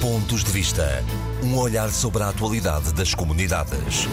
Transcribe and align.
Pontos 0.00 0.42
de 0.42 0.50
Vista. 0.50 1.04
Um 1.42 1.58
olhar 1.58 1.90
sobre 1.90 2.22
a 2.22 2.30
atualidade 2.30 2.94
das 2.94 3.14
comunidades. 3.14 4.08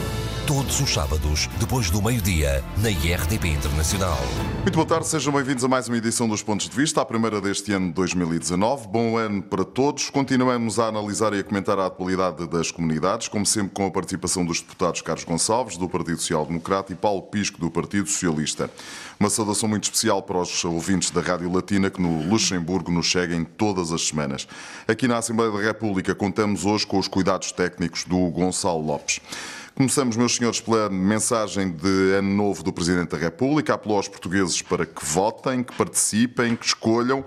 Todos 0.45 0.79
os 0.79 0.93
sábados, 0.93 1.47
depois 1.59 1.89
do 1.89 2.01
meio-dia, 2.01 2.63
na 2.81 2.89
IRTP 2.89 3.47
Internacional. 3.49 4.17
Muito 4.61 4.75
boa 4.75 4.85
tarde, 4.85 5.07
sejam 5.07 5.31
bem-vindos 5.33 5.63
a 5.63 5.67
mais 5.67 5.87
uma 5.87 5.97
edição 5.97 6.27
dos 6.27 6.41
Pontos 6.41 6.69
de 6.69 6.75
Vista, 6.75 7.01
a 7.01 7.05
primeira 7.05 7.39
deste 7.41 7.73
ano 7.73 7.87
de 7.87 7.93
2019. 7.93 8.87
Bom 8.87 9.17
ano 9.17 9.41
para 9.41 9.65
todos. 9.65 10.09
Continuamos 10.09 10.77
a 10.79 10.87
analisar 10.87 11.33
e 11.33 11.39
a 11.39 11.43
comentar 11.43 11.79
a 11.79 11.85
atualidade 11.85 12.47
das 12.47 12.71
comunidades, 12.71 13.27
como 13.27 13.45
sempre 13.45 13.71
com 13.73 13.85
a 13.85 13.91
participação 13.91 14.45
dos 14.45 14.61
deputados 14.61 15.01
Carlos 15.01 15.25
Gonçalves, 15.25 15.77
do 15.77 15.87
Partido 15.89 16.19
Social 16.19 16.45
Democrata, 16.45 16.93
e 16.93 16.95
Paulo 16.95 17.23
Pisco, 17.23 17.59
do 17.59 17.69
Partido 17.69 18.07
Socialista. 18.07 18.69
Uma 19.19 19.29
saudação 19.29 19.67
muito 19.67 19.83
especial 19.83 20.21
para 20.21 20.37
os 20.37 20.63
ouvintes 20.63 21.11
da 21.11 21.21
Rádio 21.21 21.51
Latina 21.51 21.89
que 21.89 22.01
no 22.01 22.29
Luxemburgo 22.29 22.91
nos 22.91 23.11
seguem 23.11 23.43
todas 23.43 23.91
as 23.91 24.07
semanas. 24.07 24.47
Aqui 24.87 25.07
na 25.07 25.17
Assembleia 25.17 25.51
da 25.51 25.57
República 25.57 25.76
contamos 26.15 26.65
hoje 26.65 26.87
com 26.87 26.97
os 26.97 27.07
cuidados 27.07 27.51
técnicos 27.51 28.03
do 28.03 28.17
Gonçalo 28.29 28.85
Lopes. 28.85 29.19
Começamos, 29.75 30.17
meus 30.17 30.35
senhores, 30.35 30.59
pela 30.59 30.89
mensagem 30.89 31.71
de 31.71 32.13
ano 32.17 32.33
novo 32.33 32.63
do 32.63 32.73
Presidente 32.73 33.09
da 33.09 33.17
República. 33.17 33.75
Apelou 33.75 33.97
aos 33.97 34.07
portugueses 34.07 34.61
para 34.61 34.87
que 34.87 35.05
votem, 35.05 35.61
que 35.63 35.75
participem, 35.75 36.55
que 36.55 36.65
escolham. 36.65 37.23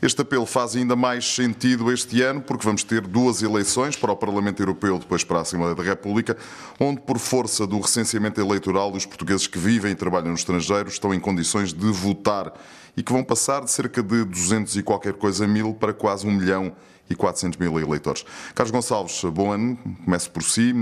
Este 0.00 0.22
apelo 0.22 0.46
faz 0.46 0.74
ainda 0.74 0.96
mais 0.96 1.24
sentido 1.24 1.92
este 1.92 2.22
ano, 2.22 2.40
porque 2.40 2.64
vamos 2.64 2.82
ter 2.82 3.02
duas 3.02 3.42
eleições 3.42 3.94
para 3.94 4.10
o 4.10 4.16
Parlamento 4.16 4.60
Europeu, 4.60 4.98
depois 4.98 5.22
para 5.22 5.38
a 5.38 5.42
Assembleia 5.42 5.74
da 5.74 5.82
República, 5.82 6.36
onde, 6.80 7.00
por 7.02 7.18
força 7.18 7.66
do 7.66 7.78
recenseamento 7.78 8.40
eleitoral, 8.40 8.90
os 8.92 9.06
portugueses 9.06 9.46
que 9.46 9.58
vivem 9.58 9.92
e 9.92 9.94
trabalham 9.94 10.30
no 10.30 10.34
estrangeiro 10.34 10.88
estão 10.88 11.12
em 11.12 11.20
condições 11.20 11.72
de 11.72 11.86
votar 11.92 12.52
e 12.96 13.02
que 13.02 13.12
vão 13.12 13.22
passar 13.22 13.62
de 13.62 13.70
cerca 13.70 14.02
de 14.02 14.24
200 14.24 14.76
e 14.76 14.82
qualquer 14.82 15.12
coisa 15.12 15.46
mil 15.46 15.74
para 15.74 15.92
quase 15.92 16.26
um 16.26 16.32
milhão 16.32 16.72
e 17.12 17.16
400 17.16 17.58
mil 17.58 17.78
eleitores. 17.78 18.24
Carlos 18.54 18.70
Gonçalves, 18.70 19.22
bom 19.24 19.52
ano, 19.52 19.78
começo 20.04 20.30
por 20.30 20.42
si. 20.42 20.74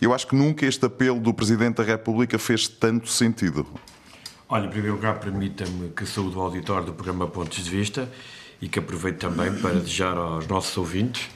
Eu 0.00 0.12
acho 0.14 0.26
que 0.26 0.34
nunca 0.34 0.66
este 0.66 0.86
apelo 0.86 1.20
do 1.20 1.32
Presidente 1.32 1.76
da 1.76 1.84
República 1.84 2.38
fez 2.38 2.66
tanto 2.66 3.08
sentido. 3.08 3.66
Olha, 4.48 4.66
em 4.66 4.70
primeiro 4.70 4.96
lugar, 4.96 5.20
permita-me 5.20 5.90
que 5.90 6.06
saúde 6.06 6.36
o 6.36 6.40
auditório 6.40 6.86
do 6.86 6.92
programa 6.94 7.26
Pontos 7.26 7.62
de 7.62 7.70
Vista 7.70 8.10
e 8.62 8.68
que 8.68 8.78
aproveito 8.78 9.18
também 9.18 9.52
para 9.54 9.74
desejar 9.74 10.16
aos 10.16 10.46
nossos 10.46 10.76
ouvintes 10.76 11.28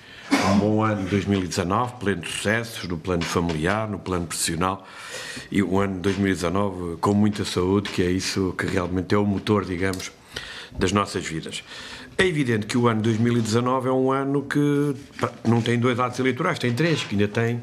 um 0.50 0.58
bom 0.58 0.82
ano 0.82 1.06
2019, 1.08 1.94
pleno 2.00 2.22
de 2.22 2.28
sucessos 2.28 2.88
no 2.88 2.96
plano 2.96 3.22
familiar, 3.22 3.88
no 3.88 3.98
plano 3.98 4.26
profissional 4.26 4.86
e 5.50 5.62
um 5.62 5.78
ano 5.78 6.00
2019 6.00 6.96
com 6.96 7.12
muita 7.12 7.44
saúde, 7.44 7.90
que 7.90 8.02
é 8.02 8.10
isso 8.10 8.54
que 8.56 8.66
realmente 8.66 9.14
é 9.14 9.18
o 9.18 9.26
motor, 9.26 9.64
digamos, 9.64 10.10
das 10.78 10.92
nossas 10.92 11.24
vidas. 11.24 11.62
É 12.18 12.26
evidente 12.26 12.66
que 12.66 12.76
o 12.76 12.88
ano 12.88 13.00
2019 13.02 13.88
é 13.88 13.92
um 13.92 14.12
ano 14.12 14.42
que 14.42 14.94
não 15.46 15.62
tem 15.62 15.78
dois 15.78 15.98
atos 15.98 16.18
eleitorais, 16.18 16.58
tem 16.58 16.72
três, 16.72 17.02
que 17.02 17.14
ainda 17.14 17.28
tem 17.28 17.62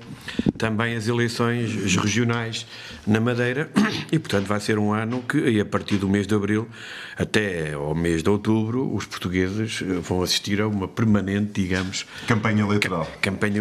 também 0.58 0.96
as 0.96 1.08
eleições 1.08 1.96
regionais 1.96 2.66
na 3.06 3.20
Madeira 3.20 3.70
e, 4.12 4.18
portanto, 4.18 4.48
vai 4.48 4.60
ser 4.60 4.80
um 4.80 4.92
ano 4.92 5.22
que, 5.22 5.60
a 5.60 5.66
partir 5.66 5.98
do 5.98 6.10
mês 6.10 6.28
de 6.28 6.36
abril 6.36 6.68
até 7.18 7.74
ao 7.74 7.94
mês 7.94 8.24
de 8.24 8.30
outubro, 8.30 8.94
os 8.94 9.06
portugueses 9.06 9.82
eh, 9.82 10.00
vão 10.02 10.22
assistir 10.22 10.62
a 10.62 10.68
uma 10.68 10.88
permanente, 10.88 11.62
digamos. 11.62 12.06
Campanha 12.28 12.64
eleitoral. 12.64 13.08
Campanha 13.22 13.58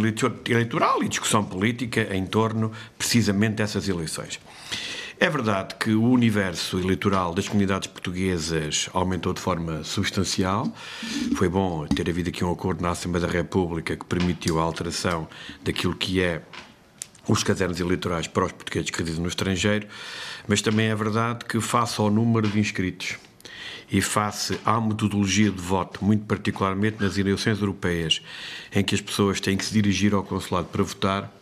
eleitoral 0.49 1.03
e 1.03 1.09
discussão 1.09 1.45
política 1.45 2.09
em 2.15 2.25
torno 2.25 2.73
precisamente 2.97 3.57
dessas 3.57 3.89
eleições. 3.89 4.41
É 5.21 5.29
verdade 5.29 5.75
que 5.75 5.91
o 5.91 6.05
universo 6.05 6.79
eleitoral 6.79 7.35
das 7.35 7.49
comunidades 7.49 7.89
portuguesas 7.89 8.89
aumentou 8.93 9.33
de 9.33 9.41
forma 9.41 9.83
substancial. 9.83 10.73
Foi 11.35 11.49
bom 11.49 11.89
ter 11.89 12.09
havido 12.09 12.29
aqui 12.29 12.45
um 12.45 12.53
acordo 12.53 12.83
na 12.83 12.91
Assembleia 12.91 13.27
da 13.27 13.33
República 13.33 13.97
que 13.97 14.05
permitiu 14.05 14.61
a 14.61 14.63
alteração 14.63 15.27
daquilo 15.65 15.97
que 15.97 16.23
é 16.23 16.41
os 17.27 17.43
cadernos 17.43 17.81
eleitorais 17.81 18.29
para 18.29 18.47
os 18.47 18.53
portugueses 18.53 18.91
que 18.91 18.99
residem 19.01 19.21
no 19.21 19.29
estrangeiro, 19.29 19.89
mas 20.47 20.63
também 20.63 20.87
é 20.87 20.95
verdade 20.95 21.45
que, 21.45 21.61
face 21.61 22.01
ao 22.01 22.11
número 22.11 22.47
de 22.47 22.61
inscritos 22.61 23.17
e 23.91 24.01
face 24.01 24.59
à 24.65 24.81
metodologia 24.81 25.51
de 25.51 25.61
voto, 25.61 26.05
muito 26.05 26.27
particularmente 26.27 27.03
nas 27.03 27.19
eleições 27.19 27.61
europeias, 27.61 28.23
em 28.73 28.85
que 28.85 28.95
as 28.95 29.01
pessoas 29.01 29.41
têm 29.41 29.57
que 29.57 29.65
se 29.65 29.73
dirigir 29.73 30.15
ao 30.15 30.23
consulado 30.23 30.69
para 30.69 30.85
votar, 30.85 31.38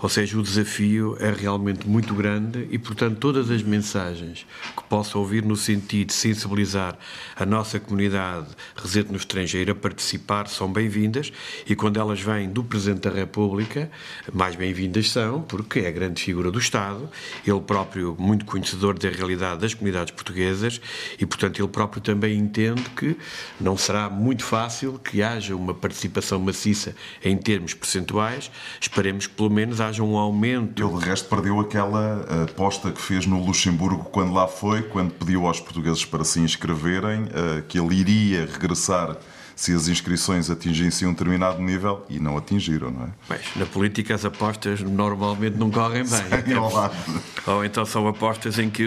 ou 0.00 0.08
seja, 0.08 0.38
o 0.38 0.42
desafio 0.42 1.16
é 1.20 1.30
realmente 1.30 1.88
muito 1.88 2.14
grande 2.14 2.66
e, 2.70 2.78
portanto, 2.78 3.18
todas 3.18 3.50
as 3.50 3.62
mensagens 3.62 4.46
que 4.76 4.82
possa 4.84 5.18
ouvir 5.18 5.44
no 5.44 5.56
sentido 5.56 6.08
de 6.08 6.12
sensibilizar 6.12 6.98
a 7.34 7.46
nossa 7.46 7.80
comunidade 7.80 8.48
residente 8.76 9.10
no 9.10 9.16
estrangeiro 9.16 9.72
a 9.72 9.74
participar 9.74 10.48
são 10.48 10.70
bem-vindas 10.70 11.32
e, 11.66 11.74
quando 11.74 11.98
elas 11.98 12.20
vêm 12.20 12.48
do 12.48 12.62
Presidente 12.62 13.08
da 13.08 13.10
República, 13.10 13.90
mais 14.32 14.54
bem-vindas 14.54 15.10
são, 15.10 15.40
porque 15.42 15.80
é 15.80 15.88
a 15.88 15.92
grande 15.92 16.22
figura 16.22 16.50
do 16.50 16.58
Estado, 16.58 17.08
ele 17.46 17.60
próprio 17.60 18.16
muito 18.18 18.44
conhecedor 18.44 18.98
da 18.98 19.08
realidade 19.08 19.60
das 19.60 19.74
comunidades 19.74 20.12
portuguesas 20.12 20.80
e, 21.18 21.24
portanto, 21.24 21.60
ele 21.60 21.68
próprio 21.68 22.02
também 22.02 22.38
entende 22.38 22.82
que 22.96 23.16
não 23.60 23.76
será 23.76 24.10
muito 24.10 24.44
fácil 24.44 24.98
que 24.98 25.22
haja 25.22 25.56
uma 25.56 25.72
participação 25.74 26.38
maciça 26.40 26.94
em 27.24 27.36
termos 27.36 27.74
percentuais. 27.74 28.50
Esperemos 28.80 29.26
que, 29.26 29.34
pelo 29.34 29.50
menos, 29.50 29.80
haja 29.86 30.02
um 30.02 30.16
aumento. 30.16 30.82
Ele, 30.82 30.98
de 30.98 31.04
resto, 31.04 31.28
perdeu 31.28 31.60
aquela 31.60 32.24
aposta 32.44 32.90
que 32.90 33.00
fez 33.00 33.26
no 33.26 33.44
Luxemburgo 33.44 34.04
quando 34.04 34.32
lá 34.32 34.46
foi, 34.46 34.82
quando 34.82 35.12
pediu 35.12 35.46
aos 35.46 35.60
portugueses 35.60 36.04
para 36.04 36.24
se 36.24 36.40
inscreverem, 36.40 37.28
eh, 37.32 37.62
que 37.68 37.78
ele 37.78 37.94
iria 37.94 38.46
regressar 38.46 39.16
se 39.56 39.72
as 39.72 39.88
inscrições 39.88 40.50
atingissem 40.50 41.08
um 41.08 41.12
determinado 41.12 41.62
nível 41.62 42.04
e 42.10 42.20
não 42.20 42.36
atingiram, 42.36 42.90
não 42.90 43.04
é? 43.04 43.08
Mas 43.26 43.40
na 43.56 43.64
política 43.64 44.14
as 44.14 44.22
apostas 44.22 44.82
normalmente 44.82 45.56
não 45.56 45.70
correm 45.70 46.04
bem. 46.04 46.06
Sem 46.06 46.54
Ou 47.46 47.64
então 47.64 47.86
são 47.86 48.06
apostas 48.06 48.58
em 48.58 48.68
que 48.68 48.84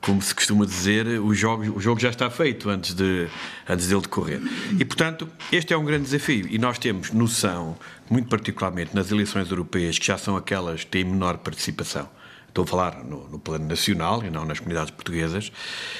como 0.00 0.22
se 0.22 0.34
costuma 0.34 0.64
dizer, 0.64 1.06
o 1.20 1.34
jogo, 1.34 1.76
o 1.76 1.80
jogo 1.80 2.00
já 2.00 2.08
está 2.08 2.30
feito 2.30 2.70
antes, 2.70 2.94
de, 2.94 3.28
antes 3.68 3.88
dele 3.88 4.02
decorrer. 4.02 4.40
E, 4.78 4.84
portanto, 4.84 5.28
este 5.50 5.72
é 5.72 5.76
um 5.76 5.84
grande 5.84 6.04
desafio. 6.04 6.46
E 6.48 6.58
nós 6.58 6.78
temos 6.78 7.10
noção, 7.10 7.76
muito 8.08 8.28
particularmente 8.28 8.94
nas 8.94 9.10
eleições 9.10 9.50
europeias, 9.50 9.98
que 9.98 10.06
já 10.06 10.16
são 10.16 10.36
aquelas 10.36 10.84
que 10.84 10.90
têm 10.90 11.04
menor 11.04 11.38
participação. 11.38 12.08
Estou 12.48 12.64
a 12.64 12.66
falar 12.66 13.04
no, 13.04 13.28
no, 13.28 13.38
plano 13.38 13.66
nacional 13.66 14.24
e 14.24 14.30
não 14.30 14.44
nas 14.44 14.58
comunidades 14.58 14.90
portuguesas. 14.90 15.52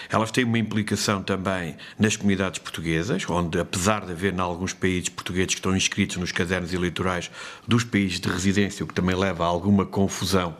Elas 0.08 0.30
têm 0.30 0.44
uma 0.44 0.58
implicação 0.58 1.22
também 1.22 1.76
nas 1.98 2.16
comunidades 2.16 2.58
portuguesas, 2.58 3.28
onde, 3.28 3.60
apesar 3.60 4.04
de 4.04 4.12
haver, 4.12 4.32
em 4.32 4.40
alguns 4.40 4.72
países 4.72 5.08
portugueses 5.08 5.50
que 5.50 5.60
estão 5.60 5.76
inscritos 5.76 6.16
nos 6.16 6.32
cadernos 6.32 6.72
eleitorais 6.72 7.30
dos 7.66 7.84
países 7.84 8.18
de 8.18 8.28
residência, 8.28 8.84
o 8.84 8.88
que 8.88 8.94
também 8.94 9.14
leva 9.14 9.44
a 9.44 9.46
alguma 9.46 9.84
confusão 9.84 10.56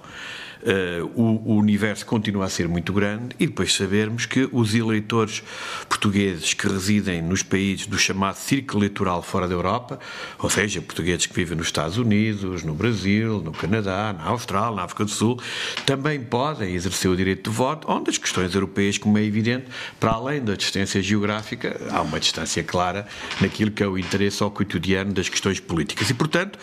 uh, 0.69 1.11
o, 1.15 1.53
o, 1.53 1.57
universo 1.57 2.05
continua 2.05 2.45
a 2.45 2.49
ser 2.49 2.69
muito 2.69 2.93
grande 2.93 3.35
e 3.41 3.47
depois 3.47 3.75
sabermos 3.75 4.27
que 4.27 4.49
os 4.53 4.75
eleitores 4.75 5.43
portugueses 5.89 6.53
que 6.53 6.69
residem 6.69 7.23
nos 7.23 7.43
países 7.43 7.87
do 7.87 7.99
chamado 7.99 8.37
círculo 8.37 8.81
eleitoral 8.83 9.23
fora 9.23 9.49
da 9.49 9.55
Europa, 9.55 9.99
ou 10.39 10.51
seja, 10.51 10.81
portugueses 10.83 11.27
que 11.27 11.35
vivem 11.35 11.57
nos 11.57 11.69
Estados 11.69 11.97
Unidos, 11.97 12.63
no 12.63 12.75
Brasil, 12.75 13.41
no 13.41 13.53
Canadá, 13.53 14.15
na 14.17 14.25
Austrália, 14.25 14.77
na 14.77 14.83
África 14.85 15.05
do 15.05 15.11
Sul, 15.11 15.41
também 15.87 16.21
podem 16.21 16.75
exercer 16.75 17.11
o 17.11 17.17
direito 17.17 17.51
de 17.51 17.57
voto, 17.57 17.91
onde 17.91 18.11
as 18.11 18.19
questões 18.19 18.55
europeias, 18.55 18.99
como 18.99 19.17
é 19.19 19.25
evidente, 19.25 19.67
para 19.99 20.13
além 20.13 20.43
da 20.43 20.55
distância 20.55 21.03
geográfica, 21.03 21.81
há 21.91 22.03
uma 22.03 22.21
distância 22.21 22.63
clara 22.63 23.07
naquilo 23.41 23.71
que 23.71 23.83
é 23.83 23.87
o 23.87 23.97
interesse 23.97 24.43
ao 24.43 24.51
cotidiano 24.51 25.13
das 25.13 25.29
questões 25.29 25.61
políticas. 25.61 26.11
E, 26.11 26.15
portanto, 26.15 26.59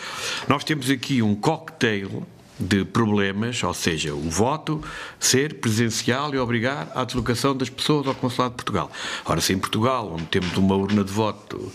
nós 0.48 0.64
temos 0.64 0.88
aqui 0.90 1.22
um 1.22 1.34
cocktail 1.34 2.26
de 2.58 2.84
problemas, 2.84 3.62
ou 3.62 3.74
seja, 3.74 4.14
o 4.14 4.30
voto 4.30 4.82
ser 5.20 5.54
presencial 5.54 6.34
e 6.34 6.38
obrigar 6.38 6.90
à 6.94 7.04
deslocação 7.04 7.56
das 7.56 7.68
pessoas 7.68 8.06
ao 8.06 8.14
Consulado 8.14 8.52
de 8.52 8.56
Portugal. 8.56 8.90
Ora, 9.24 9.40
se 9.40 9.52
em 9.52 9.58
Portugal, 9.58 10.10
onde 10.12 10.24
temos 10.24 10.56
uma 10.56 10.74
urna 10.74 11.04
de 11.04 11.12
voto 11.12 11.56
uh, 11.56 11.72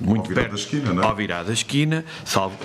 muito 0.00 0.28
ao 0.28 0.34
perto, 0.34 0.50
da 0.50 0.56
esquina, 0.56 0.92
não 0.92 1.02
é? 1.02 1.06
ao 1.06 1.14
virar 1.14 1.42
da 1.44 1.52
esquina, 1.52 2.04
salvo 2.24 2.56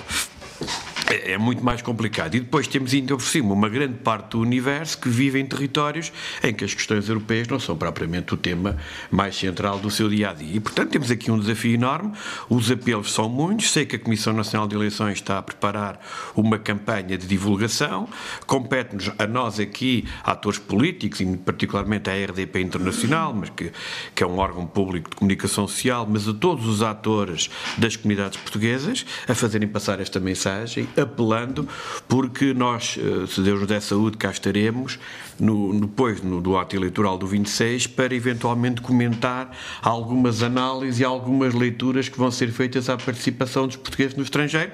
é, 1.14 1.32
é 1.32 1.38
muito 1.38 1.64
mais 1.64 1.80
complicado. 1.82 2.34
E 2.34 2.40
depois 2.40 2.66
temos 2.66 2.92
ainda 2.92 3.16
por 3.16 3.22
cima 3.22 3.52
uma 3.52 3.68
grande 3.68 3.94
parte 3.94 4.30
do 4.30 4.40
universo 4.40 4.98
que 4.98 5.08
vive 5.08 5.38
em 5.38 5.46
territórios 5.46 6.12
em 6.42 6.52
que 6.52 6.64
as 6.64 6.74
questões 6.74 7.08
europeias 7.08 7.46
não 7.48 7.60
são 7.60 7.76
propriamente 7.76 8.34
o 8.34 8.36
tema 8.36 8.76
mais 9.10 9.36
central 9.36 9.78
do 9.78 9.90
seu 9.90 10.08
dia 10.08 10.30
a 10.30 10.34
dia. 10.34 10.56
E, 10.56 10.60
portanto, 10.60 10.90
temos 10.90 11.10
aqui 11.10 11.30
um 11.30 11.38
desafio 11.38 11.74
enorme. 11.74 12.12
Os 12.48 12.70
apelos 12.70 13.12
são 13.12 13.28
muitos. 13.28 13.70
Sei 13.70 13.86
que 13.86 13.96
a 13.96 13.98
Comissão 13.98 14.32
Nacional 14.32 14.66
de 14.66 14.74
Eleições 14.74 15.14
está 15.14 15.38
a 15.38 15.42
preparar 15.42 16.00
uma 16.34 16.58
campanha 16.58 17.16
de 17.16 17.26
divulgação. 17.26 18.08
Compete-nos 18.46 19.10
a 19.18 19.26
nós 19.26 19.60
aqui, 19.60 20.06
atores 20.22 20.58
políticos, 20.58 21.20
e 21.20 21.36
particularmente 21.36 22.10
à 22.10 22.14
RDP 22.14 22.60
Internacional, 22.60 23.34
mas 23.34 23.50
que, 23.50 23.72
que 24.14 24.22
é 24.22 24.26
um 24.26 24.38
órgão 24.38 24.66
público 24.66 25.10
de 25.10 25.16
comunicação 25.16 25.68
social, 25.68 26.06
mas 26.08 26.28
a 26.28 26.34
todos 26.34 26.66
os 26.66 26.82
atores 26.82 27.50
das 27.78 27.96
comunidades 27.96 28.38
portuguesas, 28.38 29.04
a 29.28 29.34
fazerem 29.34 29.68
passar 29.68 30.00
esta 30.00 30.18
mensagem, 30.20 30.88
a 30.96 31.03
apelando, 31.04 31.68
porque 32.08 32.52
nós, 32.52 32.98
eh, 32.98 33.26
se 33.26 33.40
Deus 33.40 33.60
nos 33.60 33.68
der 33.68 33.80
saúde, 33.80 34.16
cá 34.16 34.30
estaremos, 34.30 34.98
no, 35.38 35.78
depois 35.80 36.22
no, 36.22 36.40
do 36.40 36.56
ato 36.56 36.76
eleitoral 36.76 37.16
do 37.18 37.26
26, 37.26 37.86
para 37.88 38.14
eventualmente 38.14 38.80
comentar 38.80 39.56
algumas 39.82 40.42
análises 40.42 41.00
e 41.00 41.04
algumas 41.04 41.54
leituras 41.54 42.08
que 42.08 42.18
vão 42.18 42.30
ser 42.30 42.50
feitas 42.50 42.88
à 42.88 42.96
participação 42.96 43.66
dos 43.66 43.76
portugueses 43.76 44.16
no 44.16 44.22
estrangeiro. 44.22 44.72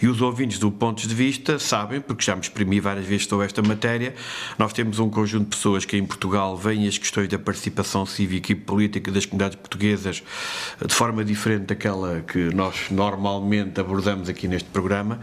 E 0.00 0.08
os 0.08 0.20
ouvintes 0.20 0.58
do 0.58 0.70
Pontos 0.70 1.06
de 1.06 1.14
Vista 1.14 1.58
sabem, 1.58 2.00
porque 2.00 2.24
já 2.24 2.34
me 2.34 2.42
exprimi 2.42 2.80
várias 2.80 3.06
vezes 3.06 3.26
sobre 3.26 3.46
esta 3.46 3.62
matéria, 3.62 4.14
nós 4.58 4.72
temos 4.72 4.98
um 4.98 5.08
conjunto 5.08 5.44
de 5.44 5.56
pessoas 5.56 5.84
que 5.84 5.96
em 5.96 6.04
Portugal 6.04 6.56
veem 6.56 6.86
as 6.86 6.98
questões 6.98 7.28
da 7.28 7.38
participação 7.38 8.04
cívica 8.06 8.52
e 8.52 8.54
política 8.54 9.10
das 9.10 9.26
comunidades 9.26 9.56
portuguesas 9.56 10.22
de 10.84 10.94
forma 10.94 11.24
diferente 11.24 11.66
daquela 11.66 12.20
que 12.20 12.54
nós 12.54 12.90
normalmente 12.90 13.80
abordamos 13.80 14.28
aqui 14.28 14.46
neste 14.48 14.68
programa 14.68 15.20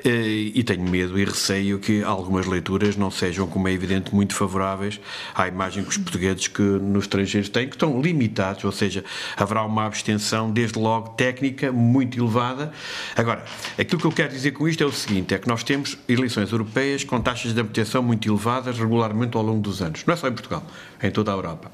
e 0.03 0.63
tenho 0.63 0.83
medo 0.83 1.17
e 1.19 1.25
receio 1.25 1.79
que 1.79 2.03
algumas 2.03 2.45
leituras 2.45 2.95
não 2.95 3.11
sejam, 3.11 3.47
como 3.47 3.67
é 3.67 3.71
evidente, 3.71 4.13
muito 4.13 4.33
favoráveis 4.33 4.99
à 5.35 5.47
imagem 5.47 5.83
que 5.83 5.89
os 5.89 5.97
portugueses 5.97 6.47
que 6.47 6.61
nos 6.61 7.03
estrangeiros 7.03 7.49
têm, 7.49 7.67
que 7.67 7.75
estão 7.75 8.01
limitados, 8.01 8.63
ou 8.63 8.71
seja, 8.71 9.03
haverá 9.37 9.63
uma 9.63 9.85
abstenção, 9.85 10.51
desde 10.51 10.79
logo 10.79 11.09
técnica, 11.09 11.71
muito 11.71 12.19
elevada. 12.19 12.71
Agora, 13.15 13.45
aquilo 13.77 13.99
que 14.01 14.07
eu 14.07 14.11
quero 14.11 14.31
dizer 14.33 14.51
com 14.51 14.67
isto 14.67 14.83
é 14.83 14.85
o 14.85 14.91
seguinte: 14.91 15.33
é 15.33 15.39
que 15.39 15.47
nós 15.47 15.63
temos 15.63 15.97
eleições 16.07 16.51
europeias 16.51 17.03
com 17.03 17.19
taxas 17.21 17.53
de 17.53 17.59
abstenção 17.59 18.01
muito 18.01 18.27
elevadas 18.27 18.77
regularmente 18.77 19.37
ao 19.37 19.43
longo 19.43 19.61
dos 19.61 19.81
anos. 19.81 20.03
Não 20.05 20.13
é 20.13 20.17
só 20.17 20.27
em 20.27 20.33
Portugal, 20.33 20.63
é 20.99 21.07
em 21.07 21.11
toda 21.11 21.31
a 21.31 21.35
Europa. 21.35 21.71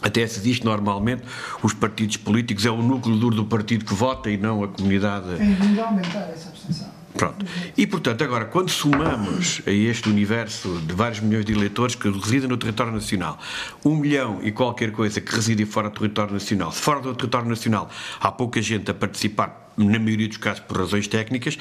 Até 0.00 0.26
se 0.26 0.40
diz 0.40 0.60
normalmente 0.60 1.22
os 1.62 1.74
partidos 1.74 2.16
políticos 2.16 2.64
é 2.64 2.70
o 2.70 2.80
núcleo 2.80 3.16
duro 3.16 3.34
do 3.34 3.44
partido 3.44 3.84
que 3.84 3.94
vota 3.94 4.30
e 4.30 4.36
não 4.36 4.62
a 4.62 4.68
comunidade. 4.68 5.32
É 5.32 5.36
vindo 5.36 5.80
aumentar 5.80 6.30
essa 6.30 6.50
abstenção. 6.50 6.97
Pronto. 7.18 7.44
E, 7.76 7.84
portanto, 7.84 8.22
agora, 8.22 8.44
quando 8.44 8.70
somamos 8.70 9.60
a 9.66 9.72
este 9.72 10.08
universo 10.08 10.80
de 10.86 10.94
vários 10.94 11.18
milhões 11.18 11.44
de 11.44 11.52
eleitores 11.52 11.96
que 11.96 12.08
residem 12.08 12.48
no 12.48 12.56
território 12.56 12.92
nacional, 12.92 13.40
um 13.84 13.96
milhão 13.96 14.38
e 14.40 14.52
qualquer 14.52 14.92
coisa 14.92 15.20
que 15.20 15.34
residem 15.34 15.66
fora 15.66 15.90
do 15.90 15.98
território 15.98 16.32
nacional, 16.32 16.70
se 16.70 16.80
fora 16.80 17.00
do 17.00 17.12
território 17.16 17.48
nacional 17.48 17.90
há 18.20 18.30
pouca 18.30 18.62
gente 18.62 18.88
a 18.92 18.94
participar 18.94 19.67
na 19.78 19.98
maioria 19.98 20.28
dos 20.28 20.36
casos 20.36 20.60
por 20.60 20.78
razões 20.78 21.06
técnicas, 21.06 21.56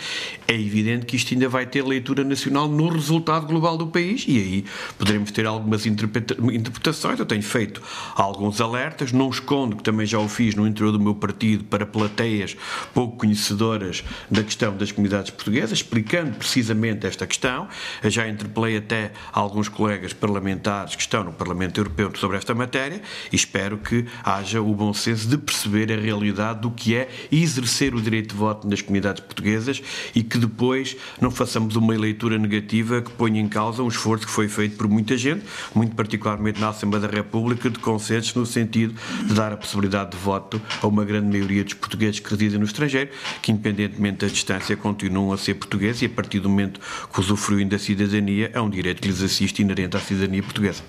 é 0.47 0.53
evidente 0.53 1.05
que 1.05 1.15
isto 1.15 1.33
ainda 1.33 1.47
vai 1.47 1.65
ter 1.65 1.83
leitura 1.83 2.23
nacional 2.23 2.67
no 2.67 2.89
resultado 2.89 3.45
global 3.45 3.77
do 3.77 3.87
país 3.87 4.25
e 4.27 4.37
aí 4.37 4.65
poderemos 4.97 5.31
ter 5.31 5.45
algumas 5.45 5.85
interpretações. 5.85 7.19
Eu 7.19 7.25
tenho 7.25 7.43
feito 7.43 7.81
alguns 8.15 8.59
alertas, 8.59 9.11
não 9.11 9.29
escondo 9.29 9.77
que 9.77 9.83
também 9.83 10.05
já 10.05 10.19
o 10.19 10.27
fiz 10.27 10.55
no 10.55 10.67
interior 10.67 10.91
do 10.91 10.99
meu 10.99 11.15
partido 11.15 11.63
para 11.65 11.85
plateias 11.85 12.57
pouco 12.93 13.17
conhecedoras 13.17 14.03
da 14.29 14.43
questão 14.43 14.75
das 14.75 14.91
comunidades 14.91 15.31
portuguesas, 15.31 15.79
explicando 15.79 16.31
precisamente 16.37 17.05
esta 17.05 17.27
questão. 17.27 17.67
Eu 18.03 18.09
já 18.09 18.27
interpelei 18.27 18.77
até 18.77 19.11
alguns 19.31 19.69
colegas 19.69 20.13
parlamentares 20.13 20.95
que 20.95 21.01
estão 21.01 21.23
no 21.23 21.33
Parlamento 21.33 21.79
Europeu 21.79 22.11
sobre 22.15 22.37
esta 22.37 22.55
matéria 22.55 23.01
e 23.31 23.35
espero 23.35 23.77
que 23.77 24.05
haja 24.23 24.61
o 24.61 24.73
bom 24.73 24.93
senso 24.93 25.27
de 25.27 25.37
perceber 25.37 25.91
a 25.91 25.99
realidade 25.99 26.61
do 26.61 26.71
que 26.71 26.95
é 26.95 27.09
exercer 27.31 27.93
o 27.93 28.01
direito 28.09 28.29
de 28.29 28.35
voto 28.35 28.67
nas 28.67 28.81
comunidades 28.81 29.21
portuguesas 29.21 29.81
e 30.15 30.23
que 30.23 30.37
depois 30.37 30.95
não 31.19 31.29
façamos 31.29 31.75
uma 31.75 31.95
leitura 31.95 32.37
negativa 32.37 33.01
que 33.01 33.11
ponha 33.11 33.39
em 33.39 33.47
causa 33.47 33.83
um 33.83 33.87
esforço 33.87 34.25
que 34.25 34.31
foi 34.31 34.47
feito 34.47 34.77
por 34.77 34.87
muita 34.87 35.17
gente, 35.17 35.43
muito 35.75 35.95
particularmente 35.95 36.59
na 36.59 36.69
Assembleia 36.69 37.07
da 37.07 37.13
República, 37.13 37.69
de 37.69 37.79
consensos 37.79 38.33
no 38.33 38.45
sentido 38.45 38.95
de 39.25 39.33
dar 39.33 39.51
a 39.51 39.57
possibilidade 39.57 40.11
de 40.11 40.17
voto 40.17 40.61
a 40.81 40.87
uma 40.87 41.03
grande 41.03 41.27
maioria 41.27 41.63
dos 41.63 41.73
portugueses 41.73 42.19
que 42.19 42.29
residem 42.29 42.59
no 42.59 42.65
estrangeiro, 42.65 43.09
que 43.41 43.51
independentemente 43.51 44.25
da 44.25 44.27
distância 44.27 44.75
continuam 44.75 45.31
a 45.33 45.37
ser 45.37 45.55
portugueses 45.55 46.01
e 46.01 46.05
a 46.05 46.09
partir 46.09 46.39
do 46.39 46.49
momento 46.49 46.79
que 47.11 47.19
usufruem 47.19 47.67
da 47.67 47.77
cidadania 47.77 48.51
é 48.53 48.61
um 48.61 48.69
direito 48.69 49.01
que 49.01 49.07
lhes 49.07 49.21
assiste 49.21 49.61
inerente 49.61 49.97
à 49.97 49.99
cidadania 49.99 50.41
portuguesa. 50.43 50.83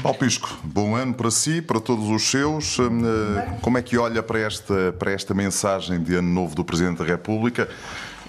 Paulo 0.00 0.18
Pisco, 0.18 0.48
bom 0.62 0.94
ano 0.94 1.14
para 1.14 1.30
si, 1.30 1.60
para 1.60 1.80
todos 1.80 2.08
os 2.08 2.22
seus. 2.30 2.78
Hum, 2.78 3.02
eh, 3.04 3.58
como 3.60 3.78
é 3.78 3.82
que 3.82 3.98
olha 3.98 4.22
para 4.22 4.38
esta, 4.38 4.92
para 4.98 5.12
esta 5.12 5.34
mensagem 5.34 6.02
de 6.02 6.14
ano 6.14 6.28
novo 6.28 6.54
do 6.54 6.64
Presidente 6.64 6.98
da 6.98 7.04
República? 7.04 7.68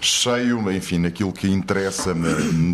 Cheio, 0.04 0.72
enfim, 0.72 1.00
naquilo 1.00 1.32
que 1.32 1.48
interessa 1.48 2.14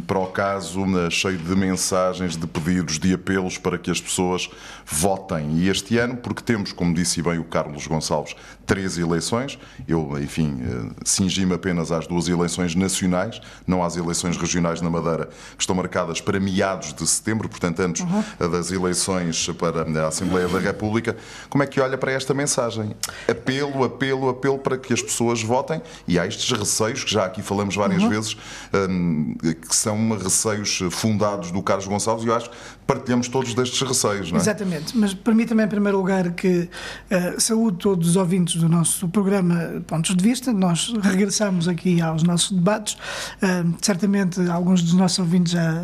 para 0.08 0.20
o 0.20 0.28
caso, 0.28 0.84
cheio 1.12 1.38
de 1.38 1.56
mensagens, 1.56 2.36
de 2.36 2.48
pedidos, 2.48 2.98
de 2.98 3.14
apelos 3.14 3.58
para 3.58 3.78
que 3.78 3.92
as 3.92 4.02
pessoas 4.02 4.50
votem. 4.86 5.58
E 5.58 5.70
este 5.70 5.98
ano, 5.98 6.18
porque 6.18 6.42
temos, 6.42 6.72
como 6.72 6.94
disse 6.94 7.22
bem 7.22 7.38
o 7.38 7.44
Carlos 7.44 7.86
Gonçalves, 7.86 8.36
três 8.66 8.98
eleições, 8.98 9.58
eu, 9.88 10.18
enfim, 10.20 10.62
eh, 10.62 10.94
cingi-me 11.04 11.54
apenas 11.54 11.92
às 11.92 12.08
duas 12.08 12.28
eleições 12.28 12.76
nacionais, 12.76 13.42
não 13.66 13.84
às 13.84 13.98
eleições 13.98 14.38
regionais 14.38 14.82
na 14.82 14.90
Madeira, 14.90 15.28
que 15.56 15.62
estão 15.62 15.76
marcadas 15.76 16.22
para 16.22 16.40
meados 16.40 16.94
de 16.94 17.06
setembro, 17.08 17.50
portanto, 17.50 17.80
antes 17.80 18.02
uhum. 18.02 18.50
das 18.50 18.72
eleições 18.72 19.48
para 19.58 20.04
a 20.04 20.08
Assembleia 20.08 20.48
da 20.48 20.60
República. 20.60 21.16
Como 21.50 21.64
é 21.64 21.68
que 21.68 21.80
olha 21.80 21.98
para 21.98 22.12
esta 22.12 22.34
mensagem? 22.34 22.96
Apelo, 23.28 23.84
apelo, 23.84 24.30
apelo 24.30 24.60
para 24.60 24.78
que 24.78 24.94
as 24.94 25.02
pessoas 25.02 25.42
votem 25.42 25.82
e 26.08 26.20
há 26.20 26.26
estes 26.26 26.52
receios 26.52 27.04
que 27.04 27.12
já 27.12 27.19
já 27.20 27.26
aqui 27.26 27.42
falamos 27.42 27.76
várias 27.76 28.02
uhum. 28.02 28.10
vezes, 28.10 28.38
um, 28.74 29.36
que 29.36 29.76
são 29.76 30.18
receios 30.18 30.80
fundados 30.92 31.52
do 31.52 31.62
Carlos 31.62 31.88
Gonçalves, 31.88 32.26
e 32.26 32.28
eu 32.28 32.36
acho 32.36 32.50
que 32.50 32.56
partilhamos 32.88 33.28
todos 33.28 33.54
destes 33.54 33.82
receios, 33.82 34.32
não 34.32 34.38
é? 34.38 34.42
Exatamente, 34.42 34.98
mas 34.98 35.14
permita-me 35.14 35.64
em 35.64 35.68
primeiro 35.68 35.98
lugar 35.98 36.32
que 36.32 36.70
uh, 37.12 37.40
saúde 37.40 37.78
todos 37.78 38.10
os 38.10 38.16
ouvintes 38.16 38.56
do 38.56 38.70
nosso 38.70 39.08
programa 39.10 39.84
Pontos 39.86 40.16
de 40.16 40.24
Vista, 40.24 40.54
nós 40.54 40.94
regressamos 41.02 41.68
aqui 41.68 42.02
aos 42.02 42.24
nossos 42.24 42.52
debates, 42.52 42.94
uh, 42.94 43.76
certamente 43.82 44.40
alguns 44.50 44.82
dos 44.82 44.94
nossos 44.94 45.20
ouvintes 45.20 45.54
já 45.54 45.84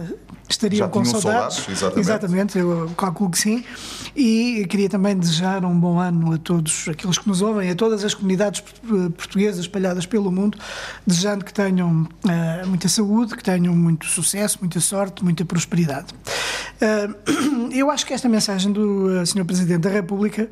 estariam 0.49 0.85
já 0.85 0.87
com 0.87 1.03
saudades. 1.03 1.57
saudades 1.57 1.69
exatamente. 1.69 1.99
exatamente, 1.99 2.57
eu 2.57 2.91
calculo 2.97 3.31
que 3.31 3.39
sim, 3.39 3.63
e 4.15 4.65
queria 4.69 4.89
também 4.89 5.17
desejar 5.17 5.63
um 5.65 5.77
bom 5.77 5.99
ano 5.99 6.33
a 6.33 6.37
todos 6.37 6.87
aqueles 6.89 7.17
que 7.17 7.27
nos 7.27 7.41
ouvem, 7.41 7.69
a 7.69 7.75
todas 7.75 8.03
as 8.03 8.13
comunidades 8.13 8.61
portuguesas 9.17 9.61
espalhadas 9.61 10.05
pelo 10.05 10.31
mundo, 10.31 10.57
desejando 11.05 11.43
que 11.43 11.53
tenham 11.53 12.03
uh, 12.03 12.67
muita 12.67 12.87
saúde, 12.87 13.35
que 13.35 13.43
tenham 13.43 13.75
muito 13.75 14.05
sucesso, 14.05 14.59
muita 14.61 14.79
sorte, 14.79 15.23
muita 15.23 15.43
prosperidade. 15.43 16.13
Uh, 16.81 17.69
eu 17.73 17.89
acho 17.89 18.05
que 18.05 18.13
esta 18.13 18.29
mensagem 18.29 18.71
do 18.71 19.21
uh, 19.21 19.25
Sr. 19.25 19.45
Presidente 19.45 19.81
da 19.81 19.89
República 19.89 20.49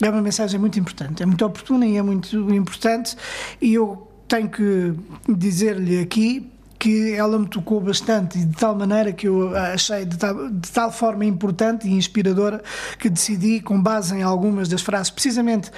é 0.00 0.10
uma 0.10 0.22
mensagem 0.22 0.60
muito 0.60 0.78
importante, 0.78 1.22
é 1.22 1.26
muito 1.26 1.44
oportuna 1.44 1.86
e 1.86 1.96
é 1.96 2.02
muito 2.02 2.36
importante, 2.52 3.16
e 3.60 3.74
eu 3.74 4.06
tenho 4.28 4.48
que 4.48 4.94
dizer-lhe 5.28 6.00
aqui 6.00 6.50
que 6.80 7.12
ela 7.12 7.38
me 7.38 7.46
tocou 7.46 7.78
bastante 7.78 8.38
e 8.38 8.44
de 8.46 8.56
tal 8.56 8.74
maneira 8.74 9.12
que 9.12 9.28
eu 9.28 9.54
achei 9.54 10.06
de 10.06 10.16
tal, 10.16 10.50
de 10.50 10.70
tal, 10.70 10.90
forma 10.90 11.26
importante 11.26 11.86
e 11.86 11.92
inspiradora 11.92 12.62
que 12.98 13.10
decidi, 13.10 13.60
com 13.60 13.80
base 13.80 14.16
em 14.16 14.22
algumas 14.22 14.66
das 14.66 14.80
frases, 14.80 15.10
precisamente 15.10 15.70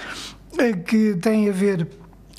que 0.87 1.17
têm 1.17 1.49
a 1.49 1.53
ver 1.53 1.89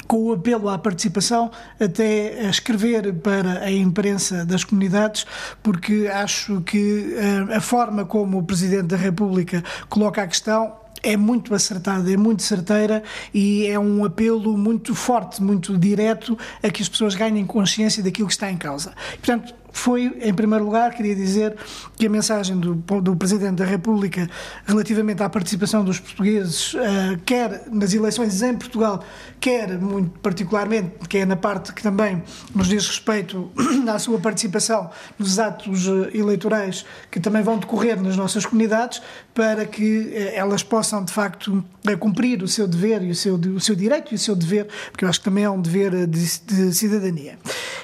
com 0.07 0.17
o 0.17 0.33
apelo 0.33 0.69
à 0.69 0.77
participação, 0.77 1.51
até 1.79 2.47
escrever 2.49 3.13
para 3.15 3.59
a 3.59 3.71
imprensa 3.71 4.45
das 4.45 4.63
comunidades, 4.63 5.25
porque 5.61 6.09
acho 6.13 6.61
que 6.61 7.15
eh, 7.17 7.55
a 7.55 7.61
forma 7.61 8.05
como 8.05 8.37
o 8.37 8.43
Presidente 8.43 8.87
da 8.87 8.97
República 8.97 9.63
coloca 9.89 10.21
a 10.21 10.27
questão 10.27 10.82
é 11.03 11.17
muito 11.17 11.53
acertada, 11.53 12.11
é 12.11 12.17
muito 12.17 12.41
certeira 12.41 13.03
e 13.33 13.67
é 13.67 13.77
um 13.77 14.05
apelo 14.05 14.57
muito 14.57 14.95
forte, 14.95 15.43
muito 15.43 15.77
direto 15.77 16.37
a 16.63 16.69
que 16.69 16.81
as 16.81 16.89
pessoas 16.89 17.13
ganhem 17.13 17.45
consciência 17.45 18.01
daquilo 18.01 18.27
que 18.27 18.33
está 18.33 18.49
em 18.49 18.57
causa. 18.57 18.93
portanto, 19.17 19.53
foi, 19.73 20.15
em 20.21 20.33
primeiro 20.33 20.63
lugar, 20.63 20.93
queria 20.93 21.15
dizer 21.15 21.55
que 21.97 22.05
a 22.05 22.09
mensagem 22.09 22.57
do, 22.57 22.75
do 22.75 23.15
Presidente 23.15 23.55
da 23.55 23.65
República 23.65 24.29
relativamente 24.65 25.23
à 25.23 25.27
participação 25.27 25.83
dos 25.83 25.99
portugueses, 25.99 26.75
uh, 26.75 26.77
quer 27.25 27.63
nas 27.71 27.91
eleições 27.91 28.41
em 28.43 28.55
Portugal, 28.55 29.03
quer 29.39 29.77
muito 29.79 30.19
particularmente, 30.19 30.91
que 31.09 31.17
é 31.17 31.25
na 31.25 31.35
parte 31.35 31.73
que 31.73 31.81
também 31.81 32.23
nos 32.53 32.67
diz 32.67 32.87
respeito 32.87 33.51
à 33.91 33.97
sua 33.97 34.19
participação 34.19 34.91
nos 35.17 35.39
atos 35.39 35.87
eh, 35.87 36.17
eleitorais 36.17 36.85
que 37.09 37.19
também 37.19 37.41
vão 37.41 37.57
decorrer 37.57 38.01
nas 38.01 38.15
nossas 38.15 38.45
comunidades, 38.45 39.01
para 39.33 39.65
que 39.65 40.01
uh, 40.01 40.35
elas 40.35 40.61
possam, 40.61 41.03
de 41.03 41.11
facto, 41.11 41.65
cumprir 41.99 42.43
o 42.43 42.47
seu 42.47 42.67
dever 42.67 43.01
e 43.01 43.09
o 43.09 43.15
seu, 43.15 43.35
o 43.35 43.59
seu 43.59 43.75
direito 43.75 44.11
e 44.11 44.15
o 44.15 44.19
seu 44.19 44.35
dever, 44.35 44.67
porque 44.91 45.03
eu 45.03 45.09
acho 45.09 45.19
que 45.19 45.25
também 45.25 45.43
é 45.43 45.49
um 45.49 45.59
dever 45.59 46.05
de, 46.05 46.39
de 46.39 46.73
cidadania. 46.73 47.39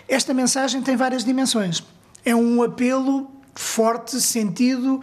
Esta 0.07 0.33
mensagem 0.33 0.81
tem 0.81 0.95
várias 0.95 1.23
dimensões. 1.23 1.78
É 2.29 2.35
um 2.35 2.61
apelo 2.61 3.27
forte, 3.55 4.21
sentido, 4.21 5.01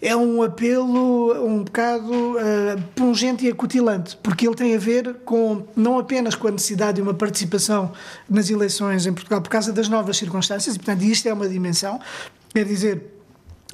é 0.00 0.16
um 0.16 0.42
apelo 0.42 1.46
um 1.46 1.62
bocado 1.62 2.10
uh, 2.10 2.82
pungente 2.94 3.44
e 3.44 3.50
acutilante, 3.50 4.16
porque 4.22 4.46
ele 4.46 4.54
tem 4.54 4.74
a 4.74 4.78
ver 4.78 5.16
com 5.26 5.66
não 5.76 5.98
apenas 5.98 6.34
com 6.34 6.48
a 6.48 6.50
necessidade 6.50 6.96
de 6.96 7.02
uma 7.02 7.12
participação 7.12 7.92
nas 8.30 8.48
eleições 8.48 9.04
em 9.06 9.12
Portugal 9.12 9.42
por 9.42 9.50
causa 9.50 9.74
das 9.74 9.90
novas 9.90 10.16
circunstâncias, 10.16 10.74
e 10.74 10.78
portanto 10.78 11.02
isto 11.02 11.28
é 11.28 11.34
uma 11.34 11.46
dimensão, 11.46 12.00
quer 12.54 12.64
dizer, 12.64 13.12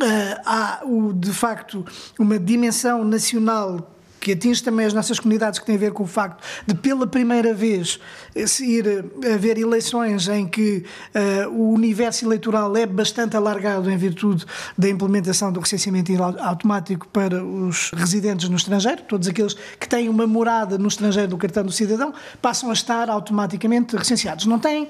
uh, 0.02 0.40
há 0.44 0.80
o, 0.84 1.12
de 1.12 1.32
facto 1.32 1.86
uma 2.18 2.40
dimensão 2.40 3.04
nacional 3.04 3.88
que 4.20 4.32
atinge 4.32 4.62
também 4.62 4.86
as 4.86 4.92
nossas 4.92 5.18
comunidades, 5.18 5.58
que 5.58 5.66
tem 5.66 5.76
a 5.76 5.78
ver 5.78 5.92
com 5.92 6.02
o 6.02 6.06
facto 6.06 6.42
de, 6.66 6.74
pela 6.74 7.06
primeira 7.06 7.54
vez, 7.54 7.98
se 8.46 8.64
ir 8.66 9.04
haver 9.32 9.58
eleições 9.58 10.28
em 10.28 10.46
que 10.46 10.84
uh, 11.14 11.48
o 11.48 11.72
universo 11.72 12.24
eleitoral 12.24 12.76
é 12.76 12.86
bastante 12.86 13.36
alargado 13.36 13.90
em 13.90 13.96
virtude 13.96 14.44
da 14.76 14.88
implementação 14.88 15.50
do 15.50 15.60
recenseamento 15.60 16.12
automático 16.22 17.08
para 17.08 17.42
os 17.42 17.90
residentes 17.92 18.48
no 18.48 18.56
estrangeiro, 18.56 19.02
todos 19.02 19.26
aqueles 19.26 19.54
que 19.78 19.88
têm 19.88 20.08
uma 20.08 20.26
morada 20.26 20.76
no 20.76 20.88
estrangeiro 20.88 21.28
do 21.28 21.38
cartão 21.38 21.64
do 21.64 21.72
cidadão, 21.72 22.12
passam 22.42 22.70
a 22.70 22.72
estar 22.72 23.08
automaticamente 23.08 23.96
recenseados. 23.96 24.46
Não 24.46 24.58
têm 24.58 24.88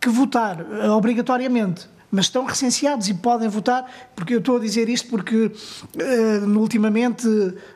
que 0.00 0.08
votar 0.08 0.58
obrigatoriamente 0.90 1.88
mas 2.12 2.26
estão 2.26 2.44
recenseados 2.44 3.08
e 3.08 3.14
podem 3.14 3.48
votar, 3.48 3.90
porque 4.14 4.34
eu 4.34 4.38
estou 4.38 4.58
a 4.58 4.60
dizer 4.60 4.86
isto 4.90 5.08
porque 5.08 5.46
uh, 5.46 6.58
ultimamente, 6.58 7.26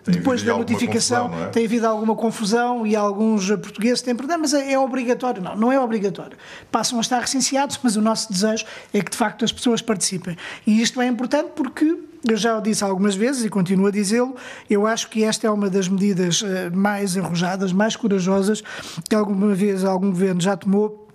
tem 0.04 0.14
depois 0.14 0.42
da 0.42 0.54
notificação, 0.54 1.32
é? 1.32 1.46
tem 1.46 1.64
havido 1.64 1.86
alguma 1.86 2.14
confusão 2.14 2.86
e 2.86 2.94
alguns 2.94 3.48
portugueses 3.48 4.02
têm 4.02 4.14
perdão, 4.14 4.38
mas 4.38 4.52
é, 4.52 4.72
é, 4.72 4.78
obrigatório. 4.78 5.42
Não, 5.42 5.56
não 5.56 5.72
é 5.72 5.80
obrigatório. 5.80 6.36
Passam 6.70 6.98
a 6.98 7.00
estar 7.00 7.18
recenseados, 7.18 7.80
mas 7.82 7.96
o 7.96 8.02
nosso 8.02 8.30
desejo 8.30 8.66
é 8.92 9.00
que 9.00 9.10
de 9.10 9.16
facto 9.16 9.42
as 9.42 9.50
pessoas 9.50 9.80
participem. 9.80 10.36
E 10.66 10.82
isto 10.82 11.00
é 11.00 11.06
importante 11.06 11.52
porque 11.56 11.98
eu 12.28 12.36
já 12.36 12.58
o 12.58 12.60
disse 12.60 12.84
algumas 12.84 13.14
vezes 13.14 13.44
e 13.44 13.48
continuo 13.48 13.86
a 13.86 13.90
dizê-lo, 13.90 14.36
eu 14.68 14.86
acho 14.86 15.08
que 15.08 15.24
esta 15.24 15.46
é 15.46 15.50
uma 15.50 15.70
das 15.70 15.88
medidas 15.88 16.42
eh, 16.44 16.70
mais 16.70 17.16
arrojadas, 17.16 17.72
mais 17.72 17.94
corajosas 17.94 18.62
que 19.08 19.14
alguma 19.14 19.54
vez 19.54 19.84
algum 19.84 20.10
governo 20.10 20.40
já 20.40 20.56
tomou 20.56 21.05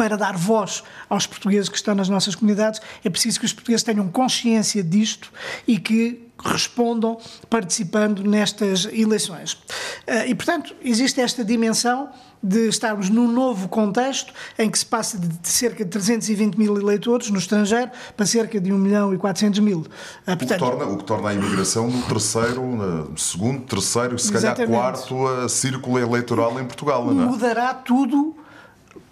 para 0.00 0.16
dar 0.16 0.34
voz 0.34 0.82
aos 1.10 1.26
portugueses 1.26 1.68
que 1.68 1.76
estão 1.76 1.94
nas 1.94 2.08
nossas 2.08 2.34
comunidades, 2.34 2.80
é 3.04 3.10
preciso 3.10 3.38
que 3.38 3.44
os 3.44 3.52
portugueses 3.52 3.82
tenham 3.82 4.08
consciência 4.08 4.82
disto 4.82 5.30
e 5.68 5.78
que 5.78 6.26
respondam 6.42 7.18
participando 7.50 8.24
nestas 8.24 8.86
eleições. 8.86 9.58
Eh, 10.06 10.28
e, 10.28 10.34
portanto, 10.34 10.74
existe 10.82 11.20
esta 11.20 11.44
dimensão 11.44 12.08
de 12.42 12.70
estarmos 12.70 13.10
num 13.10 13.30
novo 13.30 13.68
contexto 13.68 14.32
em 14.58 14.70
que 14.70 14.78
se 14.78 14.86
passa 14.86 15.18
de 15.18 15.46
cerca 15.46 15.84
de 15.84 15.90
320 15.90 16.56
mil 16.56 16.80
eleitores 16.80 17.28
no 17.28 17.36
estrangeiro 17.36 17.90
para 18.16 18.24
cerca 18.24 18.58
de 18.58 18.72
1 18.72 18.78
milhão 18.78 19.12
e 19.12 19.18
400 19.18 19.60
mil. 19.60 19.84
Eh, 20.26 20.34
portanto, 20.34 20.62
o, 20.62 20.64
que 20.64 20.76
torna, 20.78 20.92
o 20.94 20.96
que 20.96 21.04
torna 21.04 21.28
a 21.28 21.34
imigração 21.34 21.90
no 21.90 22.00
terceiro, 22.04 22.62
no 22.64 23.18
segundo, 23.18 23.66
terceiro, 23.66 24.18
se 24.18 24.32
calhar 24.32 24.56
quarto 24.66 25.46
círculo 25.50 25.98
eleitoral 25.98 26.58
em 26.58 26.64
Portugal. 26.64 27.04
Não 27.04 27.22
é? 27.22 27.26
Mudará 27.26 27.74
tudo 27.74 28.39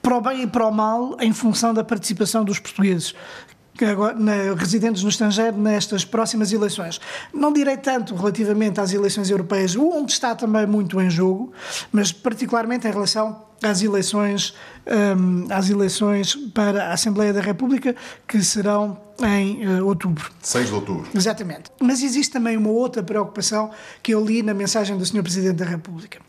para 0.02 0.16
o 0.16 0.20
bem 0.20 0.42
e 0.42 0.46
para 0.46 0.66
o 0.66 0.70
mal 0.72 1.16
em 1.20 1.32
função 1.32 1.74
da 1.74 1.84
participação 1.84 2.44
dos 2.44 2.58
portugueses. 2.58 3.14
Residentes 4.56 5.04
no 5.04 5.08
estrangeiro 5.08 5.56
nestas 5.56 6.04
próximas 6.04 6.52
eleições. 6.52 7.00
Não 7.32 7.52
direi 7.52 7.76
tanto 7.76 8.14
relativamente 8.14 8.80
às 8.80 8.92
eleições 8.92 9.30
europeias, 9.30 9.76
onde 9.76 10.10
está 10.10 10.34
também 10.34 10.66
muito 10.66 11.00
em 11.00 11.08
jogo, 11.08 11.52
mas 11.92 12.10
particularmente 12.10 12.88
em 12.88 12.90
relação 12.90 13.47
às 13.62 13.82
eleições, 13.82 14.54
um, 14.86 15.46
às 15.52 15.70
eleições 15.70 16.34
para 16.54 16.88
a 16.88 16.92
Assembleia 16.92 17.32
da 17.32 17.40
República, 17.40 17.94
que 18.26 18.42
serão 18.42 18.98
em 19.20 19.66
uh, 19.66 19.86
outubro. 19.86 20.30
6 20.40 20.68
de 20.68 20.74
outubro. 20.74 21.08
Exatamente. 21.14 21.70
Mas 21.80 22.02
existe 22.02 22.32
também 22.32 22.56
uma 22.56 22.70
outra 22.70 23.02
preocupação 23.02 23.70
que 24.02 24.14
eu 24.14 24.24
li 24.24 24.42
na 24.42 24.54
mensagem 24.54 24.96
do 24.96 25.04
Sr. 25.04 25.22
Presidente 25.22 25.56
da 25.56 25.64
República. 25.64 26.20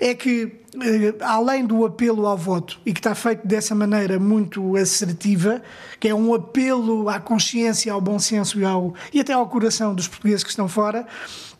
É 0.00 0.12
que, 0.12 0.44
uh, 0.44 1.24
além 1.24 1.64
do 1.64 1.86
apelo 1.86 2.26
ao 2.26 2.36
voto, 2.36 2.80
e 2.84 2.92
que 2.92 2.98
está 2.98 3.14
feito 3.14 3.46
dessa 3.46 3.74
maneira 3.74 4.18
muito 4.18 4.76
assertiva, 4.76 5.62
que 6.00 6.08
é 6.08 6.14
um 6.14 6.34
apelo 6.34 7.08
à 7.08 7.20
consciência, 7.20 7.92
ao 7.92 8.00
bom 8.00 8.18
senso 8.18 8.58
e, 8.58 8.64
ao, 8.64 8.92
e 9.12 9.20
até 9.20 9.32
ao 9.32 9.46
coração 9.48 9.94
dos 9.94 10.08
portugueses 10.08 10.42
que 10.42 10.50
estão 10.50 10.66
fora, 10.66 11.06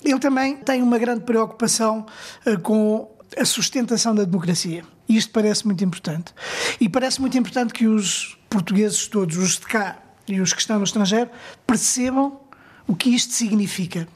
ele 0.05 0.19
também 0.19 0.57
tem 0.57 0.83
uma 0.83 0.99
grande 0.99 1.21
preocupação 1.21 2.05
uh, 2.45 2.59
com 2.61 3.09
a 3.37 3.45
sustentação 3.45 4.15
da 4.15 4.25
democracia. 4.25 4.85
Isto 5.09 5.33
parece 5.33 5.67
muito 5.67 5.85
importante. 5.85 6.33
E 6.81 6.89
parece 6.89 7.21
muito 7.21 7.37
importante 7.37 7.73
que 7.73 7.87
os 7.87 8.39
portugueses 8.49 9.07
todos, 9.07 9.37
os 9.37 9.59
de 9.59 9.67
cá 9.67 9.99
e 10.29 10.41
os 10.41 10.53
que 10.53 10.61
estão 10.61 10.79
no 10.79 10.85
estrangeiro, 10.85 11.31
percebam 11.67 12.41
o 12.87 12.95
que 12.95 13.11
isto 13.11 13.33
significa. 13.33 14.09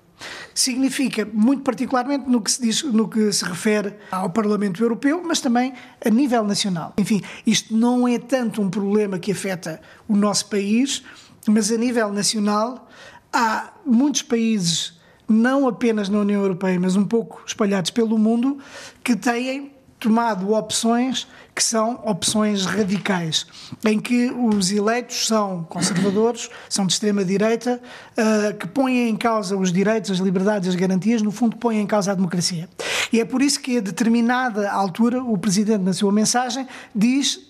Significa, 0.55 1.29
muito 1.31 1.63
particularmente 1.63 2.29
no 2.29 2.41
que, 2.41 2.51
se 2.51 2.63
diz, 2.63 2.83
no 2.83 3.07
que 3.07 3.31
se 3.33 3.45
refere 3.45 3.95
ao 4.11 4.31
Parlamento 4.31 4.83
Europeu, 4.83 5.23
mas 5.23 5.41
também 5.41 5.75
a 6.05 6.09
nível 6.09 6.43
nacional. 6.45 6.95
Enfim, 6.97 7.21
isto 7.47 7.77
não 7.77 8.09
é 8.09 8.19
tanto 8.19 8.63
um 8.63 8.71
problema 8.71 9.19
que 9.19 9.33
afeta 9.33 9.81
o 10.09 10.17
nosso 10.17 10.47
país, 10.47 11.03
mas 11.47 11.71
a 11.71 11.77
nível 11.77 12.11
nacional 12.11 12.89
há 13.33 13.75
muitos 13.85 14.23
países 14.23 14.96
não 15.29 15.67
apenas 15.67 16.09
na 16.09 16.19
União 16.19 16.43
Europeia, 16.43 16.79
mas 16.79 16.97
um 16.97 17.05
pouco 17.05 17.43
espalhados 17.47 17.91
pelo 17.91 18.19
mundo, 18.19 18.59
que 19.03 19.17
têm 19.17 19.73
tomado 19.99 20.53
opções 20.53 21.27
que 21.55 21.65
são 21.65 21.99
opções 22.05 22.67
radicais, 22.67 23.47
em 23.83 23.99
que 23.99 24.31
os 24.31 24.71
eleitos 24.71 25.27
são 25.27 25.65
conservadores, 25.65 26.51
são 26.69 26.87
de 26.87 26.93
extrema-direita, 26.93 27.81
uh, 28.13 28.55
que 28.59 28.67
põem 28.67 29.09
em 29.09 29.17
causa 29.17 29.57
os 29.57 29.73
direitos, 29.73 30.11
as 30.11 30.19
liberdades, 30.19 30.69
as 30.69 30.75
garantias, 30.75 31.23
no 31.23 31.31
fundo 31.31 31.57
põem 31.57 31.81
em 31.81 31.87
causa 31.87 32.13
a 32.13 32.15
democracia. 32.15 32.69
E 33.11 33.21
é 33.21 33.25
por 33.25 33.41
isso 33.41 33.59
que 33.59 33.79
a 33.79 33.81
determinada 33.81 34.71
altura 34.71 35.25
o 35.25 35.39
Presidente, 35.39 35.83
na 35.83 35.95
sua 35.95 36.13
mensagem, 36.13 36.67
diz 36.95 37.41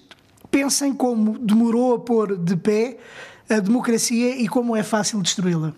pensem 0.50 0.94
como 0.94 1.36
demorou 1.38 1.94
a 1.94 1.98
pôr 1.98 2.36
de 2.36 2.56
pé 2.56 2.98
a 3.50 3.58
democracia 3.58 4.36
e 4.36 4.46
como 4.46 4.76
é 4.76 4.84
fácil 4.84 5.20
destruí-la. 5.20 5.74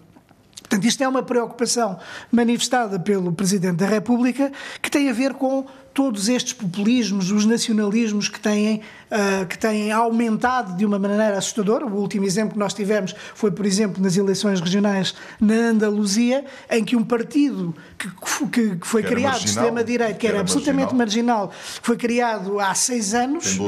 Portanto, 0.69 0.85
isto 0.85 1.03
é 1.03 1.09
uma 1.09 1.23
preocupação 1.23 1.99
manifestada 2.31 3.01
pelo 3.01 3.33
Presidente 3.33 3.77
da 3.77 3.87
República 3.87 4.53
que 4.83 4.91
tem 4.91 5.09
a 5.09 5.13
ver 5.15 5.33
com 5.33 5.67
todos 5.95 6.29
estes 6.29 6.53
populismos, 6.53 7.33
os 7.33 7.45
nacionalismos 7.45 8.29
que 8.29 8.39
têm, 8.39 8.83
uh, 9.11 9.47
que 9.47 9.59
têm 9.59 9.91
aumentado 9.91 10.77
de 10.77 10.85
uma 10.87 10.97
maneira 10.97 11.37
assustadora. 11.37 11.85
O 11.87 11.97
último 11.97 12.25
exemplo 12.25 12.53
que 12.53 12.59
nós 12.59 12.73
tivemos 12.73 13.15
foi, 13.35 13.51
por 13.51 13.67
exemplo, 13.67 14.01
nas 14.01 14.17
eleições 14.17 14.61
regionais 14.61 15.13
na 15.41 15.55
Andaluzia, 15.55 16.45
em 16.71 16.85
que 16.85 16.95
um 16.95 17.03
partido 17.03 17.75
que, 17.99 18.09
que, 18.53 18.77
que 18.77 18.87
foi 18.87 19.03
que 19.03 19.09
criado 19.09 19.41
de 19.41 19.47
extrema-direita, 19.47 20.15
que, 20.15 20.27
era 20.29 20.41
absolutamente 20.41 20.95
marginal. 20.95 21.47
marginal, 21.47 21.53
foi 21.83 21.97
criado 21.97 22.61
há 22.61 22.75
seis 22.75 23.13
anos 23.15 23.59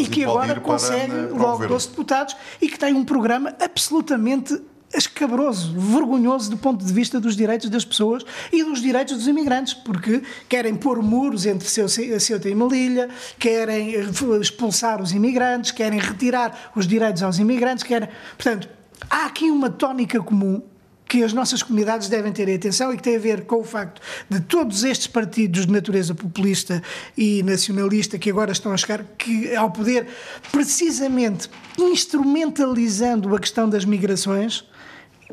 e 0.00 0.06
que 0.08 0.24
agora 0.24 0.58
consegue 0.58 1.14
logo 1.30 1.64
12 1.64 1.90
deputados 1.90 2.36
e 2.60 2.68
que 2.68 2.78
tem 2.78 2.92
um 2.92 3.04
programa 3.04 3.54
absolutamente 3.60 4.60
escabroso, 4.92 5.72
vergonhoso 5.78 6.50
do 6.50 6.56
ponto 6.56 6.84
de 6.84 6.92
vista 6.92 7.20
dos 7.20 7.36
direitos 7.36 7.68
das 7.68 7.84
pessoas 7.84 8.24
e 8.52 8.64
dos 8.64 8.80
direitos 8.80 9.16
dos 9.16 9.26
imigrantes, 9.26 9.74
porque 9.74 10.22
querem 10.48 10.74
pôr 10.74 11.02
muros 11.02 11.44
entre 11.46 11.68
Ceuta 11.68 12.48
e 12.48 12.54
Melilla, 12.54 13.08
querem 13.38 13.94
eh, 13.94 14.06
expulsar 14.40 15.02
os 15.02 15.12
imigrantes, 15.12 15.70
querem 15.70 15.98
retirar 15.98 16.72
os 16.74 16.86
direitos 16.86 17.22
aos 17.22 17.38
imigrantes, 17.38 17.84
querem... 17.84 18.08
Portanto, 18.36 18.68
há 19.10 19.26
aqui 19.26 19.50
uma 19.50 19.68
tónica 19.68 20.20
comum 20.22 20.62
que 21.08 21.24
as 21.24 21.32
nossas 21.32 21.62
comunidades 21.62 22.08
devem 22.08 22.30
ter 22.32 22.54
atenção 22.54 22.92
e 22.92 22.96
que 22.96 23.02
tem 23.02 23.16
a 23.16 23.18
ver 23.18 23.46
com 23.46 23.56
o 23.56 23.64
facto 23.64 24.00
de 24.28 24.40
todos 24.40 24.84
estes 24.84 25.06
partidos 25.06 25.64
de 25.64 25.72
natureza 25.72 26.14
populista 26.14 26.82
e 27.16 27.42
nacionalista 27.42 28.18
que 28.18 28.28
agora 28.28 28.52
estão 28.52 28.72
a 28.72 28.76
chegar 28.76 29.02
que, 29.16 29.54
ao 29.56 29.70
poder, 29.70 30.06
precisamente 30.52 31.48
instrumentalizando 31.78 33.34
a 33.34 33.40
questão 33.40 33.68
das 33.68 33.86
migrações, 33.86 34.64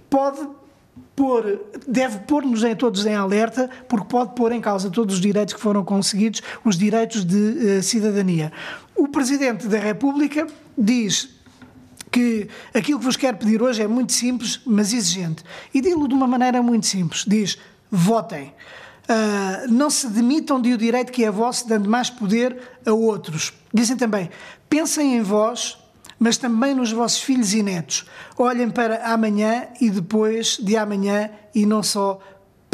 pode 0.09 0.47
pôr, 1.15 1.61
deve 1.87 2.19
pôr-nos 2.19 2.63
em 2.63 2.75
todos 2.75 3.05
em 3.05 3.15
alerta, 3.15 3.69
porque 3.87 4.07
pode 4.07 4.35
pôr 4.35 4.51
em 4.51 4.61
causa 4.61 4.89
todos 4.89 5.15
os 5.15 5.21
direitos 5.21 5.53
que 5.53 5.59
foram 5.59 5.83
conseguidos, 5.83 6.41
os 6.63 6.77
direitos 6.77 7.25
de 7.25 7.35
uh, 7.35 7.83
cidadania. 7.83 8.51
O 8.95 9.07
Presidente 9.07 9.67
da 9.67 9.79
República 9.79 10.47
diz 10.77 11.29
que 12.11 12.47
aquilo 12.73 12.99
que 12.99 13.05
vos 13.05 13.17
quero 13.17 13.37
pedir 13.37 13.61
hoje 13.61 13.81
é 13.81 13.87
muito 13.87 14.13
simples, 14.13 14.61
mas 14.65 14.93
exigente. 14.93 15.43
E 15.73 15.81
digo-lo 15.81 16.07
de 16.07 16.13
uma 16.13 16.27
maneira 16.27 16.61
muito 16.61 16.85
simples. 16.85 17.25
Diz, 17.27 17.57
votem. 17.91 18.53
Uh, 19.07 19.71
não 19.71 19.89
se 19.89 20.07
demitam 20.07 20.59
de 20.61 20.73
o 20.73 20.77
direito 20.77 21.11
que 21.11 21.23
é 21.23 21.31
vosso, 21.31 21.67
dando 21.67 21.89
mais 21.89 22.09
poder 22.09 22.57
a 22.85 22.91
outros. 22.91 23.53
Dizem 23.73 23.97
também, 23.97 24.29
pensem 24.69 25.17
em 25.17 25.21
vós 25.21 25.77
mas 26.19 26.37
também 26.37 26.73
nos 26.73 26.91
vossos 26.91 27.21
filhos 27.21 27.53
e 27.53 27.61
netos. 27.61 28.05
Olhem 28.37 28.69
para 28.69 29.13
amanhã 29.13 29.67
e 29.79 29.89
depois 29.89 30.57
de 30.61 30.77
amanhã 30.77 31.29
e 31.53 31.65
não 31.65 31.83
só 31.83 32.19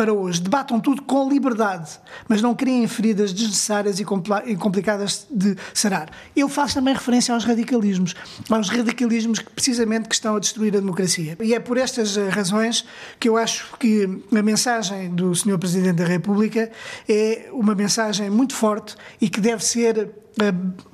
para 0.01 0.13
hoje. 0.13 0.41
Debatam 0.41 0.79
tudo 0.79 1.03
com 1.03 1.29
liberdade, 1.29 1.91
mas 2.27 2.41
não 2.41 2.55
criem 2.55 2.87
feridas 2.87 3.31
desnecessárias 3.31 3.99
e 3.99 4.55
complicadas 4.55 5.27
de 5.29 5.55
sarar. 5.75 6.09
Ele 6.35 6.49
faz 6.49 6.73
também 6.73 6.93
referência 6.93 7.35
aos 7.35 7.43
radicalismos, 7.43 8.15
aos 8.49 8.69
radicalismos 8.69 9.37
que 9.37 9.51
precisamente 9.51 10.09
que 10.09 10.15
estão 10.15 10.35
a 10.35 10.39
destruir 10.39 10.75
a 10.75 10.79
democracia. 10.79 11.37
E 11.39 11.53
é 11.53 11.59
por 11.59 11.77
estas 11.77 12.15
razões 12.15 12.83
que 13.19 13.29
eu 13.29 13.37
acho 13.37 13.77
que 13.77 14.23
a 14.35 14.41
mensagem 14.41 15.13
do 15.13 15.35
Sr. 15.35 15.59
Presidente 15.59 15.97
da 15.97 16.05
República 16.05 16.71
é 17.07 17.49
uma 17.51 17.75
mensagem 17.75 18.27
muito 18.27 18.55
forte 18.55 18.95
e 19.19 19.29
que 19.29 19.39
deve 19.39 19.63
ser 19.63 19.97
eh, 19.99 20.09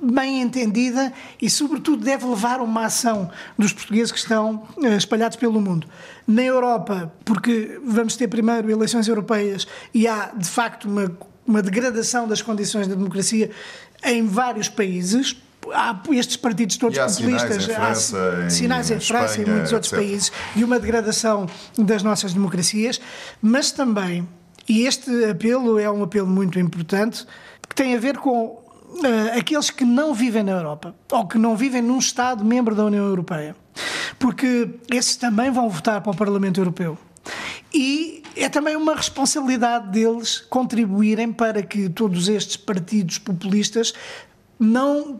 bem 0.00 0.42
entendida 0.42 1.12
e, 1.40 1.48
sobretudo, 1.48 2.04
deve 2.04 2.26
levar 2.26 2.60
a 2.60 2.62
uma 2.62 2.86
ação 2.86 3.30
dos 3.56 3.72
portugueses 3.72 4.10
que 4.12 4.18
estão 4.18 4.66
eh, 4.82 4.96
espalhados 4.96 5.36
pelo 5.36 5.60
mundo. 5.60 5.86
Na 6.26 6.42
Europa, 6.42 7.12
porque 7.24 7.80
vamos 7.84 8.16
ter 8.16 8.28
primeiro 8.28 8.70
eleições 8.70 9.08
europeias 9.08 9.66
e 9.94 10.06
há, 10.06 10.32
de 10.36 10.48
facto, 10.48 10.88
uma, 10.88 11.10
uma 11.46 11.62
degradação 11.62 12.26
das 12.26 12.42
condições 12.42 12.86
da 12.86 12.94
democracia 12.94 13.50
em 14.04 14.26
vários 14.26 14.68
países 14.68 15.36
há 15.72 16.00
estes 16.12 16.36
partidos 16.36 16.76
todos 16.76 16.96
e 16.96 17.00
há 17.00 17.06
populistas, 17.06 17.64
sinais 17.64 17.68
em 17.68 17.74
França, 17.74 18.18
há 18.18 18.46
em 18.46 18.50
sinais 18.50 18.90
em 18.90 19.00
França 19.00 19.26
Espanha, 19.32 19.48
e 19.48 19.50
muitos 19.50 19.72
outros 19.72 19.92
etc. 19.92 20.04
países 20.04 20.32
de 20.54 20.64
uma 20.64 20.78
degradação 20.78 21.46
das 21.76 22.02
nossas 22.02 22.32
democracias, 22.32 23.00
mas 23.42 23.70
também, 23.70 24.26
e 24.68 24.86
este 24.86 25.10
apelo 25.26 25.78
é 25.78 25.90
um 25.90 26.02
apelo 26.02 26.26
muito 26.26 26.58
importante, 26.58 27.26
que 27.68 27.74
tem 27.74 27.94
a 27.94 27.98
ver 27.98 28.16
com 28.16 28.67
uh, 28.88 29.38
aqueles 29.38 29.70
que 29.70 29.84
não 29.84 30.14
vivem 30.14 30.42
na 30.42 30.52
Europa 30.52 30.94
ou 31.12 31.26
que 31.26 31.38
não 31.38 31.56
vivem 31.56 31.82
num 31.82 31.98
Estado 31.98 32.44
membro 32.44 32.74
da 32.74 32.84
União 32.84 33.04
Europeia, 33.04 33.54
porque 34.18 34.68
esses 34.90 35.16
também 35.16 35.50
vão 35.50 35.68
votar 35.68 36.00
para 36.00 36.12
o 36.12 36.16
Parlamento 36.16 36.60
Europeu. 36.60 36.98
E 37.72 38.22
é 38.34 38.48
também 38.48 38.76
uma 38.76 38.94
responsabilidade 38.94 39.90
deles 39.90 40.38
contribuírem 40.38 41.32
para 41.32 41.62
que 41.62 41.88
todos 41.88 42.28
estes 42.28 42.56
partidos 42.56 43.18
populistas 43.18 43.92
não 44.58 45.18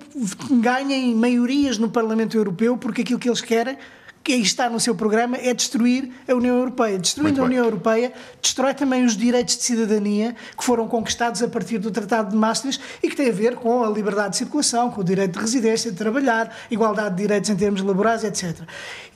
ganhem 0.61 1.15
maiorias 1.15 1.79
no 1.79 1.91
Parlamento 1.91 2.37
Europeu, 2.37 2.77
porque 2.77 3.03
aquilo 3.03 3.19
que 3.19 3.29
eles 3.29 3.41
querem 3.41 3.77
que 4.23 4.33
aí 4.33 4.43
está 4.43 4.69
no 4.69 4.79
seu 4.79 4.95
programa 4.95 5.37
é 5.37 5.55
destruir 5.55 6.11
a 6.29 6.35
União 6.35 6.57
Europeia. 6.59 6.99
Destruindo 6.99 7.41
a 7.41 7.45
União 7.45 7.65
Europeia, 7.65 8.13
destrói 8.43 8.75
também 8.75 9.05
os 9.05 9.17
direitos 9.17 9.57
de 9.57 9.63
cidadania 9.63 10.37
que 10.57 10.65
foram 10.65 10.87
conquistados 10.87 11.43
a 11.43 11.49
partir 11.49 11.79
do 11.79 11.91
Tratado 11.91 12.31
de 12.31 12.37
Maastricht 12.37 12.83
e 13.03 13.09
que 13.09 13.17
tem 13.17 13.31
a 13.31 13.33
ver 13.33 13.57
com 13.57 13.83
a 13.83 13.91
liberdade 13.91 14.31
de 14.31 14.37
circulação, 14.37 14.91
com 14.91 15.01
o 15.01 15.05
direito 15.05 15.33
de 15.33 15.39
residência, 15.39 15.91
de 15.91 15.97
trabalhar, 15.97 16.55
igualdade 16.71 17.17
de 17.17 17.23
direitos 17.23 17.49
em 17.49 17.57
termos 17.57 17.81
laborais, 17.81 18.25
etc. 18.25 18.61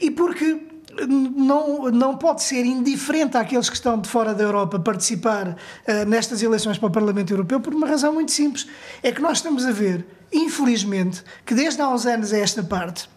E 0.01 0.11
porque 0.11 0.73
não, 1.09 1.91
não 1.91 2.17
pode 2.17 2.43
ser 2.43 2.65
indiferente 2.65 3.37
àqueles 3.37 3.69
que 3.69 3.77
estão 3.77 3.99
de 3.99 4.09
fora 4.09 4.35
da 4.35 4.45
Europa 4.45 4.79
participar 4.79 5.49
uh, 5.49 6.05
nestas 6.07 6.43
eleições 6.43 6.79
para 6.79 6.89
o 6.89 6.91
Parlamento 6.91 7.33
Europeu 7.33 7.61
por 7.61 7.75
uma 7.75 7.87
razão 7.87 8.13
muito 8.13 8.33
simples. 8.33 8.67
É 9.03 9.11
que 9.11 9.21
nós 9.21 9.39
estamos 9.39 9.65
a 9.65 9.73
ver, 9.73 10.07
infelizmente, 10.33 11.23
que 11.47 11.55
desde 11.55 11.81
há 11.81 11.89
uns 11.89 12.07
anos 12.07 12.33
a 12.33 12.39
esta 12.39 12.63
parte, 12.63 13.09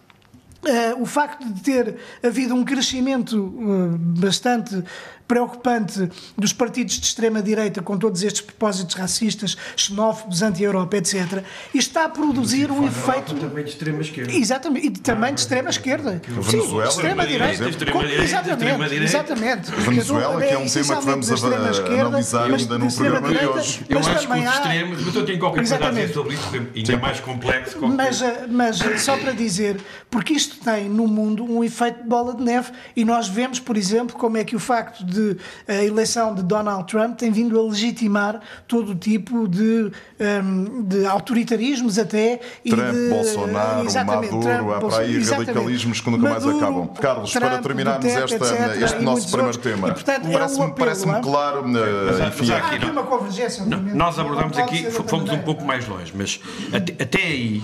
Uh, 0.64 1.02
o 1.02 1.06
facto 1.06 1.46
de 1.46 1.60
ter 1.60 1.96
havido 2.22 2.54
um 2.54 2.64
crescimento 2.64 3.36
uh, 3.36 3.96
bastante 3.98 4.82
preocupante 5.26 6.08
dos 6.36 6.52
partidos 6.52 6.98
de 7.00 7.06
extrema-direita 7.06 7.82
com 7.82 7.98
todos 7.98 8.22
estes 8.22 8.40
propósitos 8.40 8.94
racistas, 8.94 9.56
xenófobos, 9.76 10.42
anti-Europa, 10.42 10.96
etc., 10.96 11.42
e 11.74 11.78
está 11.78 12.04
a 12.04 12.08
produzir 12.08 12.70
um 12.70 12.86
efeito. 12.86 13.34
Também 13.34 13.64
de 13.64 13.70
extrema-esquerda. 13.70 14.32
Exatamente, 14.32 14.86
e 14.86 14.90
também 14.90 15.34
de 15.34 15.40
extrema-esquerda. 15.40 16.22
Sim, 16.48 16.82
extrema-direita. 16.82 17.68
Extrema-direita, 17.68 18.22
Exatamente, 18.22 18.94
exatamente. 18.94 19.70
Venezuela, 19.72 20.40
que 20.40 20.52
é 20.52 20.58
um 20.58 20.66
tema 20.66 20.96
que 20.96 21.04
vamos 21.04 21.44
analisar 21.44 22.44
ainda 22.44 22.78
no 22.78 22.92
programa 22.92 23.28
de 23.28 23.46
hoje. 23.46 23.86
Eu 23.88 23.98
acho 23.98 24.26
que 24.26 24.32
os 24.32 24.44
extremos, 24.44 25.04
mas 25.04 25.14
eu 25.14 25.26
tenho 25.26 25.38
qualquer 25.38 25.60
coisa 25.60 25.76
a 25.76 25.90
dizer 25.90 26.12
sobre 26.12 26.34
isso, 26.34 26.50
ainda 26.74 26.96
mais 26.98 27.20
complexo. 27.20 27.78
Mas, 27.88 28.22
mas 28.48 28.78
só 29.00 29.16
para 29.16 29.32
dizer, 29.32 29.80
porque 30.10 30.32
isto 30.32 30.56
tem 30.64 30.88
no 30.88 31.06
mundo 31.06 31.44
um 31.44 31.62
efeito 31.64 32.02
de 32.02 32.08
bola 32.08 32.34
de 32.34 32.42
neve, 32.42 32.72
e 32.94 33.04
nós 33.04 33.28
vemos, 33.28 33.58
por 33.58 33.76
exemplo, 33.76 34.16
como 34.16 34.36
é 34.36 34.44
que 34.44 34.54
o 34.54 34.58
facto 34.58 35.04
de 35.04 35.15
de 35.16 35.36
a 35.66 35.82
eleição 35.82 36.34
de 36.34 36.42
Donald 36.42 36.86
Trump 36.86 37.16
tem 37.16 37.30
vindo 37.30 37.58
a 37.58 37.62
legitimar 37.62 38.40
todo 38.68 38.92
o 38.92 38.94
tipo 38.94 39.48
de, 39.48 39.90
um, 40.20 40.82
de 40.82 41.06
autoritarismos 41.06 41.98
até 41.98 42.36
Trump, 42.36 42.54
e 42.64 42.70
de, 42.70 43.08
Bolsonaro, 43.08 43.84
Maduro, 44.04 44.40
Trump, 44.40 44.70
há 44.70 44.80
para 44.80 44.98
aí 44.98 45.22
radicalismos 45.22 46.00
que 46.00 46.10
nunca 46.10 46.28
Maduro, 46.28 46.50
mais 46.50 46.62
acabam. 46.62 46.88
Carlos, 46.94 47.32
Trump, 47.32 47.44
para 47.44 47.58
terminarmos 47.62 48.04
Duterte, 48.04 48.34
esta, 48.34 48.54
etc, 48.54 48.82
este 48.82 49.02
nosso 49.02 49.30
primeiro 49.30 49.56
outros. 49.56 50.02
tema, 50.02 50.32
parece-me 50.32 50.62
é 50.62 50.66
um 50.66 50.70
parece 50.72 51.04
claro, 51.22 51.62
uh, 51.62 52.28
enfim, 52.28 52.52
há 52.52 52.56
aqui 52.58 52.86
uma 52.86 53.02
convergência. 53.04 53.64
Nós 53.64 54.18
abordamos 54.18 54.58
aqui, 54.58 54.90
fomos 54.90 55.30
um 55.30 55.38
pouco 55.38 55.64
mais 55.64 55.86
longe, 55.88 56.12
mas 56.14 56.40
até, 56.72 57.02
até 57.02 57.22
aí 57.22 57.62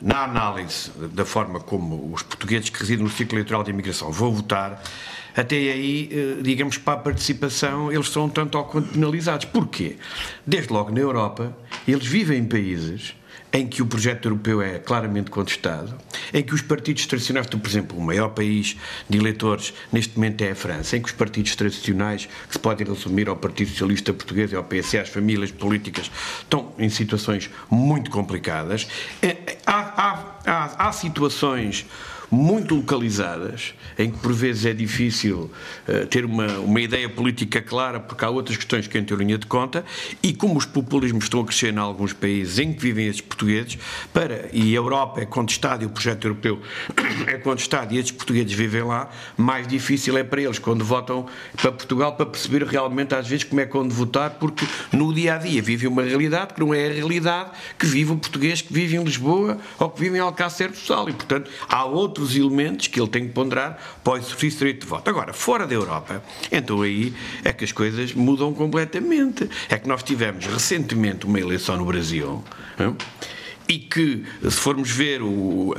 na 0.00 0.24
análise 0.24 0.90
da 1.12 1.24
forma 1.24 1.60
como 1.60 2.12
os 2.12 2.22
portugueses 2.22 2.68
que 2.68 2.78
residem 2.78 3.04
no 3.04 3.10
ciclo 3.10 3.38
eleitoral 3.38 3.62
de 3.62 3.70
imigração 3.70 4.10
vão 4.10 4.32
votar, 4.32 4.82
até 5.36 5.56
aí, 5.56 6.08
eh, 6.12 6.42
digamos, 6.42 6.78
para 6.78 6.94
a 6.94 7.02
participação, 7.02 7.90
eles 7.92 8.08
são 8.08 8.28
tanto 8.28 8.56
ou 8.56 8.64
quanto 8.64 8.92
penalizados. 8.92 9.46
Porquê? 9.46 9.96
Desde 10.46 10.72
logo 10.72 10.90
na 10.90 11.00
Europa, 11.00 11.56
eles 11.86 12.06
vivem 12.06 12.38
em 12.38 12.44
países 12.44 13.14
em 13.54 13.68
que 13.68 13.80
o 13.80 13.86
projeto 13.86 14.26
europeu 14.26 14.60
é 14.60 14.80
claramente 14.80 15.30
contestado, 15.30 15.96
em 16.32 16.42
que 16.42 16.52
os 16.52 16.60
partidos 16.60 17.06
tradicionais, 17.06 17.46
por 17.46 17.64
exemplo, 17.64 17.96
o 17.96 18.02
maior 18.02 18.30
país 18.30 18.76
de 19.08 19.16
eleitores 19.16 19.72
neste 19.92 20.16
momento 20.16 20.42
é 20.42 20.50
a 20.50 20.54
França, 20.56 20.96
em 20.96 21.00
que 21.00 21.06
os 21.06 21.14
partidos 21.14 21.54
tradicionais, 21.54 22.26
que 22.48 22.52
se 22.52 22.58
podem 22.58 22.84
resumir 22.84 23.28
ao 23.28 23.36
Partido 23.36 23.70
Socialista 23.70 24.12
Português 24.12 24.50
e 24.50 24.56
ao 24.56 24.64
PSA, 24.64 25.02
as 25.02 25.08
famílias 25.08 25.52
políticas, 25.52 26.10
estão 26.40 26.72
em 26.76 26.88
situações 26.88 27.48
muito 27.70 28.10
complicadas. 28.10 28.88
É, 29.22 29.56
há, 29.64 29.78
há, 30.02 30.34
há, 30.44 30.88
há 30.88 30.92
situações 30.92 31.86
muito 32.34 32.74
localizadas, 32.74 33.74
em 33.98 34.10
que 34.10 34.18
por 34.18 34.32
vezes 34.32 34.66
é 34.66 34.72
difícil 34.72 35.50
uh, 35.88 36.06
ter 36.06 36.24
uma, 36.24 36.46
uma 36.58 36.80
ideia 36.80 37.08
política 37.08 37.62
clara, 37.62 38.00
porque 38.00 38.24
há 38.24 38.30
outras 38.30 38.56
questões 38.56 38.86
que 38.86 38.98
entram 38.98 39.16
em 39.18 39.20
linha 39.20 39.38
de 39.38 39.46
conta, 39.46 39.84
e 40.22 40.32
como 40.32 40.56
os 40.56 40.66
populismos 40.66 41.24
estão 41.24 41.40
a 41.40 41.44
crescer 41.44 41.72
em 41.72 41.78
alguns 41.78 42.12
países 42.12 42.58
em 42.58 42.72
que 42.72 42.80
vivem 42.80 43.06
esses 43.06 43.20
portugueses, 43.20 43.78
para, 44.12 44.48
e 44.52 44.72
a 44.72 44.76
Europa 44.76 45.20
é 45.20 45.24
contestada 45.24 45.84
e 45.84 45.86
o 45.86 45.90
projeto 45.90 46.24
europeu 46.24 46.60
é 47.26 47.38
contestado 47.38 47.94
e 47.94 47.98
esses 47.98 48.10
portugueses 48.10 48.52
vivem 48.52 48.82
lá, 48.82 49.08
mais 49.36 49.66
difícil 49.68 50.16
é 50.18 50.24
para 50.24 50.42
eles 50.42 50.58
quando 50.58 50.84
votam 50.84 51.26
para 51.56 51.70
Portugal 51.70 52.14
para 52.16 52.26
perceber 52.26 52.64
realmente 52.64 53.14
às 53.14 53.28
vezes 53.28 53.44
como 53.44 53.60
é 53.60 53.66
que 53.66 53.76
onde 53.76 53.94
votar, 53.94 54.30
porque 54.30 54.66
no 54.92 55.14
dia 55.14 55.34
a 55.34 55.38
dia 55.38 55.62
vive 55.62 55.86
uma 55.86 56.02
realidade 56.02 56.54
que 56.54 56.60
não 56.60 56.74
é 56.74 56.86
a 56.86 56.92
realidade 56.92 57.50
que 57.78 57.86
vive 57.86 58.12
o 58.12 58.16
português 58.16 58.60
que 58.60 58.72
vive 58.72 58.96
em 58.96 59.04
Lisboa 59.04 59.58
ou 59.78 59.88
que 59.90 60.00
vive 60.00 60.16
em 60.16 60.20
Alcácer 60.20 60.70
do 60.70 60.76
Sal, 60.76 61.08
e 61.08 61.12
portanto 61.12 61.50
há 61.68 61.84
outros 61.84 62.23
outros 62.24 62.36
elementos 62.36 62.86
que 62.86 63.00
ele 63.00 63.08
tem 63.08 63.26
que 63.26 63.32
ponderar 63.32 63.78
para 64.02 64.14
o 64.14 64.16
exercício 64.16 64.58
direito 64.58 64.82
de 64.82 64.86
voto. 64.86 65.08
Agora, 65.08 65.32
fora 65.32 65.66
da 65.66 65.74
Europa, 65.74 66.22
então 66.50 66.82
aí 66.82 67.14
é 67.44 67.52
que 67.52 67.64
as 67.64 67.72
coisas 67.72 68.14
mudam 68.14 68.52
completamente. 68.54 69.48
É 69.68 69.78
que 69.78 69.86
nós 69.86 70.02
tivemos 70.02 70.46
recentemente 70.46 71.26
uma 71.26 71.38
eleição 71.38 71.76
no 71.76 71.84
Brasil 71.84 72.42
não? 72.78 72.96
e 73.68 73.78
que, 73.78 74.24
se 74.42 74.50
formos 74.50 74.90
ver 74.90 75.22
o, 75.22 75.76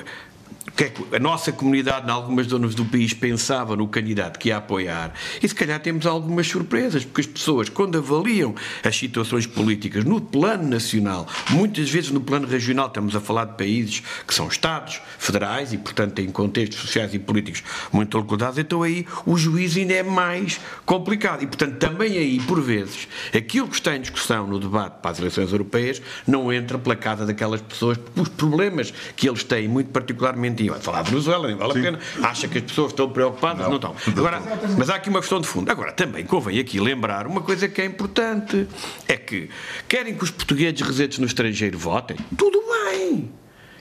que 0.76 0.84
é 0.84 0.90
que 0.90 1.16
a 1.16 1.20
nossa 1.20 1.52
comunidade, 1.52 2.08
em 2.08 2.12
algumas 2.12 2.48
zonas 2.48 2.76
do 2.76 2.84
país, 2.86 3.14
pensava 3.14 3.76
no 3.76 3.88
candidato 3.88 4.38
que 4.38 4.50
ia 4.50 4.58
apoiar. 4.58 5.14
E 5.42 5.48
se 5.48 5.56
calhar 5.56 5.80
temos 5.80 6.06
algumas 6.06 6.48
surpresas, 6.48 7.06
porque 7.06 7.22
as 7.22 7.28
pessoas, 7.28 7.70
quando 7.70 7.98
avaliam 7.98 8.54
as 8.84 8.96
situações 8.96 9.48
políticas 9.48 10.04
no 10.04 10.20
plano 10.20 10.68
nacional, 10.68 11.28
muitas 11.50 11.90
vezes 11.90 12.12
no 12.12 12.20
plano 12.20 12.46
regional, 12.46 12.88
estamos 12.88 13.16
a 13.16 13.22
falar 13.22 13.46
de 13.46 13.54
países 13.58 14.04
que 14.28 14.34
são 14.34 14.48
Estados 14.48 15.02
federais 15.18 15.72
e, 15.72 15.78
portanto, 15.78 16.14
têm 16.14 16.30
contextos 16.30 16.80
sociais 16.80 17.14
e 17.14 17.20
políticos 17.20 17.64
muito 17.92 18.18
localizados, 18.18 18.58
então 18.58 18.84
aí 18.84 19.06
o 19.26 19.38
juízo 19.38 19.80
ainda 19.80 19.94
é 19.94 20.04
mais 20.04 20.60
complicado. 20.86 21.44
E, 21.44 21.48
portanto, 21.48 21.78
também 21.78 22.18
aí, 22.18 22.40
por 22.42 22.62
vezes, 22.62 23.08
aquilo 23.34 23.68
que 23.68 23.76
está 23.76 23.96
em 23.96 24.02
discussão 24.02 24.46
no 24.46 24.60
debate 24.60 24.98
para 25.02 25.12
as 25.12 25.20
eleições 25.20 25.52
europeias 25.52 26.02
não 26.28 26.52
entra 26.52 26.78
pela 26.78 26.96
casa 26.96 27.26
daquelas 27.26 27.62
pessoas, 27.62 27.98
porque 27.98 28.20
os 28.20 28.30
problemas 28.30 28.94
que 29.16 29.30
eles 29.30 29.44
têm, 29.44 29.68
muito 29.68 29.90
particularmente 29.92 30.64
vai 30.69 30.80
falar 30.80 31.04
de 31.04 31.12
Venezuela, 31.12 31.47
nem 31.47 31.56
vale 31.56 31.73
Sim. 31.73 31.80
a 31.80 31.84
pena. 31.84 31.99
Acha 32.23 32.47
que 32.47 32.58
as 32.58 32.63
pessoas 32.63 32.91
estão 32.91 33.10
preocupadas? 33.10 33.62
Não, 33.63 33.69
não 33.69 33.75
estão. 33.75 33.95
Agora, 34.17 34.41
mas 34.78 34.89
há 34.89 34.95
aqui 34.95 35.10
uma 35.10 35.19
questão 35.19 35.39
de 35.39 35.47
fundo. 35.47 35.71
Agora, 35.71 35.91
também 35.91 36.25
convém 36.25 36.60
aqui 36.60 36.80
lembrar 36.80 37.28
uma 37.28 37.41
coisa 37.41 37.67
que 37.67 37.82
é 37.82 37.86
importante: 37.86 38.67
é 39.08 39.17
que 39.17 39.49
querem 39.88 40.15
que 40.15 40.23
os 40.23 40.32
portugueses 40.32 40.82
residentes 40.82 41.19
no 41.19 41.25
estrangeiro 41.25 41.78
votem? 41.78 42.17
Tudo 42.38 42.62
bem. 42.62 43.32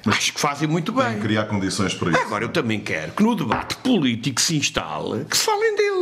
Acho 0.07 0.35
que 0.35 0.41
fazem 0.41 0.69
muito 0.69 0.93
bem. 0.93 1.05
Tem 1.07 1.15
que 1.15 1.23
criar 1.23 1.47
condições 1.47 1.95
para 1.95 2.11
isso. 2.11 2.21
Agora, 2.21 2.45
eu 2.45 2.51
também 2.51 2.79
quero 2.79 3.13
que 3.13 3.23
no 3.23 3.35
debate 3.35 3.77
político 3.77 4.41
se 4.41 4.57
instale 4.57 5.25
que 5.25 5.37
se 5.37 5.45
falem 5.45 5.77
deles. 5.77 5.94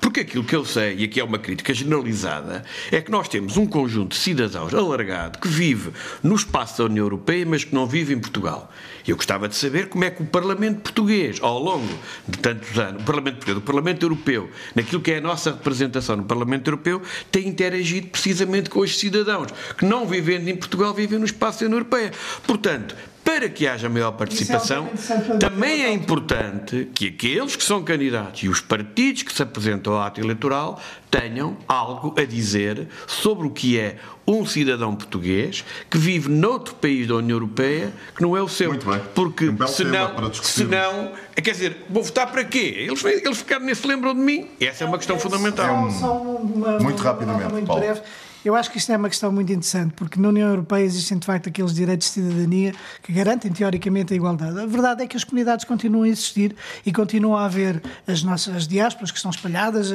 Porque 0.00 0.20
aquilo 0.20 0.44
que 0.44 0.54
eu 0.54 0.64
sei, 0.64 0.96
e 0.96 1.04
aqui 1.04 1.20
é 1.20 1.24
uma 1.24 1.38
crítica 1.38 1.72
generalizada, 1.72 2.64
é 2.90 3.00
que 3.00 3.10
nós 3.10 3.28
temos 3.28 3.56
um 3.56 3.66
conjunto 3.66 4.12
de 4.12 4.18
cidadãos 4.18 4.74
alargado 4.74 5.38
que 5.38 5.48
vive 5.48 5.90
no 6.22 6.34
espaço 6.34 6.78
da 6.78 6.84
União 6.84 7.04
Europeia, 7.04 7.44
mas 7.46 7.64
que 7.64 7.74
não 7.74 7.86
vive 7.86 8.14
em 8.14 8.18
Portugal. 8.18 8.72
Eu 9.06 9.16
gostava 9.16 9.48
de 9.48 9.56
saber 9.56 9.88
como 9.88 10.04
é 10.04 10.10
que 10.10 10.22
o 10.22 10.26
Parlamento 10.26 10.80
Português, 10.80 11.38
ao 11.40 11.58
longo 11.58 11.88
de 12.28 12.38
tantos 12.38 12.78
anos, 12.78 13.02
o 13.02 13.04
Parlamento 13.04 13.34
Português, 13.36 13.58
o 13.58 13.60
Parlamento 13.60 14.02
Europeu, 14.04 14.50
naquilo 14.74 15.00
que 15.00 15.12
é 15.12 15.18
a 15.18 15.20
nossa 15.20 15.50
representação 15.50 16.16
no 16.16 16.24
Parlamento 16.24 16.68
Europeu, 16.68 17.02
tem 17.30 17.48
interagido 17.48 18.08
precisamente 18.08 18.70
com 18.70 18.80
os 18.80 18.98
cidadãos 18.98 19.48
que, 19.76 19.84
não 19.84 20.06
vivendo 20.06 20.48
em 20.48 20.56
Portugal, 20.56 20.94
vivem 20.94 21.18
no 21.18 21.24
espaço 21.24 21.60
da 21.60 21.66
União 21.66 21.78
Europeia. 21.78 22.12
Portanto, 22.46 22.94
para 23.24 23.48
que 23.48 23.66
haja 23.66 23.88
maior 23.88 24.12
participação, 24.12 24.88
também 25.38 25.82
é 25.82 25.92
importante 25.92 26.88
que 26.94 27.08
aqueles 27.08 27.56
que 27.56 27.62
são 27.62 27.82
candidatos 27.82 28.42
e 28.42 28.48
os 28.48 28.60
partidos 28.60 29.22
que 29.22 29.32
se 29.32 29.42
apresentam 29.42 29.94
ao 29.94 30.02
ato 30.02 30.20
eleitoral 30.20 30.80
tenham 31.10 31.56
algo 31.66 32.14
a 32.18 32.24
dizer 32.24 32.88
sobre 33.06 33.46
o 33.46 33.50
que 33.50 33.78
é 33.78 33.96
um 34.26 34.46
cidadão 34.46 34.94
português 34.94 35.64
que 35.90 35.98
vive 35.98 36.28
noutro 36.28 36.74
país 36.74 37.06
da 37.06 37.16
União 37.16 37.36
Europeia 37.36 37.92
que 38.14 38.22
não 38.22 38.36
é 38.36 38.42
o 38.42 38.48
seu. 38.48 38.70
Muito 38.70 38.88
bem. 38.88 39.00
Porque 39.14 39.48
um 39.48 39.66
senão, 39.66 40.32
senão, 40.34 41.12
quer 41.34 41.50
dizer, 41.50 41.84
vou 41.88 42.02
votar 42.02 42.30
para 42.30 42.44
quê? 42.44 42.74
Eles, 42.76 43.04
eles 43.04 43.38
ficaram 43.38 43.64
nem 43.64 43.74
se 43.74 43.86
lembram 43.86 44.14
de 44.14 44.20
mim. 44.20 44.48
Essa 44.60 44.84
é 44.84 44.86
uma 44.86 44.98
questão 44.98 45.18
fundamental. 45.18 45.66
É 45.66 45.72
um... 45.72 45.90
Só 45.90 46.16
uma, 46.16 46.78
muito 46.78 47.02
rapidamente, 47.02 47.66
Paulo. 47.66 47.82
Eu 48.44 48.54
acho 48.54 48.70
que 48.70 48.78
isto 48.78 48.90
é 48.90 48.96
uma 48.96 49.08
questão 49.08 49.30
muito 49.30 49.52
interessante, 49.52 49.92
porque 49.94 50.18
na 50.18 50.28
União 50.28 50.48
Europeia 50.48 50.84
existem 50.84 51.18
de 51.18 51.26
facto 51.26 51.48
aqueles 51.48 51.74
direitos 51.74 52.08
de 52.08 52.14
cidadania 52.14 52.74
que 53.02 53.12
garantem 53.12 53.52
teoricamente 53.52 54.12
a 54.14 54.16
igualdade. 54.16 54.58
A 54.58 54.66
verdade 54.66 55.02
é 55.02 55.06
que 55.06 55.16
as 55.16 55.24
comunidades 55.24 55.64
continuam 55.64 56.04
a 56.04 56.08
existir 56.08 56.56
e 56.84 56.92
continuam 56.92 57.36
a 57.36 57.44
haver 57.44 57.82
as 58.06 58.22
nossas 58.22 58.66
diásporas 58.66 59.10
que 59.10 59.18
estão 59.18 59.30
espalhadas, 59.30 59.92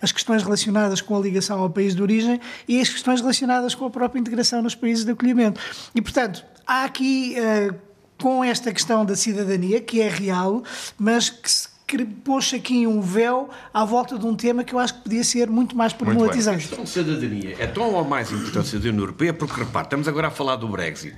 as 0.00 0.12
questões 0.12 0.42
relacionadas 0.42 1.00
com 1.00 1.16
a 1.16 1.20
ligação 1.20 1.60
ao 1.60 1.70
país 1.70 1.94
de 1.94 2.02
origem 2.02 2.40
e 2.68 2.80
as 2.80 2.88
questões 2.88 3.20
relacionadas 3.20 3.74
com 3.74 3.86
a 3.86 3.90
própria 3.90 4.20
integração 4.20 4.62
nos 4.62 4.74
países 4.74 5.04
de 5.04 5.10
acolhimento. 5.10 5.60
E, 5.94 6.00
portanto, 6.00 6.44
há 6.66 6.84
aqui. 6.84 7.36
Uh, 7.38 7.88
com 8.20 8.42
esta 8.42 8.72
questão 8.72 9.04
da 9.04 9.14
cidadania, 9.14 9.80
que 9.80 10.00
é 10.00 10.08
real, 10.08 10.64
mas 10.98 11.30
que 11.30 11.48
que 11.88 12.04
pôs 12.04 12.52
aqui 12.52 12.86
um 12.86 13.00
véu 13.00 13.48
à 13.72 13.82
volta 13.82 14.18
de 14.18 14.26
um 14.26 14.36
tema 14.36 14.62
que 14.62 14.74
eu 14.74 14.78
acho 14.78 14.94
que 14.94 15.00
podia 15.04 15.24
ser 15.24 15.48
muito 15.48 15.74
mais 15.74 15.94
problematizante. 15.94 16.66
A 16.66 16.68
questão 16.68 16.84
de 16.84 16.90
cidadania 16.90 17.56
é 17.58 17.66
tão 17.66 17.94
ou 17.94 18.04
mais 18.04 18.30
importante 18.30 18.76
a 18.76 18.78
União 18.78 18.98
Europeia 18.98 19.32
porque, 19.32 19.58
repare, 19.58 19.86
estamos 19.86 20.06
agora 20.06 20.28
a 20.28 20.30
falar 20.30 20.56
do 20.56 20.68
Brexit. 20.68 21.16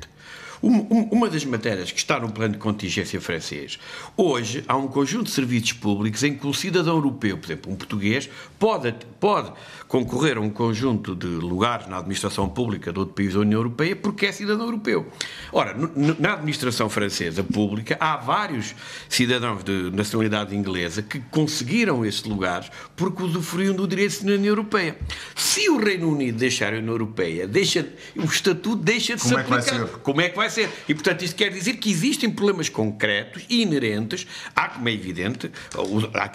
Uma 0.62 1.28
das 1.30 1.44
matérias 1.44 1.90
que 1.90 1.98
está 1.98 2.20
no 2.20 2.30
plano 2.30 2.52
de 2.52 2.58
contingência 2.58 3.18
francês, 3.18 3.78
hoje 4.14 4.62
há 4.68 4.76
um 4.76 4.88
conjunto 4.88 5.24
de 5.24 5.30
serviços 5.30 5.72
públicos 5.72 6.22
em 6.22 6.34
que 6.34 6.46
o 6.46 6.52
cidadão 6.52 6.96
europeu, 6.96 7.38
por 7.38 7.46
exemplo, 7.46 7.72
um 7.72 7.76
português, 7.76 8.28
pode, 8.58 8.94
pode 9.18 9.52
concorrer 9.88 10.36
a 10.36 10.40
um 10.40 10.50
conjunto 10.50 11.16
de 11.16 11.26
lugares 11.26 11.86
na 11.86 11.96
administração 11.96 12.46
pública 12.46 12.92
de 12.92 12.98
outro 12.98 13.14
país 13.14 13.32
da 13.32 13.40
União 13.40 13.58
Europeia 13.58 13.96
porque 13.96 14.26
é 14.26 14.32
cidadão 14.32 14.66
europeu. 14.66 15.10
Ora, 15.50 15.74
na 16.18 16.34
administração 16.34 16.90
francesa 16.90 17.42
pública, 17.42 17.96
há 17.98 18.18
vários 18.18 18.74
cidadãos 19.08 19.64
de 19.64 19.90
nacionalidade 19.90 20.54
inglesa 20.54 21.00
que 21.00 21.20
conseguiram 21.30 22.04
esses 22.04 22.24
lugares 22.24 22.70
porque 22.94 23.22
usufruíam 23.22 23.74
do 23.74 23.88
direito 23.88 24.10
de 24.10 24.16
cidadania 24.18 24.50
europeia. 24.50 24.98
Se 25.34 25.70
o 25.70 25.78
Reino 25.78 26.10
Unido 26.10 26.36
deixar 26.36 26.74
a 26.74 26.76
União 26.76 26.92
Europeia, 26.92 27.46
deixa, 27.46 27.88
o 28.14 28.24
estatuto 28.24 28.76
deixa 28.76 29.16
de 29.16 29.22
Como 29.22 29.34
se 29.34 29.38
é 29.38 29.40
aplicar. 29.40 29.62
ser? 29.62 29.86
Como 30.02 30.20
é 30.20 30.28
que 30.28 30.36
vai 30.36 30.49
ser? 30.50 30.70
E, 30.88 30.94
portanto, 30.94 31.22
isto 31.22 31.36
quer 31.36 31.50
dizer 31.50 31.74
que 31.74 31.90
existem 31.90 32.30
problemas 32.30 32.68
concretos 32.68 33.44
e 33.48 33.62
inerentes, 33.62 34.26
há, 34.54 34.68
como 34.68 34.88
é 34.88 34.92
evidente, 34.92 35.50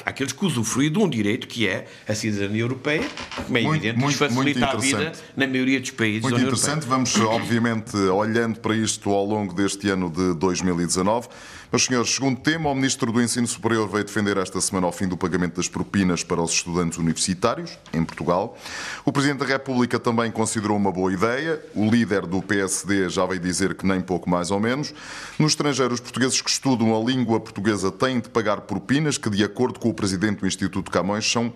aqueles 0.05 0.33
que 0.33 0.45
usufruem 0.45 0.91
de 0.91 0.99
um 0.99 1.09
direito 1.09 1.47
que 1.47 1.67
é 1.67 1.85
a 2.07 2.15
cidadania 2.15 2.61
europeia, 2.61 3.07
como 3.45 3.57
é 3.57 3.61
Muito, 3.61 3.75
evidente, 3.75 3.99
muito, 3.99 4.13
que 4.13 4.17
facilita 4.17 4.65
a 4.65 4.75
vida 4.75 5.11
na 5.35 5.47
maioria 5.47 5.79
dos 5.79 5.91
países 5.91 6.21
Muito 6.21 6.33
da 6.33 6.37
União 6.37 6.49
interessante. 6.49 6.85
Vamos, 6.85 7.15
obviamente, 7.19 7.95
olhando 7.95 8.59
para 8.59 8.75
isto 8.75 9.09
ao 9.09 9.25
longo 9.25 9.53
deste 9.53 9.89
ano 9.89 10.09
de 10.09 10.33
2019. 10.35 11.27
Meus 11.71 11.85
senhores, 11.85 12.13
segundo 12.13 12.39
tema, 12.39 12.69
o 12.69 12.75
Ministro 12.75 13.11
do 13.11 13.21
Ensino 13.21 13.47
Superior 13.47 13.89
veio 13.89 14.03
defender 14.03 14.37
esta 14.37 14.61
semana 14.61 14.85
ao 14.85 14.91
fim 14.91 15.07
do 15.07 15.17
pagamento 15.17 15.55
das 15.55 15.67
propinas 15.67 16.23
para 16.23 16.39
os 16.39 16.51
estudantes 16.51 16.99
universitários, 16.99 17.77
em 17.91 18.05
Portugal. 18.05 18.55
O 19.03 19.11
Presidente 19.11 19.39
da 19.39 19.45
República 19.45 19.99
também 19.99 20.31
considerou 20.31 20.77
uma 20.77 20.91
boa 20.91 21.11
ideia. 21.11 21.59
O 21.73 21.89
líder 21.89 22.27
do 22.27 22.39
PSD 22.41 23.09
já 23.09 23.25
veio 23.25 23.39
dizer 23.41 23.73
que 23.73 23.85
nem 23.85 23.99
pouco 23.99 24.29
mais 24.29 24.51
ou 24.51 24.59
menos. 24.59 24.93
No 25.39 25.47
estrangeiro, 25.47 25.93
os 25.93 25.99
portugueses 25.99 26.39
que 26.39 26.49
estudam 26.49 26.95
a 26.95 27.03
língua 27.03 27.39
portuguesa 27.39 27.91
têm 27.91 28.19
de 28.19 28.29
pagar 28.29 28.61
propinas 28.61 29.17
que, 29.17 29.29
de 29.29 29.43
acordo 29.43 29.79
com 29.79 29.89
o 29.89 29.93
Presidente 29.93 30.41
do 30.41 30.47
Instituto 30.47 30.91
Camões, 30.91 31.29
são 31.29 31.51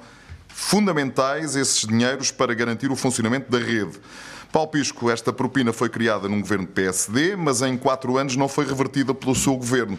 fundamentais 0.50 1.56
esses 1.56 1.88
dinheiros 1.88 2.32
para 2.32 2.54
garantir 2.54 2.92
o 2.92 2.96
funcionamento 2.96 3.50
da 3.50 3.60
rede. 3.60 4.00
Paulo 4.52 4.70
Pisco, 4.70 5.12
esta 5.12 5.32
propina 5.32 5.72
foi 5.72 5.90
criada 5.90 6.28
num 6.28 6.42
governo 6.42 6.66
PSD, 6.66 7.36
mas 7.36 7.62
em 7.62 7.78
quatro 7.78 8.18
anos 8.18 8.36
não 8.36 8.48
foi 8.48 8.66
revertida 8.66 9.14
pelo 9.14 9.36
seu 9.36 9.56
governo. 9.56 9.98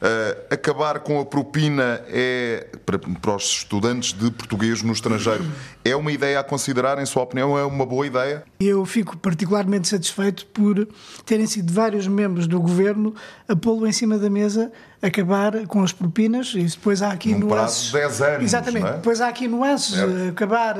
Ah, 0.00 0.54
acabar 0.54 1.00
com 1.00 1.20
a 1.20 1.24
propina 1.24 2.00
é, 2.06 2.68
para, 2.86 2.98
para 2.98 3.34
os 3.34 3.44
estudantes 3.44 4.12
de 4.12 4.30
português 4.30 4.82
no 4.82 4.92
estrangeiro, 4.92 5.44
é 5.84 5.96
uma 5.96 6.12
ideia 6.12 6.38
a 6.38 6.44
considerar, 6.44 7.00
em 7.00 7.06
sua 7.06 7.24
opinião, 7.24 7.58
é 7.58 7.64
uma 7.64 7.84
boa 7.84 8.06
ideia? 8.06 8.44
Eu 8.60 8.86
fico 8.86 9.16
particularmente 9.16 9.88
satisfeito 9.88 10.46
por 10.46 10.86
terem 11.26 11.46
sido 11.46 11.72
vários 11.72 12.06
membros 12.06 12.46
do 12.46 12.60
governo 12.60 13.14
a 13.48 13.56
pô-lo 13.56 13.86
em 13.86 13.92
cima 13.92 14.16
da 14.16 14.30
mesa, 14.30 14.70
acabar 15.00 15.66
com 15.66 15.82
as 15.82 15.92
propinas, 15.92 16.52
e 16.54 16.62
depois 16.64 17.02
há 17.02 17.12
aqui 17.12 17.32
Num 17.32 17.40
nuances. 17.46 17.90
prazo 17.90 18.06
de 18.14 18.18
10 18.18 18.22
anos, 18.22 18.44
Exatamente, 18.44 18.86
é? 18.86 18.92
depois 18.94 19.20
há 19.20 19.28
aqui 19.28 19.46
nuances, 19.48 19.94
Certo. 19.94 20.28
acabar, 20.30 20.76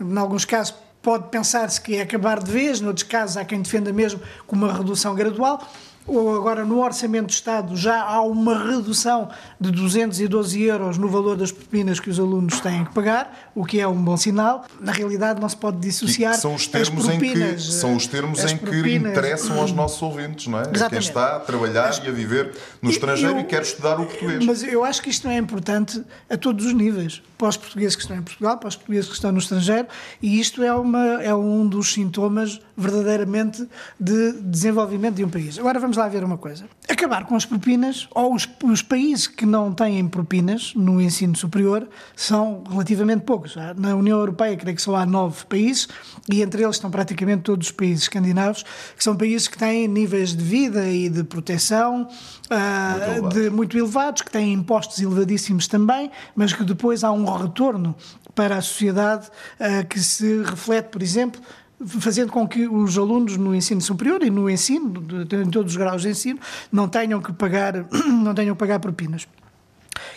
em 0.00 0.18
alguns 0.18 0.44
casos. 0.44 0.74
Pode 1.02 1.28
pensar-se 1.28 1.80
que 1.80 1.94
é 1.96 2.02
acabar 2.02 2.42
de 2.42 2.50
vez, 2.50 2.80
noutros 2.80 3.04
casos 3.04 3.36
há 3.36 3.44
quem 3.44 3.62
defenda 3.62 3.92
mesmo 3.92 4.20
com 4.44 4.56
uma 4.56 4.72
redução 4.72 5.14
gradual. 5.14 5.62
Ou 6.06 6.36
agora 6.36 6.64
no 6.64 6.82
Orçamento 6.82 7.26
do 7.26 7.30
Estado 7.32 7.76
já 7.76 8.00
há 8.02 8.20
uma 8.22 8.56
redução 8.64 9.28
de 9.60 9.70
212 9.72 10.62
euros 10.62 10.98
no 10.98 11.08
valor 11.08 11.36
das 11.36 11.50
propinas 11.50 11.98
que 11.98 12.08
os 12.08 12.20
alunos 12.20 12.60
têm 12.60 12.84
que 12.84 12.92
pagar, 12.94 13.50
o 13.54 13.64
que 13.64 13.80
é 13.80 13.88
um 13.88 14.00
bom 14.00 14.16
sinal. 14.16 14.64
Na 14.80 14.92
realidade, 14.92 15.40
não 15.40 15.48
se 15.48 15.56
pode 15.56 15.78
dissociar 15.78 16.34
são 16.34 16.54
os 16.54 16.62
as 16.62 16.66
termos 16.68 17.08
em 17.08 17.18
que, 17.18 17.30
propinas, 17.32 17.74
são 17.74 17.96
os 17.96 18.06
termos 18.06 18.44
em 18.44 18.56
que 18.56 18.64
propinas- 18.66 19.10
interessam 19.12 19.58
aos 19.60 19.72
nossos 19.72 20.00
ouvintes, 20.00 20.46
não 20.46 20.58
é? 20.58 20.62
A 20.62 20.64
quem 20.66 20.74
Exatamente. 20.76 21.08
está 21.08 21.36
a 21.36 21.40
trabalhar 21.40 22.04
e 22.04 22.08
a 22.08 22.12
viver 22.12 22.52
no 22.80 22.90
estrangeiro 22.90 23.34
Eu- 23.36 23.40
e 23.40 23.44
quer 23.44 23.62
estudar 23.62 23.98
o 24.00 24.06
português. 24.06 24.44
Mas 24.44 24.62
eu 24.62 24.84
acho 24.84 25.02
que 25.02 25.10
isto 25.10 25.26
é 25.26 25.36
importante 25.36 26.02
a 26.30 26.36
todos 26.36 26.66
os 26.66 26.72
níveis. 26.72 27.20
Para 27.36 27.48
os 27.48 27.56
portugueses 27.56 27.94
que 27.96 28.02
estão 28.02 28.16
em 28.16 28.22
Portugal, 28.22 28.56
para 28.56 28.68
os 28.68 28.76
portugueses 28.76 29.08
que 29.08 29.14
estão 29.14 29.30
no 29.32 29.38
estrangeiro, 29.38 29.88
e 30.22 30.40
isto 30.40 30.62
é, 30.62 30.72
uma, 30.72 31.22
é 31.22 31.34
um 31.34 31.66
dos 31.66 31.92
sintomas 31.92 32.60
verdadeiramente 32.76 33.66
de 34.00 34.32
desenvolvimento 34.40 35.16
de 35.16 35.24
um 35.24 35.28
país. 35.28 35.58
Agora 35.58 35.78
vamos 35.78 35.95
lá 35.96 36.08
ver 36.08 36.22
uma 36.24 36.38
coisa. 36.38 36.66
Acabar 36.88 37.24
com 37.24 37.34
as 37.34 37.44
propinas, 37.44 38.08
ou 38.14 38.34
os, 38.34 38.48
os 38.62 38.82
países 38.82 39.26
que 39.26 39.44
não 39.44 39.72
têm 39.72 40.06
propinas 40.08 40.74
no 40.74 41.00
ensino 41.00 41.36
superior, 41.36 41.88
são 42.14 42.62
relativamente 42.68 43.22
poucos. 43.22 43.56
Na 43.76 43.94
União 43.94 44.18
Europeia, 44.18 44.56
creio 44.56 44.76
que 44.76 44.82
só 44.82 44.96
há 44.96 45.06
nove 45.06 45.44
países, 45.46 45.88
e 46.30 46.42
entre 46.42 46.62
eles 46.62 46.76
estão 46.76 46.90
praticamente 46.90 47.42
todos 47.42 47.68
os 47.68 47.72
países 47.72 48.02
escandinavos, 48.02 48.64
que 48.96 49.02
são 49.02 49.16
países 49.16 49.48
que 49.48 49.58
têm 49.58 49.88
níveis 49.88 50.34
de 50.34 50.44
vida 50.44 50.88
e 50.88 51.08
de 51.08 51.24
proteção 51.24 52.08
ah, 52.50 52.96
elevados. 52.98 53.34
de 53.34 53.50
muito 53.50 53.76
elevados, 53.76 54.22
que 54.22 54.30
têm 54.30 54.52
impostos 54.52 55.00
elevadíssimos 55.00 55.66
também, 55.66 56.10
mas 56.34 56.52
que 56.52 56.64
depois 56.64 57.02
há 57.02 57.10
um 57.12 57.24
retorno 57.24 57.94
para 58.34 58.58
a 58.58 58.60
sociedade 58.60 59.28
ah, 59.58 59.82
que 59.84 59.98
se 59.98 60.42
reflete, 60.42 60.90
por 60.90 61.02
exemplo, 61.02 61.40
fazendo 61.84 62.32
com 62.32 62.46
que 62.48 62.66
os 62.66 62.96
alunos 62.96 63.36
no 63.36 63.54
ensino 63.54 63.80
superior 63.80 64.22
e 64.22 64.30
no 64.30 64.48
ensino, 64.48 65.04
em 65.32 65.50
todos 65.50 65.72
os 65.72 65.76
graus 65.76 66.02
de 66.02 66.08
ensino, 66.08 66.38
não 66.72 66.88
tenham 66.88 67.20
que 67.20 67.32
pagar, 67.32 67.86
não 68.08 68.34
tenham 68.34 68.54
que 68.54 68.58
pagar 68.58 68.78
propinas. 68.78 69.26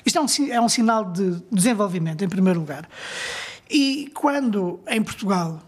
Isto 0.05 0.19
é 0.19 0.21
um, 0.21 0.51
é 0.51 0.61
um 0.61 0.69
sinal 0.69 1.05
de 1.05 1.41
desenvolvimento, 1.51 2.23
em 2.23 2.29
primeiro 2.29 2.59
lugar. 2.59 2.87
E 3.69 4.11
quando, 4.13 4.79
em 4.87 5.01
Portugal, 5.01 5.61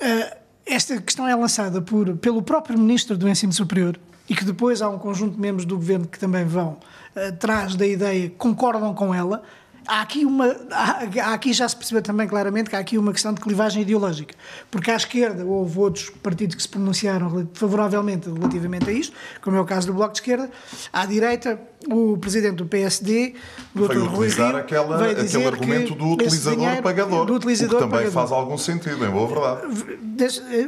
eh, 0.00 0.38
esta 0.64 1.00
questão 1.00 1.26
é 1.26 1.34
lançada 1.34 1.82
por, 1.82 2.16
pelo 2.16 2.42
próprio 2.42 2.78
Ministro 2.78 3.18
do 3.18 3.28
Ensino 3.28 3.52
Superior 3.52 3.98
e 4.28 4.34
que 4.34 4.44
depois 4.44 4.80
há 4.80 4.88
um 4.88 4.98
conjunto 4.98 5.34
de 5.34 5.40
membros 5.40 5.66
do 5.66 5.76
Governo 5.76 6.06
que 6.06 6.18
também 6.18 6.44
vão 6.44 6.78
eh, 7.14 7.28
atrás 7.28 7.76
da 7.76 7.86
ideia, 7.86 8.32
concordam 8.38 8.94
com 8.94 9.14
ela, 9.14 9.42
há 9.86 10.00
aqui, 10.00 10.24
uma, 10.24 10.56
há, 10.70 11.32
aqui 11.34 11.52
já 11.52 11.68
se 11.68 11.76
percebeu 11.76 12.02
também 12.02 12.26
claramente 12.26 12.70
que 12.70 12.76
há 12.76 12.78
aqui 12.78 12.98
uma 12.98 13.12
questão 13.12 13.32
de 13.32 13.40
clivagem 13.40 13.82
ideológica. 13.82 14.34
Porque 14.70 14.90
à 14.90 14.96
esquerda 14.96 15.44
houve 15.44 15.78
outros 15.78 16.10
partidos 16.10 16.56
que 16.56 16.62
se 16.62 16.68
pronunciaram 16.68 17.48
favoravelmente 17.54 18.30
relativamente 18.30 18.88
a 18.88 18.92
isto, 18.92 19.14
como 19.40 19.56
é 19.56 19.60
o 19.60 19.64
caso 19.64 19.86
do 19.86 19.94
Bloco 19.94 20.12
de 20.12 20.18
Esquerda. 20.18 20.50
À 20.92 21.06
direita, 21.06 21.60
o 21.90 22.16
presidente 22.18 22.56
do 22.56 22.66
PSD, 22.66 23.34
o 23.74 23.80
Dr. 23.88 23.98
Rui 24.06 24.28
Rio, 24.28 24.56
aquela, 24.56 24.96
veio 24.98 25.20
aquele 25.20 25.46
argumento 25.46 25.94
do 25.94 26.12
utilizador 26.12 26.82
pagador, 26.82 27.26
do 27.26 27.34
utilizador 27.34 27.74
o 27.74 27.78
que 27.78 27.84
também 27.84 27.98
pagador. 28.06 28.12
faz 28.12 28.32
algum 28.32 28.58
sentido, 28.58 29.04
em 29.04 29.10
boa 29.10 29.26
verdade. 29.26 29.96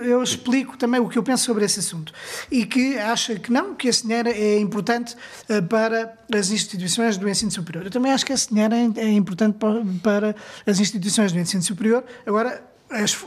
Eu 0.08 0.22
explico 0.22 0.76
também 0.76 1.00
o 1.00 1.08
que 1.08 1.18
eu 1.18 1.22
penso 1.22 1.44
sobre 1.44 1.64
esse 1.64 1.78
assunto 1.80 2.12
e 2.50 2.64
que 2.66 2.98
acha 2.98 3.36
que 3.36 3.52
não, 3.52 3.74
que 3.74 3.88
esse 3.88 4.02
dinheiro 4.06 4.28
é 4.28 4.58
importante 4.58 5.16
eh, 5.48 5.60
para 5.60 6.14
as 6.34 6.50
instituições 6.50 7.16
do 7.16 7.28
ensino 7.28 7.50
superior. 7.50 7.84
Eu 7.84 7.90
também 7.90 8.12
acho 8.12 8.26
que 8.26 8.32
esse 8.32 8.48
dinheiro 8.48 8.74
é 8.74 8.86
é 8.96 9.12
importante 9.12 9.56
pa- 9.58 9.82
para 10.02 10.34
as 10.66 10.80
instituições 10.80 11.32
do 11.32 11.38
ensino 11.38 11.62
superior. 11.62 12.04
Agora, 12.26 12.62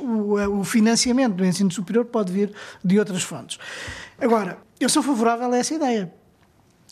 o, 0.02 0.60
o 0.60 0.64
financiamento 0.64 1.36
do 1.36 1.46
ensino 1.46 1.72
superior 1.72 2.06
pode 2.06 2.32
vir 2.32 2.52
de 2.84 2.98
outras 3.00 3.24
fontes. 3.24 3.58
Agora, 4.20 4.58
eu 4.80 4.88
sou 4.90 5.04
favorável 5.04 5.52
a 5.52 5.58
essa 5.58 5.74
ideia 5.74 6.14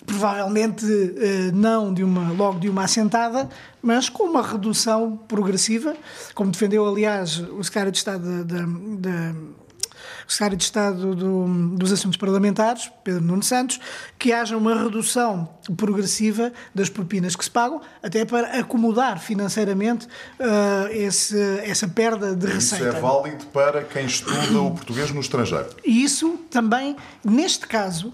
provavelmente 0.08 0.86
eh, 1.18 1.52
não 1.54 1.94
de 1.94 2.04
uma, 2.04 2.32
logo 2.32 2.60
de 2.60 2.70
uma 2.70 2.86
assentada, 2.86 3.48
mas 3.82 4.08
com 4.10 4.24
uma 4.24 4.42
redução 4.42 5.18
progressiva, 5.28 5.96
como 6.34 6.50
defendeu, 6.50 6.88
aliás, 6.88 7.38
o 7.40 7.62
secretário 7.64 7.92
de 7.92 7.98
Estado 8.00 8.44
da, 8.46 8.62
da- 8.62 9.36
o 10.26 10.32
secretário 10.32 10.58
de 10.58 10.64
Estado 10.66 11.16
do, 11.16 11.46
dos 11.78 11.92
Assuntos 11.94 12.18
Parlamentares, 12.18 12.92
Pedro 13.02 13.22
Nuno 13.22 13.42
Santos, 13.44 13.80
que 14.20 14.34
haja 14.34 14.58
uma 14.58 14.76
redução 14.84 15.48
progressiva 15.78 16.52
das 16.76 16.90
propinas 16.90 17.34
que 17.34 17.44
se 17.46 17.52
pagam, 17.52 17.80
até 18.04 18.26
para 18.26 18.60
acomodar 18.60 19.20
financeiramente 19.22 20.06
uh, 20.06 20.88
esse, 20.92 21.38
essa 21.64 21.88
perda 21.88 22.36
de 22.36 22.46
receita. 22.46 22.90
Isso 22.90 22.98
é 22.98 23.00
válido 23.00 23.46
para 23.48 23.84
quem 23.86 24.06
estuda 24.06 24.62
o 24.62 24.72
português 24.72 25.12
no 25.12 25.22
estrangeiro. 25.22 25.68
E 25.86 26.04
isso 26.04 26.38
também, 26.50 26.98
neste 27.24 27.66
caso, 27.66 28.14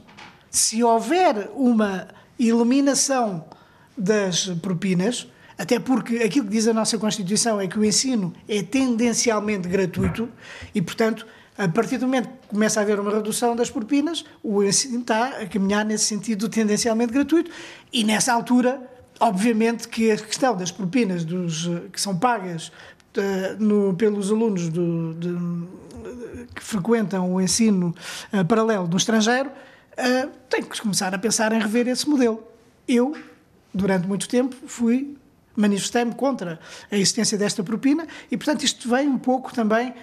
se 0.53 0.83
houver 0.83 1.49
uma 1.55 2.07
eliminação 2.39 3.43
das 3.97 4.45
propinas, 4.61 5.27
até 5.57 5.79
porque 5.79 6.17
aquilo 6.17 6.45
que 6.45 6.51
diz 6.51 6.67
a 6.67 6.73
nossa 6.73 6.95
Constituição 6.99 7.59
é 7.59 7.67
que 7.67 7.77
o 7.77 7.83
ensino 7.83 8.31
é 8.47 8.61
tendencialmente 8.61 9.67
gratuito 9.67 10.29
e, 10.73 10.81
portanto, 10.81 11.25
a 11.57 11.67
partir 11.67 11.97
do 11.97 12.05
momento 12.05 12.29
que 12.29 12.47
começa 12.49 12.79
a 12.79 12.83
haver 12.83 12.99
uma 12.99 13.11
redução 13.11 13.55
das 13.55 13.71
propinas, 13.71 14.23
o 14.43 14.63
ensino 14.63 14.99
está 14.99 15.41
a 15.41 15.47
caminhar 15.47 15.83
nesse 15.83 16.05
sentido 16.05 16.47
tendencialmente 16.47 17.11
gratuito 17.11 17.49
e, 17.91 18.03
nessa 18.03 18.31
altura, 18.31 18.79
obviamente 19.19 19.87
que 19.87 20.11
a 20.11 20.17
questão 20.17 20.55
das 20.55 20.71
propinas 20.71 21.25
dos, 21.25 21.67
que 21.91 21.99
são 21.99 22.17
pagas 22.17 22.67
uh, 22.67 23.63
no, 23.63 23.95
pelos 23.95 24.31
alunos 24.31 24.69
do, 24.69 25.13
de, 25.15 25.29
que 26.53 26.63
frequentam 26.63 27.33
o 27.33 27.41
ensino 27.41 27.93
uh, 28.31 28.45
paralelo 28.45 28.87
no 28.87 28.97
estrangeiro 28.97 29.51
uh, 29.97 30.29
tem 30.49 30.63
que 30.63 30.81
começar 30.81 31.13
a 31.13 31.17
pensar 31.17 31.51
em 31.51 31.59
rever 31.59 31.87
esse 31.87 32.07
modelo. 32.07 32.43
Eu, 32.87 33.15
durante 33.73 34.07
muito 34.07 34.27
tempo, 34.27 34.55
fui 34.67 35.15
manifestei-me 35.55 36.13
contra 36.15 36.59
a 36.91 36.95
existência 36.95 37.37
desta 37.37 37.63
propina 37.63 38.07
e, 38.31 38.37
portanto, 38.37 38.63
isto 38.63 38.89
vem 38.89 39.07
um 39.07 39.17
pouco 39.19 39.53
também 39.53 39.93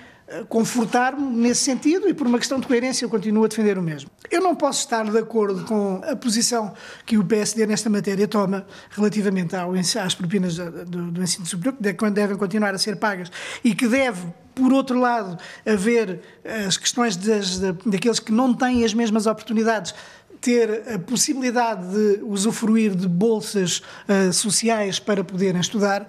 confortar-me 0.49 1.37
nesse 1.37 1.62
sentido 1.62 2.09
e 2.09 2.14
por 2.14 2.27
uma 2.27 2.38
questão 2.38 2.61
de 2.61 2.66
coerência 2.66 3.05
eu 3.05 3.11
continuo 3.11 3.45
a 3.45 3.49
defender 3.49 3.77
o 3.79 3.83
mesmo. 3.83 4.11
Eu 4.31 4.40
não 4.40 4.55
posso 4.55 4.81
estar 4.81 5.05
de 5.05 5.19
acordo 5.19 5.64
com 5.64 6.01
a 6.05 6.14
posição 6.14 6.73
que 7.05 7.19
o 7.19 7.25
PSD 7.25 7.66
nesta 7.66 7.90
matéria 7.90 8.29
toma 8.29 8.66
relativamente 8.90 9.57
às 9.57 10.14
propinas 10.14 10.57
do, 10.57 11.11
do 11.11 11.23
ensino 11.23 11.47
superior, 11.47 11.77
que 11.77 12.11
devem 12.11 12.37
continuar 12.37 12.75
a 12.75 12.79
ser 12.79 12.97
pagas 12.97 13.31
e 13.64 13.75
que 13.75 13.88
deve 13.88 14.27
por 14.53 14.73
outro 14.73 14.99
lado, 14.99 15.38
haver 15.64 16.21
as 16.66 16.77
questões 16.77 17.16
das, 17.16 17.59
daqueles 17.59 18.19
que 18.19 18.33
não 18.33 18.53
têm 18.53 18.85
as 18.85 18.93
mesmas 18.93 19.27
oportunidades 19.27 19.95
ter 20.40 20.95
a 20.95 20.99
possibilidade 20.99 21.87
de 21.93 22.23
usufruir 22.25 22.95
de 22.95 23.07
bolsas 23.07 23.83
uh, 24.09 24.33
sociais 24.33 24.99
para 24.99 25.23
poderem 25.23 25.61
estudar. 25.61 26.09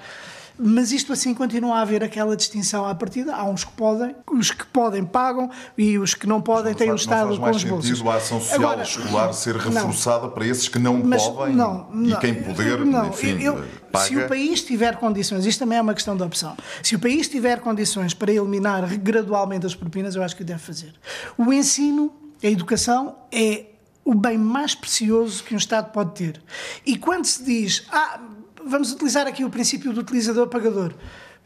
Mas 0.63 0.91
isto 0.91 1.11
assim 1.11 1.33
continua 1.33 1.77
a 1.77 1.81
haver 1.81 2.03
aquela 2.03 2.35
distinção 2.35 2.85
à 2.85 2.93
partida. 2.93 3.35
Há 3.35 3.43
uns 3.45 3.63
que 3.63 3.71
podem, 3.71 4.15
os 4.31 4.51
que 4.51 4.65
podem 4.65 5.03
pagam 5.03 5.49
e 5.75 5.97
os 5.97 6.13
que 6.13 6.27
não 6.27 6.39
podem 6.39 6.73
têm 6.75 6.91
o 6.91 6.95
Estado 6.95 7.37
com 7.39 7.45
as 7.45 7.63
bolsas. 7.63 7.65
Não 7.65 7.79
faz 7.79 7.83
mais 7.83 7.93
sentido 7.95 8.09
a 8.09 8.15
ação 8.15 8.39
social 8.39 8.71
Agora, 8.71 8.83
escolar 8.83 9.33
ser 9.33 9.55
reforçada 9.55 10.23
não, 10.23 10.29
para 10.29 10.45
esses 10.45 10.67
que 10.67 10.77
não 10.77 11.03
mas, 11.03 11.27
podem 11.27 11.55
não, 11.55 11.89
não, 11.91 12.09
e 12.09 12.19
quem 12.19 12.35
poder, 12.35 12.85
não, 12.85 13.07
enfim, 13.07 13.41
eu, 13.41 13.63
paga. 13.91 14.05
Se 14.05 14.17
o 14.17 14.27
país 14.27 14.63
tiver 14.63 14.97
condições, 14.97 15.45
isto 15.45 15.59
também 15.59 15.79
é 15.79 15.81
uma 15.81 15.95
questão 15.95 16.15
de 16.15 16.21
opção, 16.21 16.55
se 16.83 16.95
o 16.95 16.99
país 16.99 17.27
tiver 17.27 17.59
condições 17.59 18.13
para 18.13 18.31
eliminar 18.31 18.85
gradualmente 18.99 19.65
as 19.65 19.73
propinas, 19.73 20.15
eu 20.15 20.21
acho 20.21 20.35
que 20.35 20.43
deve 20.43 20.59
fazer. 20.59 20.93
O 21.37 21.51
ensino, 21.51 22.13
a 22.43 22.47
educação 22.47 23.15
é 23.31 23.65
o 24.05 24.13
bem 24.13 24.37
mais 24.37 24.75
precioso 24.75 25.43
que 25.43 25.53
um 25.53 25.57
Estado 25.57 25.91
pode 25.91 26.13
ter. 26.13 26.41
E 26.85 26.97
quando 26.97 27.25
se 27.25 27.43
diz, 27.43 27.85
ah, 27.91 28.19
vamos 28.65 28.91
utilizar 28.91 29.27
aqui 29.27 29.43
o 29.43 29.49
princípio 29.49 29.93
do 29.93 30.01
utilizador-pagador, 30.01 30.93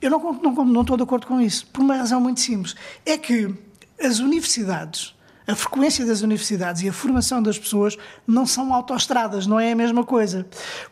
eu 0.01 0.09
não, 0.09 0.33
não, 0.33 0.65
não 0.65 0.81
estou 0.81 0.97
de 0.97 1.03
acordo 1.03 1.27
com 1.27 1.39
isso, 1.39 1.67
por 1.67 1.81
uma 1.81 1.95
razão 1.95 2.19
muito 2.19 2.39
simples. 2.39 2.75
É 3.05 3.17
que 3.17 3.53
as 4.01 4.19
universidades, 4.19 5.15
a 5.47 5.55
frequência 5.55 6.05
das 6.05 6.21
universidades 6.21 6.81
e 6.81 6.89
a 6.89 6.93
formação 6.93 7.41
das 7.41 7.57
pessoas 7.57 7.97
não 8.27 8.45
são 8.45 8.73
autoestradas, 8.73 9.47
não 9.47 9.59
é 9.59 9.71
a 9.71 9.75
mesma 9.75 10.03
coisa. 10.03 10.45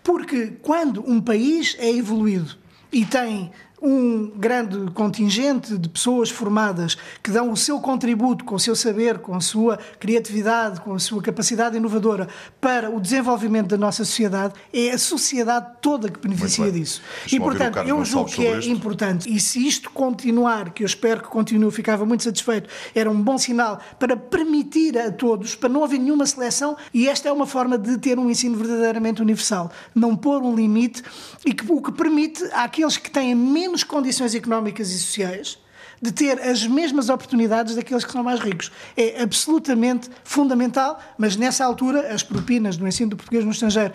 Porque 0.03 0.57
quando 0.61 1.07
um 1.09 1.19
país 1.19 1.75
é 1.79 1.89
evoluído 1.89 2.55
e 2.91 3.05
tem 3.05 3.51
um 3.83 4.31
grande 4.37 4.89
contingente 4.91 5.77
de 5.77 5.89
pessoas 5.89 6.29
formadas 6.29 6.95
que 7.21 7.29
dão 7.29 7.51
o 7.51 7.57
seu 7.57 7.81
contributo 7.81 8.45
com 8.45 8.55
o 8.55 8.59
seu 8.59 8.77
saber, 8.77 9.19
com 9.19 9.35
a 9.35 9.41
sua 9.41 9.77
criatividade, 9.99 10.79
com 10.79 10.93
a 10.93 10.99
sua 10.99 11.21
capacidade 11.21 11.75
inovadora 11.75 12.29
para 12.61 12.89
o 12.89 13.01
desenvolvimento 13.01 13.67
da 13.67 13.77
nossa 13.77 14.05
sociedade, 14.05 14.53
é 14.71 14.91
a 14.91 14.97
sociedade 14.97 15.67
toda 15.81 16.09
que 16.09 16.17
beneficia 16.17 16.71
disso. 16.71 17.01
E, 17.29 17.37
portanto, 17.37 17.79
eu 17.79 18.05
julgo 18.05 18.31
que 18.31 18.47
é 18.47 18.65
importante, 18.67 19.29
e 19.29 19.37
se 19.37 19.67
isto 19.67 19.89
continuar, 19.91 20.69
que 20.69 20.83
eu 20.83 20.87
espero 20.87 21.21
que 21.21 21.27
continue, 21.27 21.69
ficava 21.69 22.05
muito 22.05 22.23
satisfeito, 22.23 22.69
era 22.95 23.11
um 23.11 23.21
bom 23.21 23.37
sinal 23.37 23.81
para 23.99 24.15
permitir 24.15 24.97
a 24.97 25.11
todos, 25.11 25.55
para 25.55 25.67
não 25.67 25.83
haver 25.83 25.99
nenhuma 25.99 26.25
seleção, 26.25 26.77
e 26.93 27.09
esta 27.09 27.27
é 27.27 27.31
uma 27.33 27.45
forma 27.45 27.77
de 27.77 27.97
ter 27.97 28.17
um 28.17 28.29
ensino 28.29 28.55
verdadeiramente 28.55 29.21
universal. 29.21 29.69
Não 29.93 30.15
pôr 30.15 30.41
um 30.41 30.55
limite, 30.55 31.03
e 31.45 31.53
que, 31.53 31.69
o 31.69 31.81
que 31.81 31.91
permite 31.91 32.41
àqueles 32.53 32.95
que 32.95 33.11
têm 33.11 33.35
menos 33.35 33.72
menos 33.73 33.83
condições 33.83 34.35
económicas 34.35 34.91
e 34.91 34.99
sociais 34.99 35.57
de 35.99 36.11
ter 36.11 36.39
as 36.39 36.67
mesmas 36.67 37.09
oportunidades 37.09 37.75
daqueles 37.75 38.05
que 38.05 38.11
são 38.11 38.21
mais 38.21 38.39
ricos. 38.39 38.71
É 38.95 39.23
absolutamente 39.23 40.09
fundamental, 40.23 41.01
mas 41.17 41.35
nessa 41.35 41.65
altura 41.65 42.13
as 42.13 42.21
propinas 42.21 42.77
do 42.77 42.87
ensino 42.87 43.11
do 43.11 43.17
português 43.17 43.43
no 43.43 43.51
estrangeiro 43.51 43.93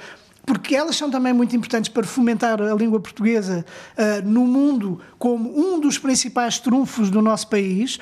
porque 0.49 0.75
elas 0.75 0.97
são 0.97 1.11
também 1.11 1.33
muito 1.33 1.55
importantes 1.55 1.91
para 1.91 2.05
fomentar 2.05 2.61
a 2.61 2.75
língua 2.75 2.99
portuguesa 2.99 3.65
uh, 3.97 4.27
no 4.27 4.47
mundo 4.47 4.99
como 5.19 5.59
um 5.59 5.79
dos 5.79 5.99
principais 5.99 6.59
trunfos 6.59 7.11
do 7.11 7.21
nosso 7.21 7.49
país, 7.49 7.97
uh, 7.97 8.01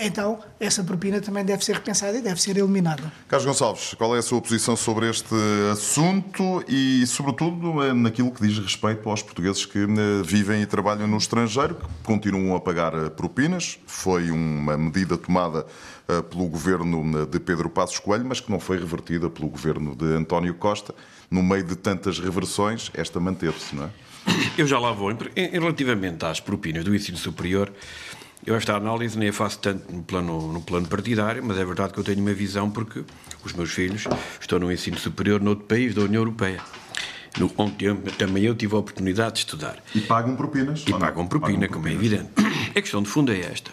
então 0.00 0.38
essa 0.60 0.84
propina 0.84 1.20
também 1.20 1.44
deve 1.44 1.64
ser 1.64 1.74
repensada 1.74 2.16
e 2.16 2.20
deve 2.22 2.40
ser 2.40 2.56
eliminada. 2.56 3.12
Carlos 3.26 3.46
Gonçalves, 3.46 3.94
qual 3.94 4.14
é 4.14 4.20
a 4.20 4.22
sua 4.22 4.40
posição 4.40 4.76
sobre 4.76 5.10
este 5.10 5.34
assunto 5.72 6.62
e, 6.68 7.04
sobretudo, 7.06 7.82
eh, 7.82 7.92
naquilo 7.92 8.30
que 8.30 8.46
diz 8.46 8.58
respeito 8.58 9.08
aos 9.08 9.22
portugueses 9.22 9.66
que 9.66 9.84
vivem 10.24 10.62
e 10.62 10.66
trabalham 10.66 11.08
no 11.08 11.16
estrangeiro, 11.16 11.74
que 11.74 12.04
continuam 12.04 12.54
a 12.54 12.60
pagar 12.60 12.92
propinas? 13.10 13.78
Foi 13.86 14.30
uma 14.30 14.78
medida 14.78 15.16
tomada 15.16 15.66
pelo 16.30 16.46
governo 16.46 17.26
de 17.26 17.40
Pedro 17.40 17.68
Passos 17.68 17.98
Coelho, 17.98 18.24
mas 18.26 18.38
que 18.38 18.50
não 18.50 18.60
foi 18.60 18.78
revertida 18.78 19.28
pelo 19.30 19.48
governo 19.48 19.96
de 19.96 20.04
António 20.14 20.54
Costa 20.54 20.94
no 21.32 21.42
meio 21.42 21.64
de 21.64 21.74
tantas 21.74 22.18
reversões, 22.18 22.90
esta 22.92 23.18
manteve-se, 23.18 23.74
não 23.74 23.84
é? 23.84 23.90
Eu 24.56 24.66
já 24.66 24.78
lá 24.78 24.92
vou. 24.92 25.10
Em, 25.10 25.16
relativamente 25.50 26.24
às 26.26 26.38
propinas 26.38 26.84
do 26.84 26.94
ensino 26.94 27.16
superior, 27.16 27.72
eu 28.46 28.54
esta 28.54 28.76
análise 28.76 29.18
nem 29.18 29.30
a 29.30 29.32
faço 29.32 29.58
tanto 29.58 29.90
no 29.90 30.02
plano, 30.02 30.52
no 30.52 30.60
plano 30.60 30.86
partidário, 30.86 31.42
mas 31.42 31.56
é 31.56 31.64
verdade 31.64 31.94
que 31.94 31.98
eu 31.98 32.04
tenho 32.04 32.20
uma 32.20 32.34
visão 32.34 32.70
porque 32.70 33.02
os 33.42 33.52
meus 33.54 33.72
filhos 33.72 34.06
estão 34.38 34.58
no 34.58 34.70
ensino 34.70 34.98
superior 34.98 35.40
noutro 35.40 35.64
país 35.64 35.94
da 35.94 36.02
União 36.02 36.20
Europeia. 36.20 36.60
No, 37.38 37.50
onde 37.56 37.86
eu, 37.86 37.96
também 38.18 38.44
eu 38.44 38.54
tive 38.54 38.74
a 38.74 38.78
oportunidade 38.78 39.32
de 39.32 39.38
estudar. 39.38 39.82
E 39.94 40.02
pagam 40.02 40.36
propinas? 40.36 40.84
E 40.86 40.92
pagam 40.92 41.26
propina, 41.26 41.60
pagam 41.60 41.72
como 41.72 41.88
é 41.88 41.92
evidente. 41.94 42.28
A 42.76 42.80
questão 42.80 43.02
de 43.02 43.08
fundo 43.08 43.32
é 43.32 43.40
esta. 43.40 43.70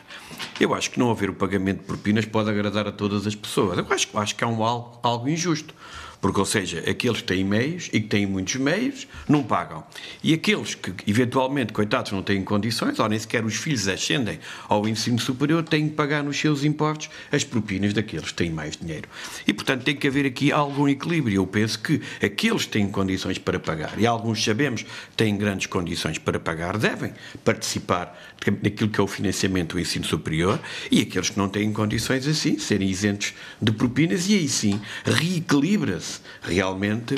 Eu 0.57 0.73
acho 0.73 0.91
que 0.91 0.97
não 0.97 1.11
haver 1.11 1.29
o 1.29 1.33
pagamento 1.33 1.79
de 1.79 1.85
propinas 1.85 2.25
pode 2.25 2.49
agradar 2.49 2.87
a 2.87 2.91
todas 2.91 3.27
as 3.27 3.35
pessoas. 3.35 3.77
Eu 3.77 3.85
acho, 3.89 4.07
acho 4.17 4.35
que 4.35 4.45
é 4.45 4.47
um 4.47 4.63
algo, 4.63 4.97
algo 5.03 5.27
injusto. 5.27 5.73
Porque, 6.21 6.39
ou 6.39 6.45
seja, 6.45 6.79
aqueles 6.89 7.21
que 7.21 7.27
têm 7.27 7.43
meios 7.45 7.89
e 7.93 8.01
que 8.01 8.07
têm 8.07 8.25
muitos 8.25 8.55
meios 8.55 9.07
não 9.27 9.41
pagam. 9.41 9.85
E 10.21 10.33
aqueles 10.33 10.75
que, 10.75 10.93
eventualmente, 11.07 11.71
coitados, 11.71 12.11
não 12.11 12.21
têm 12.21 12.43
condições, 12.43 12.99
ou 12.99 13.07
nem 13.07 13.17
sequer 13.17 13.45
os 13.45 13.55
filhos 13.55 13.87
ascendem 13.87 14.37
ao 14.67 14.87
ensino 14.87 15.17
superior, 15.17 15.63
têm 15.63 15.87
que 15.87 15.95
pagar 15.95 16.21
nos 16.21 16.37
seus 16.37 16.63
impostos 16.65 17.09
as 17.31 17.43
propinas 17.45 17.93
daqueles 17.93 18.27
que 18.27 18.33
têm 18.33 18.49
mais 18.49 18.75
dinheiro. 18.75 19.07
E, 19.47 19.53
portanto, 19.53 19.83
tem 19.83 19.95
que 19.95 20.07
haver 20.07 20.25
aqui 20.25 20.51
algum 20.51 20.89
equilíbrio. 20.89 21.37
Eu 21.37 21.47
penso 21.47 21.79
que 21.79 22.01
aqueles 22.21 22.65
que 22.65 22.71
têm 22.71 22.89
condições 22.89 23.37
para 23.37 23.59
pagar, 23.59 23.93
e 23.97 24.05
alguns 24.05 24.43
sabemos 24.43 24.83
que 24.83 24.89
têm 25.15 25.37
grandes 25.37 25.67
condições 25.67 26.17
para 26.17 26.39
pagar, 26.39 26.77
devem 26.77 27.13
participar 27.45 28.19
daquilo 28.61 28.89
que 28.89 28.99
é 28.99 29.03
o 29.03 29.07
financiamento 29.07 29.73
do 29.73 29.79
ensino 29.79 30.03
superior, 30.03 30.59
e 30.91 31.01
aqueles 31.01 31.29
que 31.29 31.37
não 31.37 31.47
têm 31.47 31.71
condições 31.71 32.27
assim, 32.27 32.59
serem 32.59 32.89
isentos 32.89 33.33
de 33.61 33.71
propinas, 33.71 34.27
e 34.27 34.35
aí 34.35 34.49
sim 34.49 34.81
reequilibra-se 35.05 36.08
realmente 36.41 37.15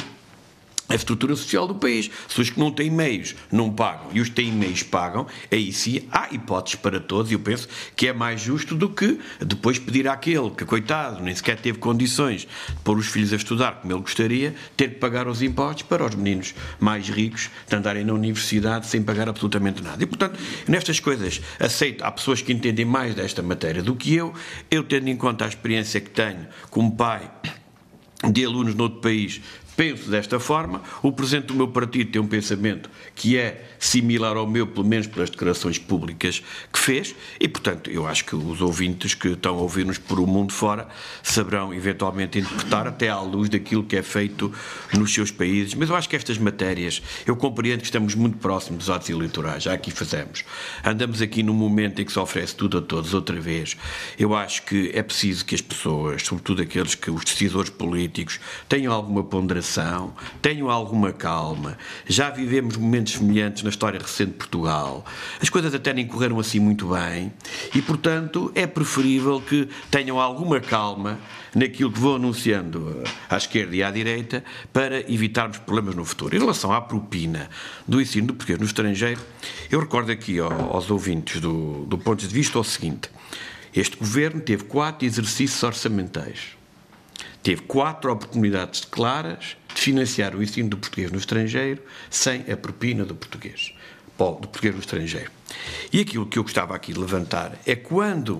a 0.92 0.96
estrutura 0.96 1.36
social 1.36 1.68
do 1.68 1.76
país. 1.76 2.12
Os 2.38 2.50
que 2.50 2.60
não 2.60 2.72
têm 2.72 2.90
meios 2.90 3.36
não 3.52 3.72
pagam 3.72 4.08
e 4.14 4.20
os 4.20 4.30
que 4.30 4.36
têm 4.36 4.52
meios 4.52 4.84
pagam, 4.84 5.28
aí 5.52 5.72
sim 5.72 6.08
há 6.12 6.28
hipóteses 6.32 6.80
para 6.80 7.00
todos 7.00 7.32
e 7.32 7.36
eu 7.36 7.40
penso 7.40 7.68
que 7.96 8.08
é 8.08 8.14
mais 8.14 8.42
justo 8.42 8.76
do 8.76 8.90
que 8.90 9.20
depois 9.40 9.80
pedir 9.80 10.08
àquele 10.08 10.50
que, 10.52 10.66
coitado, 10.66 11.24
nem 11.24 11.34
sequer 11.34 11.60
teve 11.60 11.78
condições 11.78 12.42
de 12.42 12.76
pôr 12.84 12.98
os 12.98 13.08
filhos 13.08 13.32
a 13.32 13.36
estudar 13.36 13.76
como 13.76 13.94
ele 13.94 14.02
gostaria, 14.02 14.56
ter 14.76 14.90
que 14.90 14.96
pagar 14.96 15.28
os 15.28 15.42
impostos 15.42 15.84
para 15.84 16.06
os 16.06 16.16
meninos 16.16 16.54
mais 16.80 17.08
ricos 17.08 17.50
de 17.68 17.76
andarem 17.76 18.04
na 18.04 18.14
universidade 18.14 18.88
sem 18.88 19.02
pagar 19.02 19.30
absolutamente 19.30 19.82
nada. 19.82 20.02
E, 20.04 20.06
portanto, 20.06 20.40
nestas 20.68 21.00
coisas, 21.00 21.42
aceito, 21.60 22.04
há 22.04 22.12
pessoas 22.12 22.42
que 22.42 22.52
entendem 22.52 22.86
mais 22.86 23.16
desta 23.16 23.42
matéria 23.42 23.84
do 23.84 23.96
que 23.96 24.16
eu, 24.16 24.34
eu 24.70 24.84
tendo 24.84 25.10
em 25.10 25.16
conta 25.16 25.46
a 25.46 25.48
experiência 25.48 26.02
que 26.02 26.10
tenho 26.10 26.48
como 26.70 26.96
pai 26.96 27.30
de 28.30 28.46
alunos 28.46 28.76
noutro 28.76 29.00
país 29.00 29.42
penso 29.82 30.12
desta 30.12 30.40
forma. 30.40 30.84
O 31.02 31.12
presidente 31.12 31.48
do 31.48 31.56
meu 31.56 31.68
partido 31.68 32.12
tem 32.12 32.22
um 32.22 32.28
pensamento 32.28 32.88
que 33.16 33.36
é 33.36 33.68
similar 33.80 34.38
ao 34.38 34.46
meu, 34.46 34.68
pelo 34.68 34.86
menos 34.86 35.08
pelas 35.08 35.32
declarações 35.32 35.80
públicas 35.80 36.44
que 36.72 36.78
fez, 36.78 37.16
e, 37.40 37.48
portanto, 37.48 37.90
eu 37.90 38.06
acho 38.06 38.24
que 38.26 38.36
os 38.36 38.62
ouvintes 38.62 39.16
que 39.16 39.30
estão 39.30 39.58
a 39.58 39.62
ouvir-nos 39.62 39.98
por 39.98 40.20
o 40.20 40.28
mundo 40.28 40.54
fora 40.54 40.88
saberão 41.24 41.74
eventualmente 41.74 42.38
interpretar 42.38 42.86
até 42.86 43.10
à 43.10 43.20
luz 43.22 43.50
daquilo 43.50 43.84
que 43.84 43.96
é 43.96 44.04
feito 44.04 44.54
nos 44.96 45.12
seus 45.12 45.32
países. 45.32 45.74
Mas 45.74 45.90
eu 45.90 45.96
acho 45.96 46.08
que 46.08 46.16
estas 46.16 46.38
matérias, 46.38 47.02
eu 47.26 47.36
compreendo 47.36 47.80
que 47.80 47.86
estamos 47.86 48.14
muito 48.14 48.38
próximos 48.38 48.86
dos 48.86 48.90
atos 48.92 49.10
eleitorais, 49.10 49.64
já 49.64 49.74
aqui 49.74 49.90
fazemos. 49.90 50.46
Andamos 50.86 51.24
aqui 51.24 51.42
num 51.42 51.56
momento 51.56 52.00
em 52.04 52.06
que 52.06 52.12
se 52.12 52.20
oferece 52.20 52.56
tudo 52.56 52.78
a 52.78 52.82
todos 52.84 53.16
outra 53.16 53.42
vez. 53.42 53.76
Eu 54.20 54.36
acho 54.36 54.62
que 54.62 54.92
é 54.94 55.02
preciso 55.02 55.44
que 55.44 55.56
as 55.56 55.62
pessoas, 55.62 56.22
sobretudo 56.22 56.62
aqueles 56.62 56.94
que 56.94 57.10
os 57.10 57.24
decisores 57.24 57.72
políticos, 57.72 58.40
tenham 58.70 58.94
alguma 58.94 59.24
ponderação 59.24 59.71
tenham 60.42 60.70
alguma 60.70 61.12
calma. 61.12 61.78
Já 62.06 62.30
vivemos 62.30 62.78
momentos 62.78 63.14
semelhantes 63.14 63.64
na 63.64 63.70
história 63.70 64.00
recente 64.00 64.32
de 64.32 64.38
Portugal. 64.38 65.06
As 65.42 65.50
coisas 65.50 65.74
até 65.74 65.94
nem 65.94 66.08
correram 66.08 66.40
assim 66.40 66.60
muito 66.60 66.90
bem 66.90 67.32
e, 67.74 67.82
portanto, 67.82 68.52
é 68.56 68.66
preferível 68.66 69.42
que 69.42 69.70
tenham 69.90 70.20
alguma 70.20 70.60
calma 70.60 71.20
naquilo 71.54 71.92
que 71.92 72.00
vou 72.00 72.16
anunciando 72.16 73.04
à 73.30 73.38
esquerda 73.38 73.76
e 73.76 73.84
à 73.84 73.92
direita 73.92 74.44
para 74.72 75.00
evitarmos 75.12 75.58
problemas 75.58 75.96
no 75.96 76.06
futuro. 76.06 76.36
Em 76.36 76.40
relação 76.40 76.72
à 76.72 76.82
propina 76.82 77.50
do 77.88 78.02
ensino 78.02 78.28
do 78.28 78.34
português 78.34 78.60
no 78.60 78.66
estrangeiro, 78.66 79.22
eu 79.70 79.80
recordo 79.80 80.12
aqui 80.12 80.40
aos 80.40 80.90
ouvintes 80.90 81.42
do, 81.42 81.86
do 81.86 81.98
ponto 81.98 82.26
de 82.26 82.34
vista 82.34 82.60
o 82.60 82.64
seguinte. 82.64 83.10
Este 83.74 83.98
governo 83.98 84.42
teve 84.42 84.64
quatro 84.66 85.06
exercícios 85.06 85.62
orçamentais 85.64 86.62
teve 87.44 87.62
quatro 87.64 88.12
oportunidades 88.12 88.86
claras 88.86 89.58
financiar 89.82 90.36
o 90.36 90.44
ensino 90.44 90.70
do 90.70 90.78
português 90.78 91.12
no 91.12 91.18
estrangeiro 91.18 91.82
sem 92.10 92.46
a 92.52 92.56
propina 92.56 93.04
do 93.04 93.16
português, 93.16 93.74
do 94.18 94.48
português 94.48 94.76
no 94.76 94.80
estrangeiro. 94.80 95.32
E 95.92 96.00
aquilo 96.00 96.28
que 96.28 96.38
eu 96.38 96.44
gostava 96.44 96.76
aqui 96.76 96.94
de 96.94 97.00
levantar 97.00 97.60
é 97.66 97.76
quando, 97.76 98.38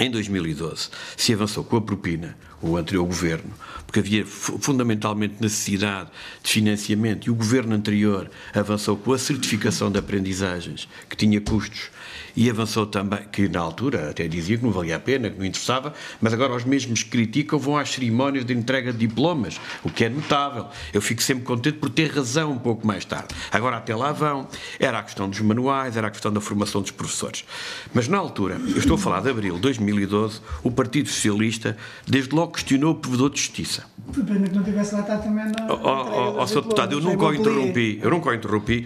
em 0.00 0.10
2012, 0.10 0.88
se 1.16 1.32
avançou 1.32 1.62
com 1.62 1.76
a 1.76 1.80
propina, 1.80 2.36
o 2.60 2.76
anterior 2.76 3.06
governo, 3.06 3.52
porque 3.86 4.00
havia 4.00 4.26
fundamentalmente 4.26 5.36
necessidade 5.40 6.10
de 6.42 6.50
financiamento 6.50 7.28
e 7.28 7.30
o 7.30 7.34
governo 7.34 7.74
anterior 7.74 8.28
avançou 8.52 8.96
com 8.96 9.12
a 9.12 9.18
certificação 9.18 9.90
de 9.90 10.00
aprendizagens, 10.00 10.88
que 11.08 11.16
tinha 11.16 11.40
custos 11.40 11.90
e 12.36 12.48
avançou 12.48 12.86
também, 12.86 13.20
que 13.30 13.48
na 13.48 13.60
altura 13.60 14.10
até 14.10 14.26
dizia 14.28 14.56
que 14.56 14.64
não 14.64 14.70
valia 14.70 14.96
a 14.96 15.00
pena, 15.00 15.30
que 15.30 15.38
não 15.38 15.44
interessava, 15.44 15.92
mas 16.20 16.32
agora 16.32 16.54
os 16.54 16.64
mesmos 16.64 17.02
que 17.02 17.10
criticam 17.10 17.58
vão 17.58 17.76
às 17.76 17.90
cerimónias 17.90 18.44
de 18.44 18.54
entrega 18.54 18.92
de 18.92 18.98
diplomas, 18.98 19.60
o 19.82 19.90
que 19.90 20.04
é 20.04 20.08
notável. 20.08 20.66
Eu 20.92 21.00
fico 21.00 21.22
sempre 21.22 21.44
contente 21.44 21.78
por 21.78 21.90
ter 21.90 22.10
razão 22.10 22.52
um 22.52 22.58
pouco 22.58 22.86
mais 22.86 23.04
tarde. 23.04 23.34
Agora 23.50 23.76
até 23.76 23.94
lá 23.94 24.12
vão. 24.12 24.48
Era 24.78 24.98
a 24.98 25.02
questão 25.02 25.28
dos 25.28 25.40
manuais, 25.40 25.96
era 25.96 26.08
a 26.08 26.10
questão 26.10 26.32
da 26.32 26.40
formação 26.40 26.80
dos 26.80 26.90
professores. 26.90 27.44
Mas 27.92 28.08
na 28.08 28.18
altura, 28.18 28.60
eu 28.68 28.78
estou 28.78 28.96
a 28.96 28.98
falar 28.98 29.20
de 29.20 29.30
abril 29.30 29.54
de 29.54 29.60
2012, 29.60 30.40
o 30.62 30.70
Partido 30.70 31.08
Socialista 31.08 31.76
desde 32.06 32.34
logo 32.34 32.52
questionou 32.52 32.92
o 32.92 32.94
provedor 32.94 33.30
de 33.30 33.40
justiça. 33.40 33.84
Foi 34.12 34.24
pena 34.24 34.48
que 34.48 34.54
não 34.54 34.62
tivesse 34.62 34.94
lá 34.94 35.00
estar 35.00 35.18
também 35.18 35.44
na. 35.46 35.66
Ó, 35.72 36.46
Sr. 36.46 36.62
Deputado, 36.62 36.92
eu 36.92 37.00
nunca 37.00 37.26
o 37.26 37.34
interrompi. 37.34 37.98
Eu 38.02 38.10
nunca 38.10 38.30
o 38.30 38.34
interrompi. 38.34 38.84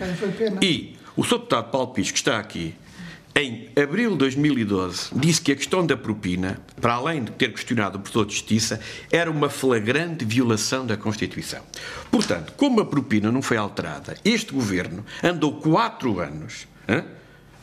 E 0.61 0.97
o 1.17 1.25
Sr. 1.25 1.39
Deputado 1.39 1.71
Paulo 1.71 1.93
que 1.93 2.01
está 2.01 2.39
aqui, 2.39 2.75
em 3.37 3.69
abril 3.77 4.13
de 4.13 4.19
2012, 4.19 5.11
disse 5.13 5.41
que 5.41 5.51
a 5.51 5.57
questão 5.57 5.85
da 5.85 5.97
propina, 5.97 6.61
para 6.81 6.95
além 6.95 7.25
de 7.25 7.33
ter 7.33 7.53
questionado 7.53 7.99
o 7.99 8.01
professor 8.01 8.25
de 8.25 8.33
Justiça, 8.33 8.81
era 9.11 9.29
uma 9.29 9.49
flagrante 9.49 10.25
violação 10.25 10.87
da 10.87 10.97
Constituição. 10.97 11.61
Portanto, 12.13 12.53
como 12.57 12.81
a 12.81 12.87
propina 12.87 13.33
não 13.33 13.43
foi 13.43 13.57
alterada, 13.57 14.17
este 14.25 14.53
governo 14.53 15.05
andou 15.21 15.61
quatro 15.61 16.21
anos. 16.21 16.69
Hein? 16.87 17.03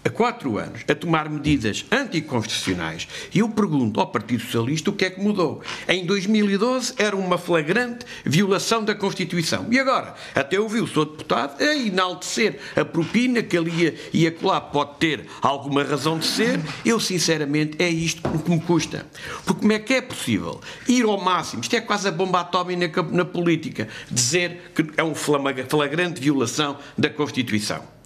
Há 0.04 0.10
quatro 0.10 0.58
anos 0.58 0.82
a 0.88 0.96
tomar 0.96 1.30
medidas 1.30 1.86
anticonstitucionais 1.92 3.08
e 3.34 3.40
eu 3.40 3.50
pergunto 3.50 4.00
ao 4.00 4.08
Partido 4.08 4.42
Socialista 4.42 4.90
o 4.90 4.94
que 4.94 5.06
é 5.06 5.10
que 5.10 5.22
mudou. 5.22 5.62
Em 5.88 6.06
2012 6.06 6.94
era 6.98 7.16
uma 7.16 7.38
flagrante 7.38 8.06
violação 8.26 8.84
da 8.84 8.96
Constituição. 8.96 9.68
E 9.70 9.80
agora? 9.80 10.16
Até 10.36 10.60
ouvi 10.60 10.80
o 10.80 10.88
Sr. 10.88 11.06
Deputado 11.06 11.62
a 11.62 11.76
enaltecer 11.76 12.60
a 12.76 12.86
propina 12.86 13.42
que 13.44 13.58
ali 13.58 13.98
ia 14.14 14.32
colar 14.32 14.62
pode 14.62 14.98
ter 14.98 15.26
alguma 15.42 15.84
razão 15.84 16.18
de 16.18 16.26
ser. 16.26 16.60
Eu, 16.86 17.00
sinceramente, 17.00 17.82
é 17.82 17.90
isto 17.90 18.22
que 18.22 18.52
me 18.52 18.60
custa. 18.60 19.06
Porque 19.46 19.62
como 19.62 19.74
é 19.74 19.80
que 19.80 19.94
é 19.94 20.02
possível 20.02 20.62
ir 20.88 21.04
ao 21.04 21.20
máximo, 21.20 21.62
isto 21.62 21.76
é 21.76 21.82
quase 21.82 22.08
a 22.08 22.12
bomba 22.12 22.42
atómica 22.42 23.02
na 23.04 23.26
política, 23.26 23.88
dizer 24.10 24.72
que 24.76 24.86
é 24.98 25.04
uma 25.04 25.16
flagrante 25.16 26.22
violação 26.22 26.78
da 26.98 27.10
Constituição. 27.10 28.01